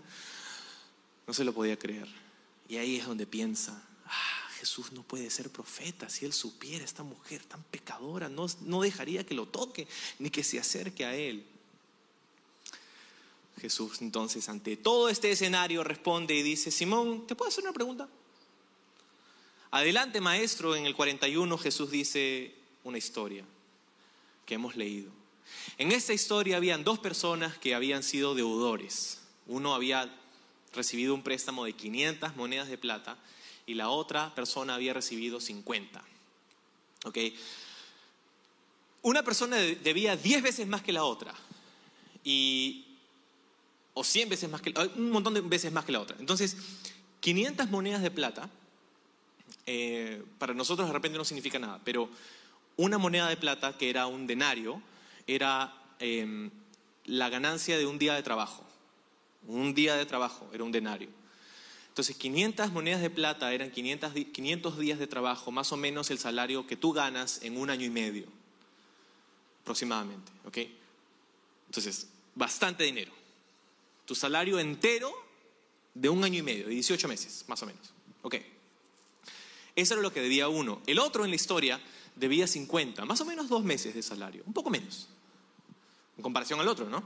no 1.27 1.35
se 1.35 1.45
lo 1.45 1.53
podía 1.53 1.79
creer. 1.79 2.09
Y 2.69 2.77
ahí 2.77 2.97
es 2.97 3.07
donde 3.07 3.27
piensa, 3.27 3.83
ah, 4.07 4.49
Jesús 4.59 4.93
no 4.93 5.03
puede 5.03 5.31
ser 5.31 5.51
profeta. 5.51 6.09
Si 6.09 6.25
él 6.25 6.33
supiera 6.33 6.85
esta 6.85 7.03
mujer 7.03 7.45
tan 7.45 7.63
pecadora, 7.65 8.29
no, 8.29 8.47
no 8.63 8.83
dejaría 8.83 9.25
que 9.25 9.35
lo 9.35 9.47
toque 9.47 9.87
ni 10.19 10.31
que 10.31 10.45
se 10.45 10.59
acerque 10.59 11.05
a 11.05 11.15
él. 11.15 11.45
Jesús 13.61 14.03
entonces 14.03 14.49
ante 14.49 14.77
todo 14.77 15.09
este 15.09 15.31
escenario 15.31 15.85
responde 15.85 16.35
y 16.35 16.43
dice, 16.43 16.71
Simón, 16.71 17.27
¿te 17.27 17.35
puedo 17.35 17.49
hacer 17.49 17.65
una 17.65 17.73
pregunta? 17.73 18.09
Adelante, 19.71 20.21
maestro, 20.21 20.77
en 20.77 20.87
el 20.87 20.95
41 20.95 21.59
Jesús 21.59 21.91
dice 21.91 22.55
una 22.85 22.99
historia 22.99 23.45
que 24.47 24.55
hemos 24.55 24.77
leído. 24.77 25.11
En 25.79 25.93
esta 25.93 26.13
historia 26.13 26.57
habían 26.57 26.85
dos 26.85 26.99
personas 26.99 27.59
que 27.59 27.75
habían 27.75 28.03
sido 28.03 28.35
deudores. 28.35 29.21
Uno 29.47 29.75
había 29.75 30.13
recibido 30.75 31.15
un 31.15 31.23
préstamo 31.23 31.65
de 31.65 31.73
500 31.73 32.37
monedas 32.37 32.69
de 32.69 32.79
plata 32.79 33.17
y 33.67 33.75
la 33.75 33.89
otra 33.89 34.35
persona 34.35 34.75
había 34.75 34.95
recibido 34.95 35.41
50. 35.41 36.03
¿Ok? 37.05 37.19
Una 39.03 39.23
persona 39.23 39.57
debía 39.57 40.17
10 40.17 40.43
veces 40.43 40.67
más 40.67 40.83
que 40.83 40.93
la 40.93 41.05
otra 41.05 41.35
y 42.23 42.87
o 43.93 44.03
100 44.03 44.29
veces 44.29 44.51
más 44.51 44.61
que 44.61 44.75
un 44.97 45.11
montón 45.11 45.35
de 45.35 45.41
veces 45.41 45.73
más 45.73 45.85
que 45.85 45.93
la 45.93 46.01
otra. 46.01 46.17
Entonces, 46.19 46.57
500 47.21 47.71
monedas 47.71 48.03
de 48.03 48.11
plata 48.11 48.51
eh, 49.67 50.23
para 50.39 50.53
nosotros 50.53 50.89
de 50.89 50.93
repente 50.93 51.17
no 51.17 51.25
significa 51.25 51.59
nada, 51.59 51.81
pero 51.85 52.09
una 52.77 52.99
moneda 52.99 53.29
de 53.29 53.37
plata, 53.37 53.79
que 53.79 53.89
era 53.89 54.07
un 54.07 54.27
denario, 54.27 54.83
era 55.27 55.75
em, 55.99 56.51
la 57.05 57.29
ganancia 57.29 57.79
de 57.79 57.87
un 57.87 57.99
día 57.99 58.15
de 58.15 58.23
trabajo. 58.23 58.65
Un 59.47 59.75
día 59.75 59.97
de 59.97 60.07
trabajo 60.07 60.49
era 60.53 60.65
un 60.65 60.73
denario. 60.73 61.09
Entonces, 61.89 62.17
500 62.17 62.73
monedas 62.73 63.01
de 63.03 63.11
plata 63.11 63.53
eran 63.55 63.71
500, 63.71 64.13
500 64.33 64.79
días 64.79 64.99
de 64.99 65.07
trabajo, 65.07 65.53
más 65.53 65.71
o 65.73 65.77
menos 65.77 66.11
el 66.11 66.19
salario 66.19 66.67
que 66.67 66.77
tú 66.77 66.93
ganas 66.93 67.41
en 67.43 67.57
un 67.57 67.71
año 67.71 67.87
y 67.87 67.91
medio, 67.91 68.27
aproximadamente. 69.63 70.33
¿ok? 70.45 70.59
Entonces, 71.67 72.09
bastante 72.35 72.83
dinero. 72.83 73.13
Tu 74.07 74.15
salario 74.17 74.59
entero 74.59 75.13
de 75.95 76.09
un 76.09 76.25
año 76.25 76.41
y 76.41 76.43
medio, 76.43 76.67
de 76.67 76.75
18 76.75 77.07
meses, 77.07 77.45
más 77.47 77.63
o 77.63 77.67
menos. 77.67 77.93
¿ok? 78.23 78.37
Eso 79.77 79.95
era 79.95 80.03
lo 80.03 80.13
que 80.13 80.21
debía 80.21 80.49
uno. 80.49 80.83
El 80.87 80.99
otro 80.99 81.25
en 81.25 81.31
la 81.31 81.37
historia 81.37 81.81
debía 82.17 82.47
50, 82.47 83.05
más 83.05 83.21
o 83.21 83.25
menos 83.25 83.49
dos 83.49 83.65
meses 83.65 83.95
de 83.95 84.03
salario, 84.03 84.43
un 84.47 84.53
poco 84.53 84.71
menos, 84.71 85.09
en 86.17 86.23
comparación 86.23 86.61
al 86.61 86.69
otro, 86.69 86.89
¿no? 86.89 87.03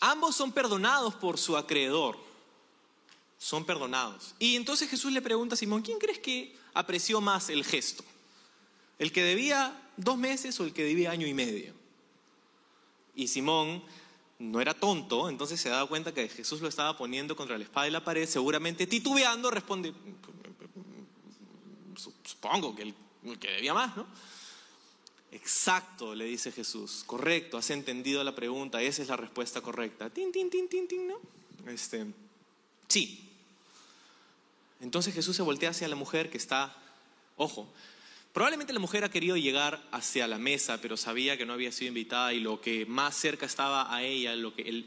ambos 0.00 0.36
son 0.36 0.52
perdonados 0.52 1.14
por 1.14 1.38
su 1.38 1.56
acreedor, 1.56 2.18
son 3.38 3.64
perdonados. 3.64 4.34
Y 4.38 4.56
entonces 4.56 4.90
Jesús 4.90 5.10
le 5.12 5.22
pregunta 5.22 5.54
a 5.54 5.56
Simón, 5.56 5.80
¿quién 5.80 5.98
crees 5.98 6.18
que 6.18 6.54
apreció 6.74 7.20
más 7.20 7.48
el 7.48 7.64
gesto? 7.64 8.04
¿El 8.98 9.10
que 9.10 9.22
debía 9.22 9.90
dos 9.96 10.18
meses 10.18 10.60
o 10.60 10.64
el 10.64 10.74
que 10.74 10.84
debía 10.84 11.10
año 11.12 11.26
y 11.26 11.32
medio? 11.32 11.72
Y 13.14 13.28
Simón 13.28 13.82
no 14.38 14.60
era 14.60 14.74
tonto, 14.74 15.28
entonces 15.28 15.60
se 15.60 15.68
daba 15.68 15.88
cuenta 15.88 16.12
que 16.12 16.28
Jesús 16.28 16.60
lo 16.60 16.68
estaba 16.68 16.96
poniendo 16.96 17.36
contra 17.36 17.56
la 17.56 17.64
espada 17.64 17.88
y 17.88 17.90
la 17.90 18.04
pared, 18.04 18.28
seguramente 18.28 18.86
titubeando 18.86 19.50
responde, 19.50 19.94
supongo 22.24 22.74
que 22.74 22.82
el, 22.82 23.38
que 23.38 23.50
debía 23.52 23.72
más, 23.72 23.96
¿no? 23.96 24.06
Exacto, 25.32 26.14
le 26.14 26.26
dice 26.26 26.52
Jesús. 26.52 27.02
Correcto, 27.06 27.58
has 27.58 27.70
entendido 27.70 28.22
la 28.22 28.34
pregunta, 28.34 28.80
esa 28.82 29.02
es 29.02 29.08
la 29.08 29.16
respuesta 29.16 29.60
correcta. 29.60 30.10
Tin, 30.10 30.30
tin, 30.30 30.50
tin, 30.50 30.68
tin, 30.68 30.86
tin, 30.86 31.08
¿no? 31.08 31.18
Este, 31.66 32.06
sí. 32.88 33.28
Entonces 34.80 35.14
Jesús 35.14 35.34
se 35.34 35.42
voltea 35.42 35.70
hacia 35.70 35.88
la 35.88 35.96
mujer 35.96 36.30
que 36.30 36.38
está, 36.38 36.76
ojo, 37.36 37.72
Probablemente 38.32 38.72
la 38.72 38.78
mujer 38.78 39.04
ha 39.04 39.10
querido 39.10 39.36
llegar 39.36 39.82
hacia 39.92 40.26
la 40.26 40.38
mesa, 40.38 40.80
pero 40.80 40.96
sabía 40.96 41.36
que 41.36 41.44
no 41.44 41.52
había 41.52 41.70
sido 41.70 41.88
invitada 41.88 42.32
y 42.32 42.40
lo 42.40 42.62
que 42.62 42.86
más 42.86 43.14
cerca 43.14 43.44
estaba 43.44 43.94
a 43.94 44.02
ella, 44.02 44.34
lo 44.36 44.54
que 44.54 44.62
él, 44.62 44.86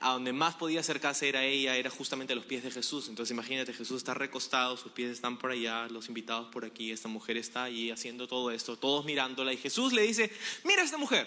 a 0.00 0.12
donde 0.12 0.32
más 0.32 0.54
podía 0.54 0.80
acercarse 0.80 1.28
era 1.28 1.44
ella, 1.44 1.76
era 1.76 1.90
justamente 1.90 2.32
a 2.32 2.36
los 2.36 2.44
pies 2.44 2.62
de 2.62 2.70
Jesús. 2.70 3.08
Entonces 3.08 3.32
imagínate, 3.32 3.72
Jesús 3.72 3.98
está 3.98 4.14
recostado, 4.14 4.76
sus 4.76 4.92
pies 4.92 5.10
están 5.10 5.38
por 5.38 5.50
allá, 5.50 5.88
los 5.88 6.08
invitados 6.08 6.50
por 6.52 6.64
aquí, 6.64 6.92
esta 6.92 7.08
mujer 7.08 7.36
está 7.36 7.64
allí 7.64 7.90
haciendo 7.90 8.28
todo 8.28 8.50
esto, 8.50 8.78
todos 8.78 9.04
mirándola 9.04 9.52
y 9.52 9.56
Jesús 9.56 9.92
le 9.92 10.02
dice, 10.02 10.30
mira 10.64 10.82
a 10.82 10.84
esta 10.84 10.98
mujer. 10.98 11.26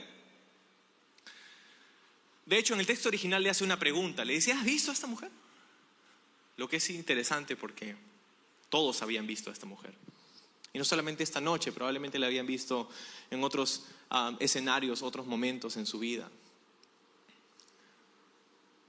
De 2.46 2.58
hecho, 2.58 2.74
en 2.74 2.80
el 2.80 2.86
texto 2.86 3.10
original 3.10 3.44
le 3.44 3.50
hace 3.50 3.66
una 3.66 3.78
pregunta, 3.78 4.24
le 4.24 4.34
dice, 4.34 4.54
¿has 4.54 4.64
visto 4.64 4.92
a 4.92 4.94
esta 4.94 5.08
mujer? 5.08 5.30
Lo 6.56 6.70
que 6.70 6.78
es 6.78 6.90
interesante 6.90 7.58
porque 7.58 7.98
todos 8.70 9.02
habían 9.02 9.28
visto 9.28 9.50
a 9.50 9.54
esta 9.54 9.66
mujer. 9.66 9.94
Y 10.72 10.78
no 10.78 10.86
solamente 10.86 11.24
esta 11.24 11.42
noche, 11.42 11.74
probablemente 11.74 12.18
la 12.18 12.28
habían 12.28 12.48
visto 12.48 12.90
en 13.30 13.44
otros 13.44 13.88
ah, 14.10 14.38
escenarios, 14.40 15.02
otros 15.02 15.26
momentos 15.26 15.76
en 15.76 15.86
su 15.86 16.00
vida. 16.00 16.30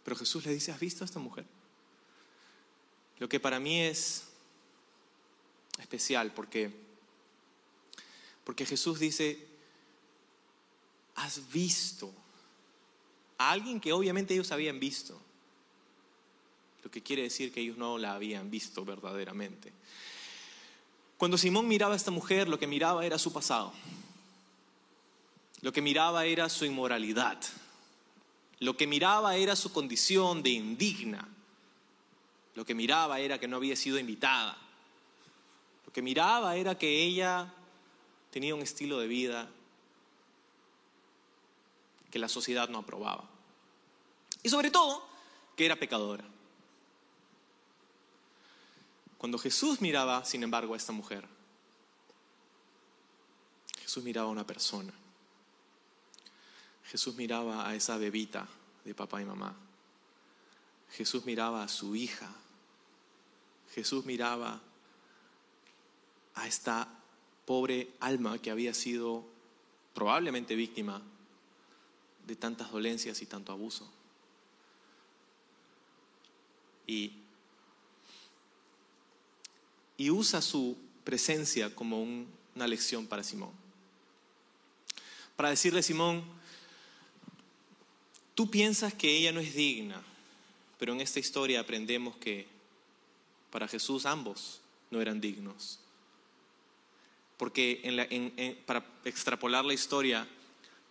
Pero 0.09 0.17
Jesús 0.17 0.47
le 0.47 0.55
dice, 0.55 0.73
¿has 0.73 0.81
visto 0.81 1.05
a 1.05 1.07
esta 1.07 1.19
mujer? 1.19 1.45
Lo 3.19 3.29
que 3.29 3.39
para 3.39 3.61
mí 3.61 3.83
es 3.83 4.25
especial 5.79 6.33
porque, 6.33 6.71
porque 8.43 8.65
Jesús 8.65 8.99
dice, 8.99 9.47
has 11.15 11.53
visto 11.53 12.11
a 13.37 13.51
alguien 13.51 13.83
que 13.83 13.93
obviamente 13.93 14.33
ellos 14.33 14.51
habían 14.51 14.81
visto, 14.81 15.21
lo 16.83 16.91
que 16.91 17.03
quiere 17.03 17.25
decir 17.25 17.53
que 17.53 17.61
ellos 17.61 17.77
no 17.77 17.99
la 17.99 18.15
habían 18.15 18.51
visto 18.51 18.87
verdaderamente. 18.87 19.75
Cuando 21.19 21.37
Simón 21.37 21.69
miraba 21.69 21.93
a 21.93 21.99
esta 21.99 22.11
mujer, 22.11 22.49
lo 22.49 22.59
que 22.59 22.67
miraba 22.67 23.05
era 23.05 23.19
su 23.19 23.31
pasado. 23.31 23.75
Lo 25.61 25.71
que 25.71 25.83
miraba 25.83 26.25
era 26.25 26.49
su 26.49 26.65
inmoralidad. 26.65 27.39
Lo 28.61 28.77
que 28.77 28.87
miraba 28.87 29.37
era 29.37 29.55
su 29.55 29.73
condición 29.73 30.43
de 30.43 30.51
indigna. 30.51 31.27
Lo 32.55 32.65
que 32.65 32.75
miraba 32.75 33.21
era 33.21 33.39
que 33.39 33.47
no 33.47 33.57
había 33.57 33.77
sido 33.77 33.99
invitada. 33.99 34.57
Lo 35.87 35.93
que 35.93 36.03
miraba 36.03 36.57
era 36.57 36.77
que 36.77 37.05
ella 37.05 37.53
tenía 38.31 38.55
un 38.55 38.63
estilo 38.63 38.99
de 38.99 39.07
vida 39.07 39.49
que 42.11 42.19
la 42.19 42.29
sociedad 42.29 42.69
no 42.69 42.79
aprobaba. 42.79 43.25
Y 44.43 44.49
sobre 44.49 44.71
todo, 44.71 45.07
que 45.57 45.67
era 45.67 45.77
pecadora. 45.77 46.25
Cuando 49.19 49.39
Jesús 49.39 49.81
miraba, 49.81 50.25
sin 50.25 50.43
embargo, 50.43 50.75
a 50.75 50.77
esta 50.77 50.93
mujer, 50.93 51.27
Jesús 53.81 54.05
miraba 54.05 54.29
a 54.29 54.33
una 54.33 54.47
persona. 54.47 54.93
Jesús 56.91 57.15
miraba 57.17 57.69
a 57.69 57.75
esa 57.75 57.99
bebita 57.99 58.49
de 58.85 58.95
papá 58.95 59.21
y 59.21 59.25
mamá. 59.25 59.55
Jesús 60.93 61.25
miraba 61.27 61.63
a 61.63 61.69
su 61.69 61.95
hija. 61.95 62.33
Jesús 63.75 64.07
miraba 64.07 64.61
a 66.35 66.47
esta 66.47 66.89
pobre 67.45 67.91
alma 68.01 68.39
que 68.39 68.51
había 68.51 68.73
sido 68.73 69.25
probablemente 69.95 70.55
víctima 70.55 71.03
de 72.27 72.37
tantas 72.37 72.71
dolencias 72.71 73.21
y 73.21 73.27
tanto 73.27 73.53
abuso. 73.53 73.91
Y 76.87 77.13
usa 80.11 80.41
su 80.41 80.77
presencia 81.05 81.75
como 81.75 82.03
una 82.03 82.67
lección 82.67 83.07
para 83.07 83.23
Simón. 83.23 83.53
Para 85.37 85.51
decirle, 85.51 85.83
Simón, 85.83 86.38
tú 88.39 88.49
piensas 88.49 88.95
que 88.95 89.17
ella 89.17 89.33
no 89.33 89.41
es 89.41 89.53
digna, 89.53 90.01
pero 90.79 90.93
en 90.93 91.01
esta 91.01 91.19
historia 91.19 91.59
aprendemos 91.59 92.17
que 92.19 92.47
para 93.51 93.67
Jesús 93.67 94.07
ambos 94.07 94.61
no 94.93 95.01
eran 95.01 95.21
dignos. 95.21 95.81
Porque 97.37 98.63
para 98.65 98.87
extrapolar 99.05 99.65
la 99.65 99.75
historia, 99.75 100.29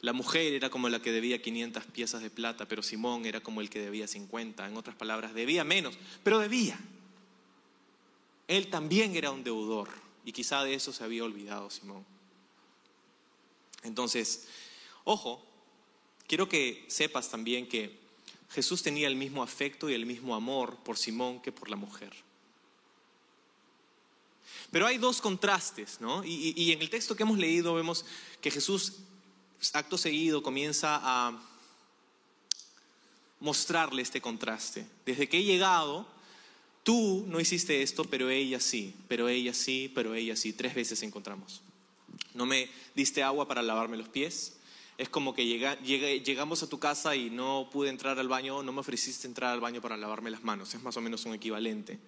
la 0.01 0.11
mujer 0.11 0.55
era 0.55 0.69
como 0.69 0.89
la 0.89 1.01
que 1.01 1.13
debía 1.13 1.41
500 1.41 1.85
piezas 1.85 2.21
de 2.21 2.29
plata, 2.29 2.67
pero 2.67 2.83
Simón 2.83 3.25
era 3.25 3.39
como 3.39 3.61
el 3.61 3.69
que 3.69 3.79
debía 3.79 4.09
50. 4.09 4.67
En 4.67 4.75
otras 4.75 4.97
palabras, 4.97 5.33
debía 5.33 5.63
menos, 5.63 5.97
pero 6.25 6.39
debía. 6.39 6.77
Él 8.49 8.67
también 8.67 9.15
era 9.15 9.31
un 9.31 9.45
deudor 9.45 9.87
y 10.25 10.33
quizá 10.33 10.65
de 10.65 10.73
eso 10.73 10.91
se 10.91 11.01
había 11.01 11.23
olvidado 11.23 11.69
Simón. 11.69 12.05
Entonces, 13.83 14.49
ojo, 15.05 15.46
quiero 16.27 16.47
que 16.47 16.85
sepas 16.87 17.29
también 17.29 17.67
que 17.67 17.97
Jesús 18.51 18.83
tenía 18.83 19.07
el 19.07 19.15
mismo 19.15 19.43
afecto 19.43 19.89
y 19.89 19.93
el 19.93 20.05
mismo 20.05 20.35
amor 20.35 20.77
por 20.83 20.97
Simón 20.97 21.41
que 21.41 21.51
por 21.51 21.69
la 21.69 21.75
mujer. 21.75 22.13
Pero 24.71 24.85
hay 24.85 24.97
dos 24.97 25.21
contrastes, 25.21 26.01
¿no? 26.01 26.23
Y, 26.23 26.71
en 26.71 26.81
el 26.81 26.89
texto 26.89 27.15
que 27.15 27.23
hemos 27.23 27.37
leído 27.37 27.73
vemos 27.73 28.05
que 28.41 28.51
Jesús, 28.51 28.97
acto 29.73 29.97
seguido, 29.97 30.43
comienza 30.43 30.99
a 31.01 31.41
mostrarle 33.39 34.01
este 34.01 34.19
contraste. 34.19 34.85
Desde 35.05 35.29
que 35.29 35.37
he 35.37 35.43
llegado, 35.43 36.05
Tú 36.87 37.25
no 37.27 37.41
hiciste 37.41 37.81
esto, 37.81 38.05
pero 38.05 38.29
ella 38.29 38.61
sí, 38.61 38.95
pero 39.09 39.27
ella 39.27 39.53
sí, 39.53 39.91
pero 39.93 40.15
ella 40.15 40.37
sí. 40.37 40.53
Tres 40.53 40.73
veces 40.73 41.03
encontramos. 41.03 41.59
No 42.33 42.45
me 42.45 42.69
diste 42.95 43.23
agua 43.23 43.45
para 43.45 43.61
lavarme 43.61 43.97
los 43.97 44.07
pies. 44.07 44.53
Es 44.97 45.09
como 45.09 45.35
que 45.35 45.45
llegamos 45.45 46.63
a 46.63 46.69
tu 46.69 46.79
casa 46.79 47.15
y 47.15 47.29
no 47.29 47.69
pude 47.71 47.89
entrar 47.89 48.17
al 48.17 48.27
baño, 48.27 48.63
no 48.63 48.71
me 48.71 48.79
ofreciste 48.79 49.27
entrar 49.27 49.53
al 49.53 49.59
baño 49.59 49.79
para 49.79 49.95
lavarme 49.95 50.31
las 50.31 50.43
manos. 50.43 50.73
Es 50.73 50.81
más 50.81 50.97
o 50.97 51.01
menos 51.01 51.25
un 51.25 51.35
equivalente. 51.35 51.99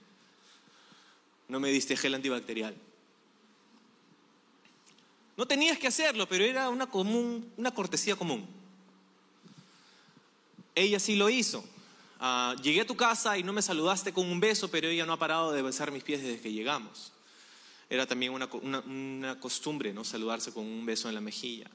No 1.47 1.59
me 1.59 1.69
diste 1.69 1.95
gel 1.95 2.15
antibacterial. 2.15 2.75
No 5.37 5.47
tenías 5.47 5.77
que 5.77 5.87
hacerlo, 5.87 6.27
pero 6.27 6.43
era 6.43 6.69
una, 6.69 6.87
común, 6.87 7.51
una 7.57 7.71
cortesía 7.71 8.15
común. 8.15 8.45
Ella 10.73 10.99
sí 10.99 11.15
lo 11.15 11.29
hizo. 11.29 11.63
Ah, 12.19 12.55
llegué 12.61 12.81
a 12.81 12.87
tu 12.87 12.95
casa 12.95 13.37
y 13.37 13.43
no 13.43 13.53
me 13.53 13.61
saludaste 13.61 14.11
con 14.11 14.25
un 14.25 14.39
beso, 14.39 14.69
pero 14.69 14.89
ella 14.89 15.05
no 15.05 15.13
ha 15.13 15.19
parado 15.19 15.51
de 15.51 15.61
besar 15.61 15.91
mis 15.91 16.03
pies 16.03 16.21
desde 16.21 16.41
que 16.41 16.51
llegamos. 16.51 17.13
Era 17.89 18.05
también 18.05 18.33
una, 18.33 19.39
costumbre, 19.39 19.93
¿no? 19.93 20.03
Saludarse 20.03 20.51
con 20.51 20.65
un 20.65 20.85
beso 20.85 21.07
en 21.07 21.15
la 21.15 21.21
mejilla, 21.21 21.69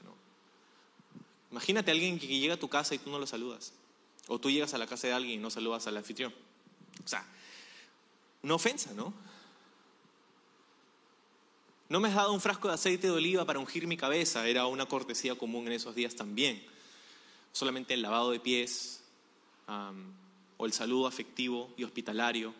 Imagínate 1.55 1.89
a 1.89 1.93
alguien 1.93 2.19
que 2.19 2.27
llega 2.27 2.55
a 2.55 2.59
tu 2.59 2.67
casa 2.67 2.93
y 2.95 2.97
tú 2.97 3.09
no 3.09 3.17
lo 3.17 3.25
saludas. 3.25 3.71
O 4.27 4.39
tú 4.39 4.51
llegas 4.51 4.73
a 4.73 4.77
la 4.77 4.87
casa 4.87 5.07
de 5.07 5.13
alguien 5.13 5.39
y 5.39 5.41
no 5.41 5.49
saludas 5.49 5.87
al 5.87 5.95
anfitrión. 5.95 6.33
O 7.01 7.07
sea, 7.07 7.25
una 8.43 8.55
ofensa, 8.55 8.93
¿no? 8.93 9.13
No 11.87 12.01
me 12.01 12.09
has 12.09 12.15
dado 12.15 12.33
un 12.33 12.41
frasco 12.41 12.67
de 12.67 12.73
aceite 12.73 13.07
de 13.07 13.13
oliva 13.13 13.45
para 13.45 13.59
ungir 13.59 13.87
mi 13.87 13.95
cabeza, 13.95 14.45
era 14.49 14.65
una 14.65 14.85
cortesía 14.85 15.35
común 15.35 15.67
en 15.67 15.71
esos 15.71 15.95
días 15.95 16.13
también. 16.13 16.61
Solamente 17.53 17.93
el 17.93 18.01
lavado 18.01 18.31
de 18.31 18.41
pies, 18.41 19.01
o 20.57 20.65
el 20.65 20.73
saludo 20.73 21.07
afectivo 21.07 21.73
y 21.77 21.85
hospitalario, 21.85 22.53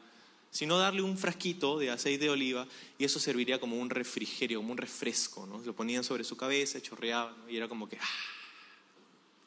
sino 0.52 0.78
darle 0.78 1.02
un 1.02 1.18
frasquito 1.18 1.80
de 1.80 1.92
aceite 1.92 2.24
de 2.24 2.30
oliva 2.30 2.66
y 2.98 3.04
eso 3.04 3.20
serviría 3.20 3.60
como 3.60 3.76
un 3.76 3.90
refrigerio, 3.90 4.60
como 4.60 4.72
un 4.72 4.78
refresco. 4.78 5.46
¿no? 5.46 5.60
Lo 5.60 5.76
ponían 5.76 6.06
sobre 6.06 6.24
su 6.24 6.38
cabeza, 6.38 6.82
chorreaban 6.82 7.36
y 7.50 7.58
era 7.58 7.68
como 7.68 7.90
que, 7.90 7.98
ah, 7.98 8.35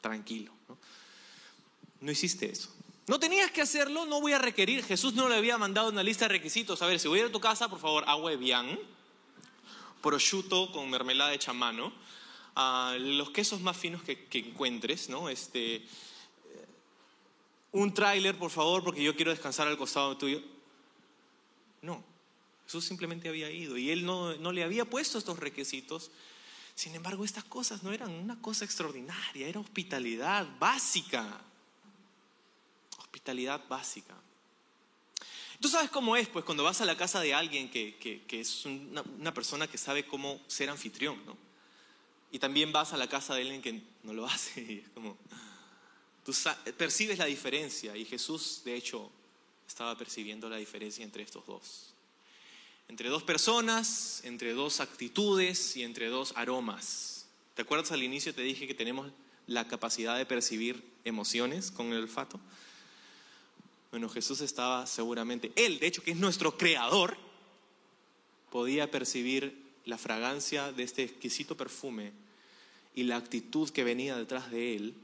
tranquilo. 0.01 0.51
¿no? 0.67 0.77
no 2.01 2.11
hiciste 2.11 2.51
eso. 2.51 2.69
No 3.07 3.19
tenías 3.19 3.49
que 3.51 3.61
hacerlo, 3.61 4.05
no 4.05 4.21
voy 4.21 4.33
a 4.33 4.39
requerir. 4.39 4.83
Jesús 4.83 5.13
no 5.13 5.27
le 5.29 5.35
había 5.35 5.57
mandado 5.57 5.89
una 5.89 6.03
lista 6.03 6.25
de 6.25 6.29
requisitos. 6.29 6.81
A 6.81 6.85
ver, 6.85 6.99
si 6.99 7.07
voy 7.07 7.19
a 7.19 7.21
ir 7.23 7.29
a 7.29 7.31
tu 7.31 7.39
casa, 7.39 7.67
por 7.67 7.79
favor, 7.79 8.03
agua 8.07 8.29
de 8.31 8.37
bian, 8.37 8.79
prosciutto 10.01 10.71
con 10.71 10.89
mermelada 10.89 11.31
de 11.31 11.39
chamano, 11.39 11.91
ah, 12.55 12.95
los 12.99 13.31
quesos 13.31 13.61
más 13.61 13.75
finos 13.75 14.03
que, 14.03 14.25
que 14.25 14.39
encuentres, 14.39 15.09
¿no? 15.09 15.27
Este, 15.27 15.83
un 17.71 17.93
tráiler, 17.93 18.37
por 18.37 18.51
favor, 18.51 18.83
porque 18.83 19.03
yo 19.03 19.15
quiero 19.15 19.31
descansar 19.31 19.67
al 19.67 19.77
costado 19.77 20.17
tuyo. 20.17 20.41
No, 21.81 22.03
Jesús 22.65 22.85
simplemente 22.85 23.29
había 23.29 23.49
ido 23.49 23.77
y 23.77 23.89
él 23.89 24.05
no, 24.05 24.35
no 24.37 24.51
le 24.51 24.63
había 24.63 24.85
puesto 24.85 25.17
estos 25.17 25.39
requisitos. 25.39 26.11
Sin 26.79 26.95
embargo, 26.95 27.25
estas 27.25 27.43
cosas 27.43 27.83
no 27.83 27.91
eran 27.91 28.09
una 28.09 28.41
cosa 28.41 28.63
extraordinaria, 28.63 29.49
era 29.49 29.59
hospitalidad 29.59 30.47
básica. 30.59 31.41
Hospitalidad 32.99 33.67
básica. 33.67 34.15
Tú 35.59 35.67
sabes 35.67 35.89
cómo 35.89 36.15
es, 36.15 36.29
pues, 36.29 36.45
cuando 36.45 36.63
vas 36.63 36.79
a 36.79 36.85
la 36.85 36.95
casa 36.95 37.19
de 37.19 37.33
alguien 37.33 37.69
que, 37.69 38.23
es 38.29 38.65
una, 38.65 39.01
una, 39.01 39.33
persona 39.33 39.67
que 39.67 39.77
sabe 39.77 40.05
cómo 40.05 40.39
ser 40.47 40.69
anfitrión, 40.69 41.21
¿no? 41.25 41.35
Y 42.31 42.39
también 42.39 42.71
vas 42.71 42.93
a 42.93 42.97
la 42.97 43.09
casa 43.09 43.35
de 43.35 43.41
alguien 43.41 43.61
que 43.61 43.83
no 44.03 44.13
lo 44.13 44.25
hace 44.25 44.61
y 44.61 44.77
es 44.77 44.89
como, 44.91 45.17
Tú 46.23 46.31
percibes 46.77 47.19
la 47.19 47.25
diferencia 47.25 47.97
y 47.97 48.05
Jesús, 48.05 48.61
de 48.63 48.75
hecho, 48.75 49.11
estaba 49.67 49.97
percibiendo 49.97 50.49
la 50.49 50.55
diferencia 50.55 51.03
entre 51.03 51.23
estos 51.23 51.45
dos. 51.45 51.93
Entre 52.89 53.07
dos 53.07 53.21
personas, 53.21 54.19
entre 54.25 54.53
dos 54.53 54.79
actitudes 54.79 55.77
y 55.77 55.83
entre 55.83 56.09
dos 56.09 56.33
aromas. 56.35 57.27
¿Te 57.53 57.61
acuerdas 57.61 57.91
al 57.91 58.01
inicio 58.01 58.33
te 58.33 58.41
dije 58.41 58.65
que 58.65 58.73
tenemos 58.73 59.11
la 59.45 59.67
capacidad 59.67 60.17
de 60.17 60.25
percibir 60.25 60.83
emociones 61.05 61.69
con 61.69 61.93
el 61.93 62.01
olfato? 62.01 62.39
Bueno, 63.91 64.09
Jesús 64.09 64.41
estaba 64.41 64.87
seguramente, 64.87 65.51
Él, 65.55 65.79
de 65.79 65.85
hecho, 65.85 66.03
que 66.03 66.11
es 66.11 66.17
nuestro 66.17 66.57
creador, 66.57 67.15
podía 68.51 68.89
percibir 68.89 69.55
la 69.85 69.99
fragancia 69.99 70.71
de 70.71 70.81
este 70.81 71.03
exquisito 71.03 71.55
perfume 71.55 72.11
y 72.95 73.03
la 73.03 73.17
actitud 73.17 73.69
que 73.69 73.83
venía 73.83 74.17
detrás 74.17 74.49
de 74.49 74.75
Él 74.75 74.95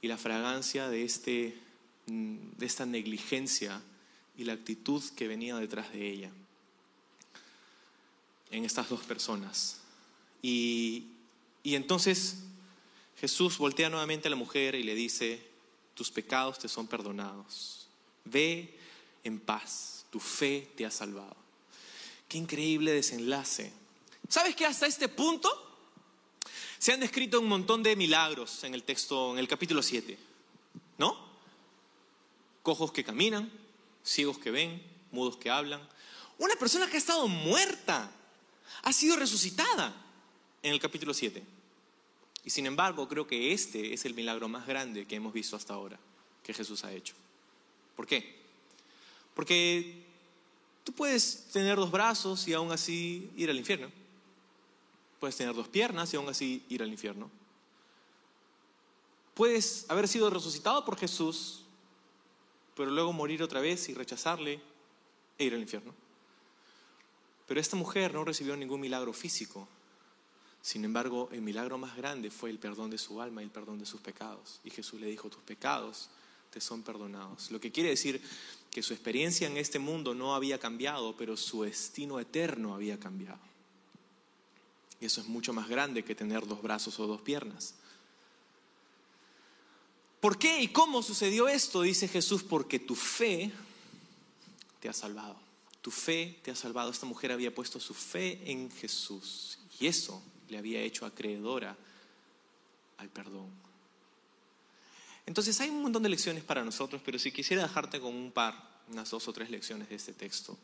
y 0.00 0.08
la 0.08 0.16
fragancia 0.16 0.88
de, 0.88 1.04
este, 1.04 1.58
de 2.06 2.66
esta 2.66 2.86
negligencia 2.86 3.82
y 4.38 4.44
la 4.44 4.52
actitud 4.52 5.02
que 5.16 5.26
venía 5.26 5.56
detrás 5.56 5.92
de 5.92 6.08
ella 6.08 6.30
en 8.50 8.64
estas 8.64 8.88
dos 8.88 9.00
personas. 9.00 9.80
Y, 10.40 11.08
y 11.64 11.74
entonces 11.74 12.36
Jesús 13.20 13.58
voltea 13.58 13.90
nuevamente 13.90 14.28
a 14.28 14.30
la 14.30 14.36
mujer 14.36 14.76
y 14.76 14.84
le 14.84 14.94
dice, 14.94 15.44
tus 15.94 16.12
pecados 16.12 16.60
te 16.60 16.68
son 16.68 16.86
perdonados. 16.86 17.88
Ve 18.24 18.78
en 19.24 19.40
paz, 19.40 20.06
tu 20.10 20.20
fe 20.20 20.70
te 20.76 20.86
ha 20.86 20.90
salvado. 20.90 21.36
Qué 22.28 22.38
increíble 22.38 22.92
desenlace. 22.92 23.72
¿Sabes 24.28 24.54
que 24.54 24.66
hasta 24.66 24.86
este 24.86 25.08
punto 25.08 25.50
se 26.78 26.92
han 26.92 27.00
descrito 27.00 27.40
un 27.40 27.48
montón 27.48 27.82
de 27.82 27.96
milagros 27.96 28.62
en 28.62 28.74
el 28.74 28.84
texto, 28.84 29.32
en 29.32 29.38
el 29.40 29.48
capítulo 29.48 29.82
7? 29.82 30.16
¿No? 30.98 31.26
Cojos 32.62 32.92
que 32.92 33.02
caminan, 33.02 33.50
ciegos 34.08 34.38
que 34.38 34.50
ven, 34.50 34.82
mudos 35.12 35.36
que 35.36 35.50
hablan. 35.50 35.86
Una 36.38 36.56
persona 36.56 36.86
que 36.88 36.96
ha 36.96 36.98
estado 36.98 37.28
muerta 37.28 38.10
ha 38.82 38.92
sido 38.92 39.16
resucitada 39.16 39.94
en 40.62 40.72
el 40.72 40.80
capítulo 40.80 41.12
7. 41.12 41.42
Y 42.44 42.50
sin 42.50 42.66
embargo, 42.66 43.06
creo 43.08 43.26
que 43.26 43.52
este 43.52 43.92
es 43.92 44.04
el 44.04 44.14
milagro 44.14 44.48
más 44.48 44.66
grande 44.66 45.06
que 45.06 45.16
hemos 45.16 45.32
visto 45.32 45.56
hasta 45.56 45.74
ahora, 45.74 45.98
que 46.42 46.54
Jesús 46.54 46.84
ha 46.84 46.92
hecho. 46.92 47.14
¿Por 47.94 48.06
qué? 48.06 48.38
Porque 49.34 50.04
tú 50.84 50.92
puedes 50.92 51.48
tener 51.52 51.76
dos 51.76 51.90
brazos 51.90 52.48
y 52.48 52.54
aún 52.54 52.72
así 52.72 53.30
ir 53.36 53.50
al 53.50 53.58
infierno. 53.58 53.90
Puedes 55.20 55.36
tener 55.36 55.54
dos 55.54 55.68
piernas 55.68 56.12
y 56.12 56.16
aún 56.16 56.28
así 56.28 56.64
ir 56.68 56.82
al 56.82 56.88
infierno. 56.88 57.30
Puedes 59.34 59.84
haber 59.88 60.08
sido 60.08 60.30
resucitado 60.30 60.84
por 60.84 60.96
Jesús, 60.96 61.64
pero 62.78 62.90
luego 62.90 63.12
morir 63.12 63.42
otra 63.42 63.60
vez 63.60 63.90
y 63.90 63.94
rechazarle 63.94 64.58
e 65.36 65.44
ir 65.44 65.52
al 65.52 65.60
infierno. 65.60 65.92
Pero 67.46 67.60
esta 67.60 67.76
mujer 67.76 68.14
no 68.14 68.24
recibió 68.24 68.56
ningún 68.56 68.80
milagro 68.80 69.12
físico, 69.12 69.68
sin 70.60 70.84
embargo, 70.84 71.28
el 71.32 71.40
milagro 71.40 71.78
más 71.78 71.96
grande 71.96 72.30
fue 72.30 72.50
el 72.50 72.58
perdón 72.58 72.90
de 72.90 72.98
su 72.98 73.20
alma 73.20 73.42
y 73.42 73.46
el 73.46 73.50
perdón 73.50 73.78
de 73.78 73.86
sus 73.86 74.00
pecados. 74.00 74.60
Y 74.64 74.70
Jesús 74.70 75.00
le 75.00 75.06
dijo, 75.06 75.30
tus 75.30 75.42
pecados 75.42 76.10
te 76.50 76.60
son 76.60 76.82
perdonados. 76.82 77.50
Lo 77.50 77.60
que 77.60 77.72
quiere 77.72 77.90
decir 77.90 78.20
que 78.70 78.82
su 78.82 78.92
experiencia 78.92 79.46
en 79.46 79.56
este 79.56 79.78
mundo 79.78 80.14
no 80.14 80.34
había 80.34 80.58
cambiado, 80.58 81.16
pero 81.16 81.36
su 81.36 81.62
destino 81.62 82.20
eterno 82.20 82.74
había 82.74 82.98
cambiado. 82.98 83.40
Y 85.00 85.06
eso 85.06 85.20
es 85.20 85.28
mucho 85.28 85.52
más 85.52 85.68
grande 85.68 86.04
que 86.04 86.14
tener 86.14 86.46
dos 86.46 86.60
brazos 86.60 86.98
o 86.98 87.06
dos 87.06 87.22
piernas. 87.22 87.74
¿Por 90.20 90.38
qué 90.38 90.60
y 90.60 90.68
cómo 90.68 91.02
sucedió 91.02 91.48
esto? 91.48 91.82
Dice 91.82 92.08
Jesús, 92.08 92.42
porque 92.42 92.78
tu 92.78 92.94
fe 92.94 93.52
te 94.80 94.88
ha 94.88 94.92
salvado. 94.92 95.36
Tu 95.80 95.90
fe 95.90 96.38
te 96.42 96.50
ha 96.50 96.56
salvado. 96.56 96.90
Esta 96.90 97.06
mujer 97.06 97.32
había 97.32 97.54
puesto 97.54 97.78
su 97.78 97.94
fe 97.94 98.40
en 98.50 98.70
Jesús. 98.70 99.58
Y 99.78 99.86
eso 99.86 100.22
le 100.48 100.58
había 100.58 100.80
hecho 100.80 101.06
acreedora 101.06 101.76
al 102.96 103.08
perdón. 103.08 103.48
Entonces 105.26 105.60
hay 105.60 105.68
un 105.68 105.82
montón 105.82 106.02
de 106.02 106.08
lecciones 106.08 106.42
para 106.42 106.64
nosotros, 106.64 107.02
pero 107.04 107.18
si 107.18 107.30
quisiera 107.30 107.62
dejarte 107.62 108.00
con 108.00 108.14
un 108.14 108.32
par, 108.32 108.80
unas 108.88 109.10
dos 109.10 109.28
o 109.28 109.32
tres 109.32 109.50
lecciones 109.50 109.88
de 109.88 109.94
este 109.94 110.14
texto, 110.14 110.56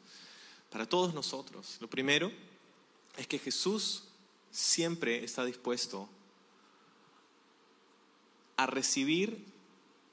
para 0.71 0.87
todos 0.87 1.15
nosotros. 1.15 1.77
Lo 1.81 1.89
primero 1.89 2.33
es 3.17 3.27
que 3.27 3.39
Jesús 3.39 4.05
siempre 4.51 5.23
está 5.23 5.45
dispuesto 5.45 6.09
a 8.57 8.67
recibir 8.67 9.45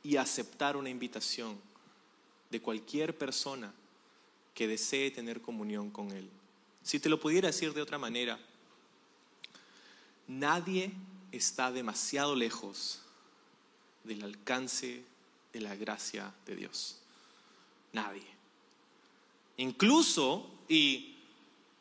y 0.04 0.18
aceptar 0.18 0.78
una 0.78 0.90
invitación 0.90 1.60
de 2.50 2.62
cualquier 2.62 3.18
persona 3.18 3.74
que 4.54 4.68
desee 4.68 5.12
tener 5.12 5.42
comunión 5.42 5.90
con 5.90 6.12
Él. 6.12 6.30
Si 6.84 7.00
te 7.00 7.10
lo 7.10 7.20
pudiera 7.20 7.48
decir 7.48 7.74
de 7.74 7.82
otra 7.82 7.98
manera, 7.98 8.40
Nadie 10.32 10.94
está 11.34 11.74
demasiado 11.74 12.36
lejos 12.36 13.02
del 14.06 14.24
alcance 14.24 15.04
de 15.52 15.60
la 15.60 15.76
gracia 15.76 16.34
de 16.46 16.56
Dios. 16.56 17.00
Nadie. 17.92 18.26
Incluso 19.58 20.50
y 20.70 21.18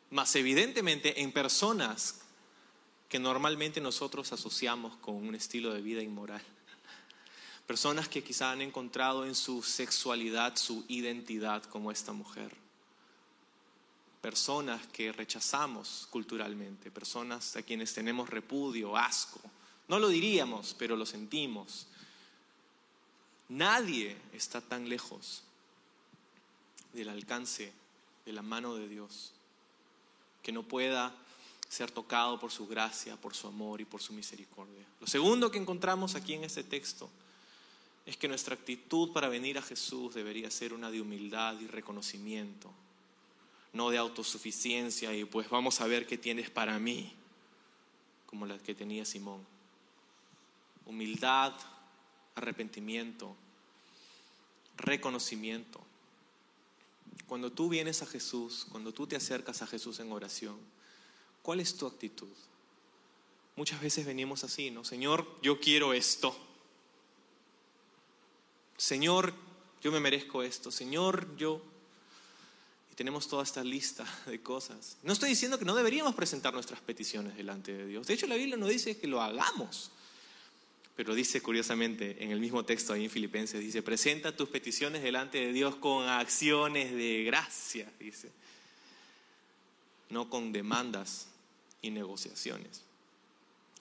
más 0.09 0.35
evidentemente 0.35 1.21
en 1.21 1.31
personas 1.31 2.20
que 3.11 3.19
normalmente 3.19 3.79
nosotros 3.79 4.33
asociamos 4.33 4.95
con 4.95 5.15
un 5.15 5.35
estilo 5.35 5.71
de 5.71 5.83
vida 5.83 6.01
inmoral. 6.01 6.41
Personas 7.67 8.07
que 8.07 8.23
quizá 8.23 8.51
han 8.51 8.61
encontrado 8.61 9.27
en 9.27 9.35
su 9.35 9.61
sexualidad 9.61 10.55
su 10.55 10.83
identidad 10.87 11.61
como 11.65 11.91
esta 11.91 12.11
mujer 12.11 12.51
personas 14.21 14.85
que 14.87 15.11
rechazamos 15.11 16.07
culturalmente, 16.11 16.91
personas 16.91 17.55
a 17.55 17.63
quienes 17.63 17.93
tenemos 17.93 18.29
repudio, 18.29 18.95
asco. 18.95 19.41
No 19.87 19.99
lo 19.99 20.07
diríamos, 20.07 20.75
pero 20.77 20.95
lo 20.95 21.05
sentimos. 21.05 21.87
Nadie 23.49 24.15
está 24.31 24.61
tan 24.61 24.87
lejos 24.87 25.43
del 26.93 27.09
alcance 27.09 27.73
de 28.25 28.31
la 28.31 28.43
mano 28.43 28.75
de 28.75 28.87
Dios 28.87 29.33
que 30.43 30.51
no 30.51 30.63
pueda 30.63 31.13
ser 31.71 31.89
tocado 31.89 32.39
por 32.39 32.51
su 32.51 32.67
gracia, 32.67 33.15
por 33.15 33.33
su 33.33 33.47
amor 33.47 33.79
y 33.79 33.85
por 33.85 34.01
su 34.01 34.11
misericordia. 34.13 34.85
Lo 34.99 35.07
segundo 35.07 35.49
que 35.49 35.57
encontramos 35.57 36.15
aquí 36.15 36.33
en 36.33 36.43
este 36.43 36.63
texto 36.63 37.09
es 38.05 38.17
que 38.17 38.27
nuestra 38.27 38.55
actitud 38.55 39.13
para 39.13 39.29
venir 39.29 39.57
a 39.57 39.61
Jesús 39.61 40.13
debería 40.13 40.51
ser 40.51 40.73
una 40.73 40.91
de 40.91 40.99
humildad 40.99 41.59
y 41.59 41.67
reconocimiento 41.67 42.71
no 43.73 43.89
de 43.89 43.97
autosuficiencia 43.97 45.13
y 45.15 45.25
pues 45.25 45.49
vamos 45.49 45.81
a 45.81 45.87
ver 45.87 46.05
qué 46.05 46.17
tienes 46.17 46.49
para 46.49 46.77
mí, 46.79 47.13
como 48.25 48.45
la 48.45 48.57
que 48.57 48.75
tenía 48.75 49.05
Simón. 49.05 49.45
Humildad, 50.85 51.53
arrepentimiento, 52.35 53.35
reconocimiento. 54.77 55.79
Cuando 57.27 57.51
tú 57.51 57.69
vienes 57.69 58.01
a 58.01 58.05
Jesús, 58.05 58.67
cuando 58.69 58.93
tú 58.93 59.07
te 59.07 59.15
acercas 59.15 59.61
a 59.61 59.67
Jesús 59.67 59.99
en 59.99 60.11
oración, 60.11 60.57
¿cuál 61.41 61.59
es 61.59 61.75
tu 61.75 61.87
actitud? 61.87 62.27
Muchas 63.55 63.81
veces 63.81 64.05
venimos 64.05 64.43
así, 64.43 64.71
¿no? 64.71 64.83
Señor, 64.83 65.27
yo 65.41 65.59
quiero 65.59 65.93
esto. 65.93 66.35
Señor, 68.77 69.33
yo 69.81 69.91
me 69.91 69.99
merezco 69.99 70.43
esto. 70.43 70.71
Señor, 70.71 71.35
yo 71.37 71.61
y 72.91 72.95
tenemos 72.95 73.27
toda 73.27 73.43
esta 73.43 73.63
lista 73.63 74.05
de 74.25 74.41
cosas. 74.41 74.97
No 75.03 75.13
estoy 75.13 75.29
diciendo 75.29 75.57
que 75.57 75.65
no 75.65 75.75
deberíamos 75.75 76.13
presentar 76.13 76.53
nuestras 76.53 76.81
peticiones 76.81 77.37
delante 77.37 77.71
de 77.71 77.87
Dios. 77.87 78.05
De 78.07 78.13
hecho, 78.13 78.27
la 78.27 78.35
Biblia 78.35 78.57
no 78.57 78.67
dice 78.67 78.97
que 78.97 79.07
lo 79.07 79.21
hagamos. 79.21 79.91
Pero 80.95 81.15
dice 81.15 81.41
curiosamente 81.41 82.21
en 82.21 82.31
el 82.31 82.41
mismo 82.41 82.65
texto 82.65 82.91
ahí 82.91 83.05
en 83.05 83.09
Filipenses, 83.09 83.61
dice, 83.61 83.81
presenta 83.81 84.35
tus 84.35 84.49
peticiones 84.49 85.01
delante 85.01 85.39
de 85.39 85.53
Dios 85.53 85.77
con 85.77 86.07
acciones 86.07 86.91
de 86.91 87.23
gracia, 87.23 87.89
dice. 87.97 88.29
No 90.11 90.29
con 90.29 90.51
demandas 90.51 91.27
y 91.81 91.89
negociaciones, 91.89 92.83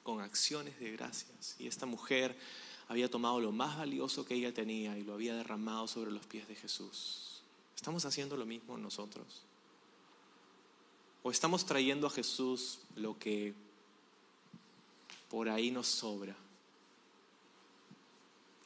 con 0.02 0.20
acciones 0.20 0.80
de 0.80 0.92
gracias. 0.92 1.56
Y 1.58 1.66
esta 1.66 1.84
mujer 1.84 2.34
había 2.88 3.10
tomado 3.10 3.40
lo 3.40 3.52
más 3.52 3.76
valioso 3.76 4.24
que 4.24 4.34
ella 4.34 4.54
tenía 4.54 4.96
y 4.96 5.02
lo 5.02 5.12
había 5.12 5.34
derramado 5.34 5.86
sobre 5.86 6.10
los 6.10 6.26
pies 6.26 6.48
de 6.48 6.54
Jesús 6.54 7.30
¿Estamos 7.80 8.04
haciendo 8.04 8.36
lo 8.36 8.44
mismo 8.44 8.76
nosotros? 8.76 9.24
¿O 11.22 11.30
estamos 11.30 11.64
trayendo 11.64 12.06
a 12.06 12.10
Jesús 12.10 12.80
lo 12.94 13.18
que 13.18 13.54
por 15.30 15.48
ahí 15.48 15.70
nos 15.70 15.86
sobra? 15.86 16.36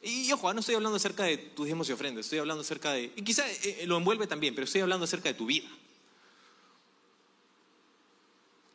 Y 0.01 0.29
ojo, 0.33 0.53
no 0.53 0.59
estoy 0.59 0.75
hablando 0.75 0.97
acerca 0.97 1.23
de 1.23 1.37
tus 1.37 1.63
diezmos 1.63 1.87
y 1.87 1.93
ofrendas, 1.93 2.25
estoy 2.25 2.39
hablando 2.39 2.59
acerca 2.59 2.91
de, 2.91 3.13
y 3.15 3.21
quizá 3.21 3.49
eh, 3.49 3.57
eh, 3.63 3.87
lo 3.87 3.95
envuelve 3.95 4.27
también, 4.27 4.53
pero 4.53 4.65
estoy 4.65 4.81
hablando 4.81 5.05
acerca 5.05 5.29
de 5.29 5.35
tu 5.35 5.45
vida. 5.45 5.69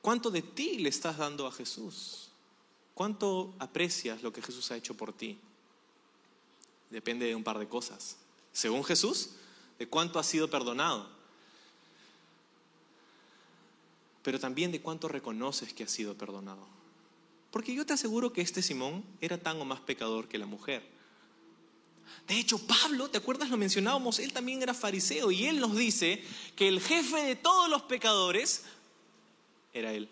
¿Cuánto 0.02 0.30
de 0.30 0.42
ti 0.42 0.78
le 0.78 0.88
estás 0.88 1.18
dando 1.18 1.46
a 1.46 1.52
Jesús? 1.52 2.28
¿Cuánto 2.94 3.54
aprecias 3.58 4.22
lo 4.22 4.32
que 4.32 4.42
Jesús 4.42 4.70
ha 4.70 4.76
hecho 4.76 4.96
por 4.96 5.12
ti? 5.12 5.38
Depende 6.90 7.26
de 7.26 7.34
un 7.34 7.44
par 7.44 7.58
de 7.58 7.68
cosas. 7.68 8.16
Según 8.52 8.84
Jesús, 8.84 9.30
de 9.78 9.88
cuánto 9.88 10.18
ha 10.18 10.24
sido 10.24 10.50
perdonado. 10.50 11.20
pero 14.22 14.38
también 14.38 14.72
de 14.72 14.80
cuánto 14.80 15.08
reconoces 15.08 15.72
que 15.72 15.84
has 15.84 15.90
sido 15.90 16.14
perdonado. 16.14 16.66
Porque 17.50 17.74
yo 17.74 17.86
te 17.86 17.94
aseguro 17.94 18.32
que 18.32 18.42
este 18.42 18.62
Simón 18.62 19.04
era 19.20 19.38
tan 19.38 19.60
o 19.60 19.64
más 19.64 19.80
pecador 19.80 20.28
que 20.28 20.38
la 20.38 20.46
mujer. 20.46 20.82
De 22.26 22.38
hecho, 22.38 22.58
Pablo, 22.58 23.08
¿te 23.08 23.18
acuerdas? 23.18 23.50
Lo 23.50 23.56
mencionábamos, 23.56 24.18
él 24.18 24.32
también 24.32 24.62
era 24.62 24.74
fariseo 24.74 25.30
y 25.30 25.46
él 25.46 25.60
nos 25.60 25.76
dice 25.76 26.22
que 26.54 26.68
el 26.68 26.80
jefe 26.80 27.22
de 27.22 27.36
todos 27.36 27.68
los 27.68 27.82
pecadores 27.82 28.64
era 29.72 29.92
él. 29.92 30.08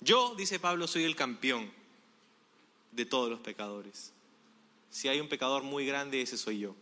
Yo, 0.00 0.34
dice 0.34 0.58
Pablo, 0.58 0.86
soy 0.86 1.04
el 1.04 1.16
campeón 1.16 1.70
de 2.90 3.06
todos 3.06 3.30
los 3.30 3.40
pecadores. 3.40 4.12
Si 4.90 5.08
hay 5.08 5.20
un 5.20 5.28
pecador 5.28 5.62
muy 5.62 5.86
grande, 5.86 6.20
ese 6.20 6.36
soy 6.36 6.60
yo. 6.60 6.74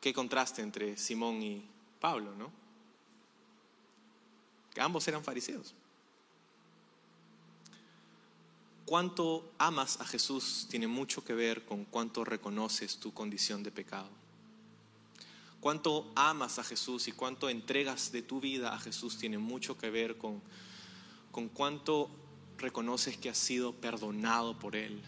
Qué 0.00 0.12
contraste 0.12 0.62
entre 0.62 0.96
Simón 0.96 1.42
y 1.42 1.64
Pablo, 2.00 2.34
¿no? 2.34 2.50
Que 4.72 4.80
ambos 4.80 5.06
eran 5.08 5.24
fariseos. 5.24 5.74
Cuánto 8.84 9.50
amas 9.56 9.98
a 10.00 10.04
Jesús 10.04 10.66
tiene 10.68 10.86
mucho 10.86 11.24
que 11.24 11.32
ver 11.32 11.64
con 11.64 11.86
cuánto 11.86 12.22
reconoces 12.24 12.98
tu 12.98 13.14
condición 13.14 13.62
de 13.62 13.70
pecado. 13.70 14.10
Cuánto 15.64 16.12
amas 16.14 16.58
a 16.58 16.62
Jesús 16.62 17.08
y 17.08 17.12
cuánto 17.12 17.48
entregas 17.48 18.12
de 18.12 18.20
tu 18.20 18.38
vida 18.38 18.74
a 18.74 18.78
Jesús 18.78 19.16
tiene 19.16 19.38
mucho 19.38 19.78
que 19.78 19.88
ver 19.88 20.18
con, 20.18 20.42
con 21.32 21.48
cuánto 21.48 22.10
reconoces 22.58 23.16
que 23.16 23.30
has 23.30 23.38
sido 23.38 23.72
perdonado 23.72 24.58
por 24.58 24.76
Él. 24.76 25.00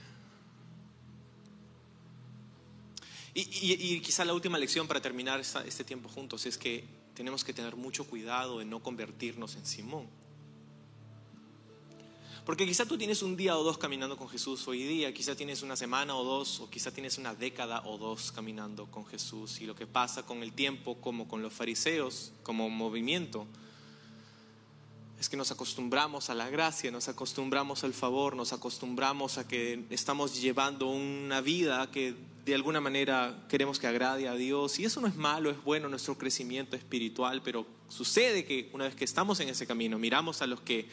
Y, 3.34 4.00
quizá 4.00 4.24
la 4.24 4.32
última 4.32 4.56
lección 4.56 4.88
para 4.88 5.02
terminar 5.02 5.40
este 5.40 5.84
tiempo 5.84 6.08
juntos 6.08 6.46
es 6.46 6.56
que 6.56 6.88
tenemos 7.14 7.44
que 7.44 7.52
tener 7.52 7.76
mucho 7.76 8.06
cuidado 8.06 8.60
de 8.60 8.64
no 8.64 8.82
convertirnos 8.82 9.56
en 9.56 9.66
Simón. 9.66 10.06
Porque 12.46 12.64
quizá 12.64 12.86
tú 12.86 12.96
tienes 12.96 13.22
un 13.22 13.36
día 13.36 13.58
o 13.58 13.64
dos 13.64 13.76
caminando 13.76 14.16
con 14.16 14.28
Jesús 14.28 14.68
hoy 14.68 14.84
día, 14.84 15.12
quizá 15.12 15.34
tienes 15.34 15.62
una 15.62 15.74
semana 15.74 16.14
o 16.14 16.22
dos, 16.22 16.60
o 16.60 16.70
quizá 16.70 16.92
tienes 16.92 17.18
una 17.18 17.34
década 17.34 17.82
o 17.84 17.98
dos 17.98 18.30
caminando 18.30 18.86
con 18.86 19.04
Jesús. 19.04 19.60
Y 19.60 19.66
lo 19.66 19.74
que 19.74 19.88
pasa 19.88 20.22
con 20.24 20.44
el 20.44 20.52
tiempo, 20.52 20.94
como 21.00 21.26
con 21.26 21.42
los 21.42 21.52
fariseos, 21.52 22.32
como 22.44 22.70
movimiento, 22.70 23.48
es 25.18 25.28
que 25.28 25.36
nos 25.36 25.50
acostumbramos 25.50 26.30
a 26.30 26.36
la 26.36 26.48
gracia, 26.48 26.92
nos 26.92 27.08
acostumbramos 27.08 27.82
al 27.82 27.94
favor, 27.94 28.36
nos 28.36 28.52
acostumbramos 28.52 29.38
a 29.38 29.48
que 29.48 29.84
estamos 29.90 30.40
llevando 30.40 30.86
una 30.86 31.40
vida 31.40 31.90
que 31.90 32.14
de 32.44 32.54
alguna 32.54 32.80
manera 32.80 33.44
queremos 33.48 33.80
que 33.80 33.88
agrade 33.88 34.28
a 34.28 34.36
Dios. 34.36 34.78
Y 34.78 34.84
eso 34.84 35.00
no 35.00 35.08
es 35.08 35.16
malo, 35.16 35.50
es 35.50 35.60
bueno 35.64 35.88
nuestro 35.88 36.16
crecimiento 36.16 36.76
espiritual, 36.76 37.42
pero 37.42 37.66
sucede 37.88 38.44
que 38.44 38.70
una 38.72 38.84
vez 38.84 38.94
que 38.94 39.04
estamos 39.04 39.40
en 39.40 39.48
ese 39.48 39.66
camino, 39.66 39.98
miramos 39.98 40.42
a 40.42 40.46
los 40.46 40.60
que 40.60 40.88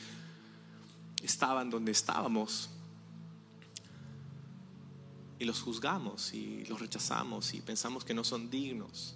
estaban 1.23 1.69
donde 1.69 1.91
estábamos. 1.91 2.69
Y 5.39 5.45
los 5.45 5.61
juzgamos 5.61 6.33
y 6.33 6.65
los 6.65 6.79
rechazamos 6.79 7.53
y 7.53 7.61
pensamos 7.61 8.05
que 8.05 8.13
no 8.13 8.23
son 8.23 8.49
dignos, 8.49 9.15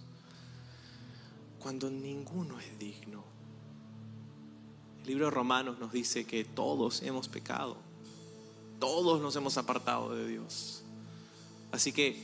cuando 1.59 1.89
ninguno 1.89 2.59
es 2.59 2.79
digno. 2.79 3.23
El 5.01 5.07
libro 5.07 5.25
de 5.25 5.31
Romanos 5.31 5.79
nos 5.79 5.91
dice 5.91 6.25
que 6.25 6.43
todos 6.43 7.01
hemos 7.03 7.27
pecado, 7.29 7.77
todos 8.79 9.21
nos 9.21 9.35
hemos 9.35 9.57
apartado 9.57 10.13
de 10.15 10.27
Dios. 10.27 10.81
Así 11.71 11.91
que 11.91 12.21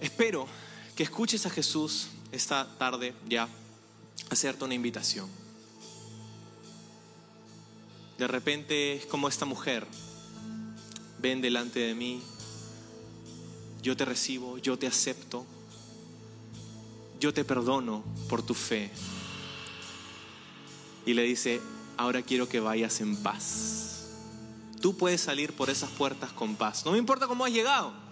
espero 0.00 0.46
que 0.94 1.02
escuches 1.02 1.46
a 1.46 1.50
Jesús 1.50 2.08
esta 2.30 2.68
tarde 2.78 3.14
ya. 3.28 3.48
Hacerte 4.30 4.64
una 4.64 4.74
invitación. 4.74 5.43
De 8.18 8.26
repente 8.28 8.94
es 8.94 9.06
como 9.06 9.28
esta 9.28 9.44
mujer, 9.44 9.86
ven 11.20 11.40
delante 11.40 11.80
de 11.80 11.94
mí, 11.94 12.22
yo 13.82 13.96
te 13.96 14.04
recibo, 14.04 14.58
yo 14.58 14.78
te 14.78 14.86
acepto, 14.86 15.44
yo 17.18 17.34
te 17.34 17.44
perdono 17.44 18.04
por 18.28 18.42
tu 18.42 18.54
fe 18.54 18.90
y 21.06 21.14
le 21.14 21.22
dice, 21.22 21.60
ahora 21.96 22.22
quiero 22.22 22.48
que 22.48 22.60
vayas 22.60 23.00
en 23.00 23.16
paz. 23.16 24.10
Tú 24.80 24.96
puedes 24.96 25.20
salir 25.20 25.52
por 25.54 25.70
esas 25.70 25.90
puertas 25.90 26.32
con 26.32 26.56
paz. 26.56 26.84
No 26.84 26.92
me 26.92 26.98
importa 26.98 27.26
cómo 27.26 27.44
has 27.44 27.52
llegado. 27.52 28.03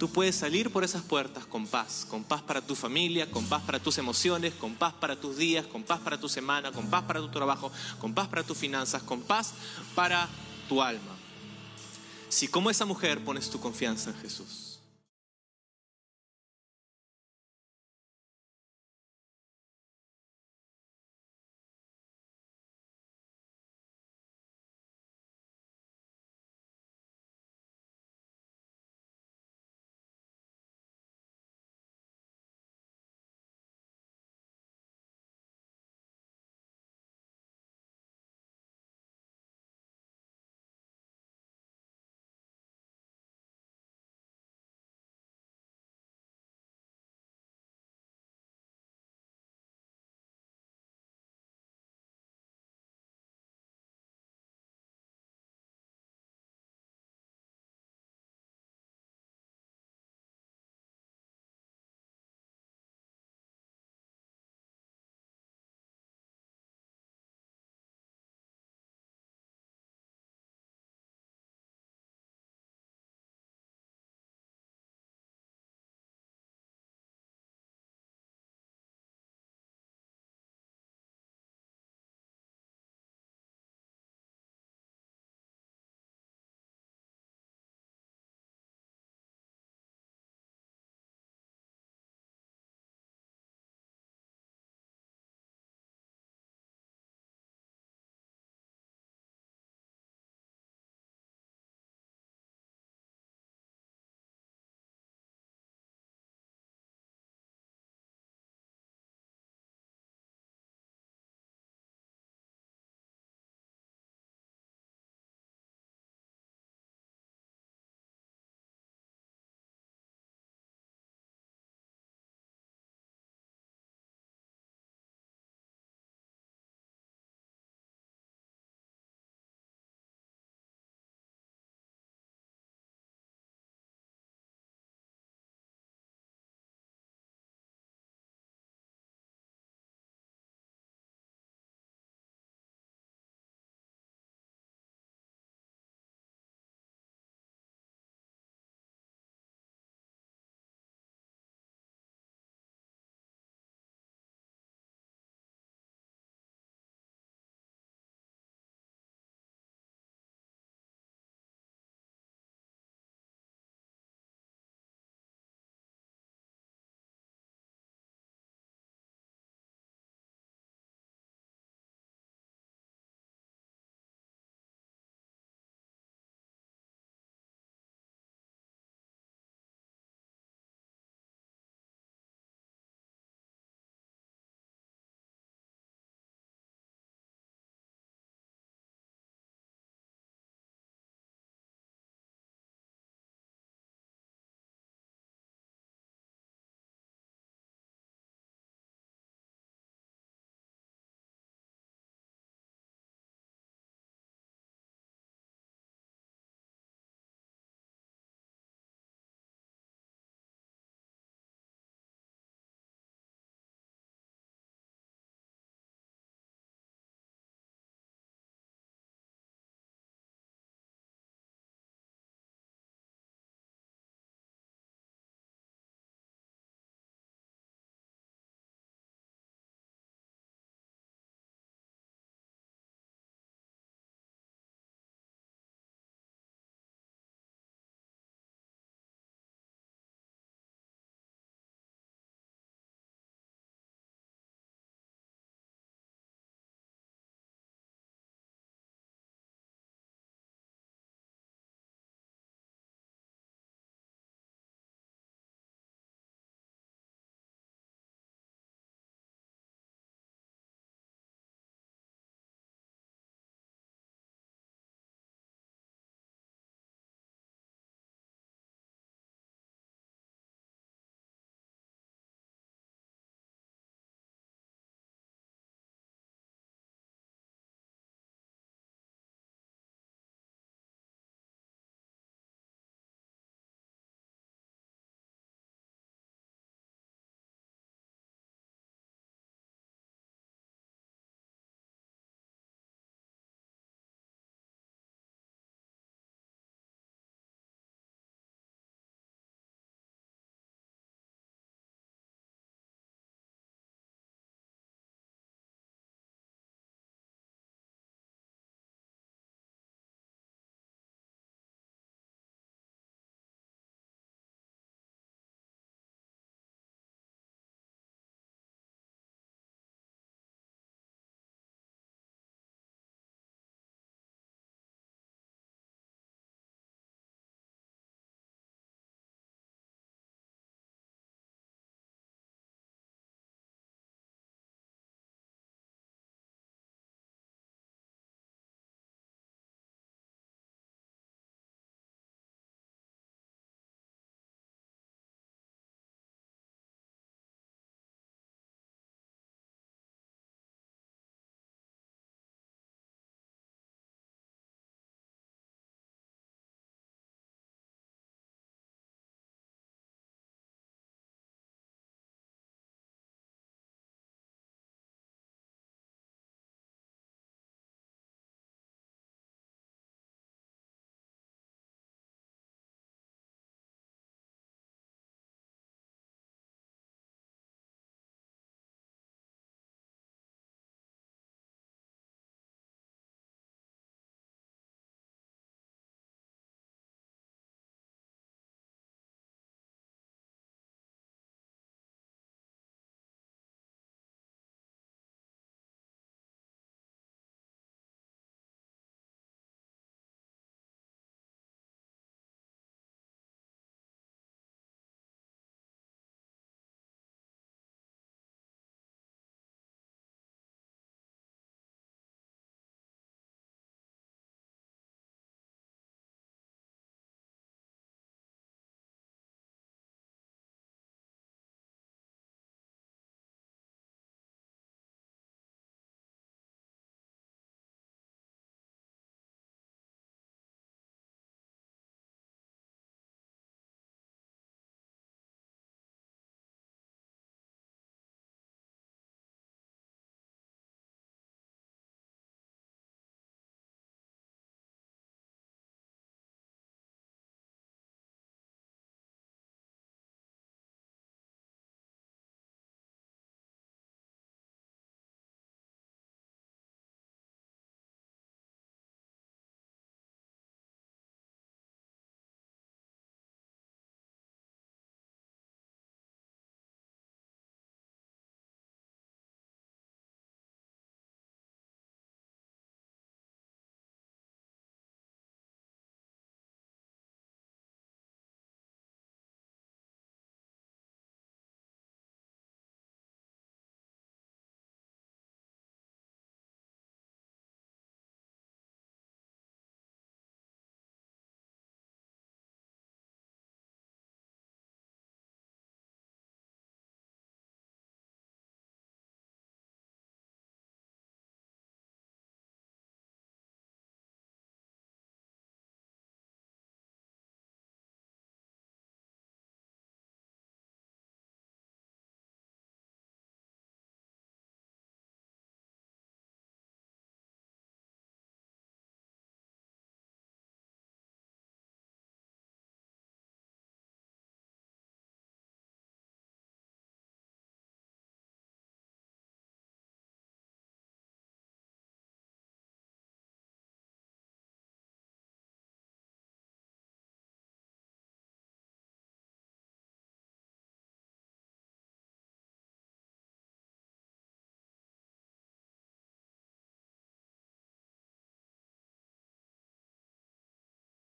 Tú 0.00 0.08
puedes 0.08 0.34
salir 0.34 0.72
por 0.72 0.82
esas 0.82 1.02
puertas 1.02 1.44
con 1.44 1.66
paz, 1.66 2.06
con 2.08 2.24
paz 2.24 2.40
para 2.40 2.62
tu 2.62 2.74
familia, 2.74 3.30
con 3.30 3.44
paz 3.44 3.62
para 3.64 3.78
tus 3.78 3.98
emociones, 3.98 4.54
con 4.54 4.74
paz 4.74 4.94
para 4.94 5.14
tus 5.14 5.36
días, 5.36 5.66
con 5.66 5.82
paz 5.82 6.00
para 6.00 6.18
tu 6.18 6.26
semana, 6.26 6.72
con 6.72 6.88
paz 6.88 7.04
para 7.04 7.20
tu 7.20 7.28
trabajo, 7.28 7.70
con 7.98 8.14
paz 8.14 8.26
para 8.26 8.42
tus 8.42 8.56
finanzas, 8.56 9.02
con 9.02 9.20
paz 9.20 9.52
para 9.94 10.26
tu 10.70 10.80
alma. 10.80 11.14
Si 12.30 12.48
como 12.48 12.70
esa 12.70 12.86
mujer 12.86 13.22
pones 13.22 13.50
tu 13.50 13.60
confianza 13.60 14.08
en 14.08 14.16
Jesús. 14.16 14.59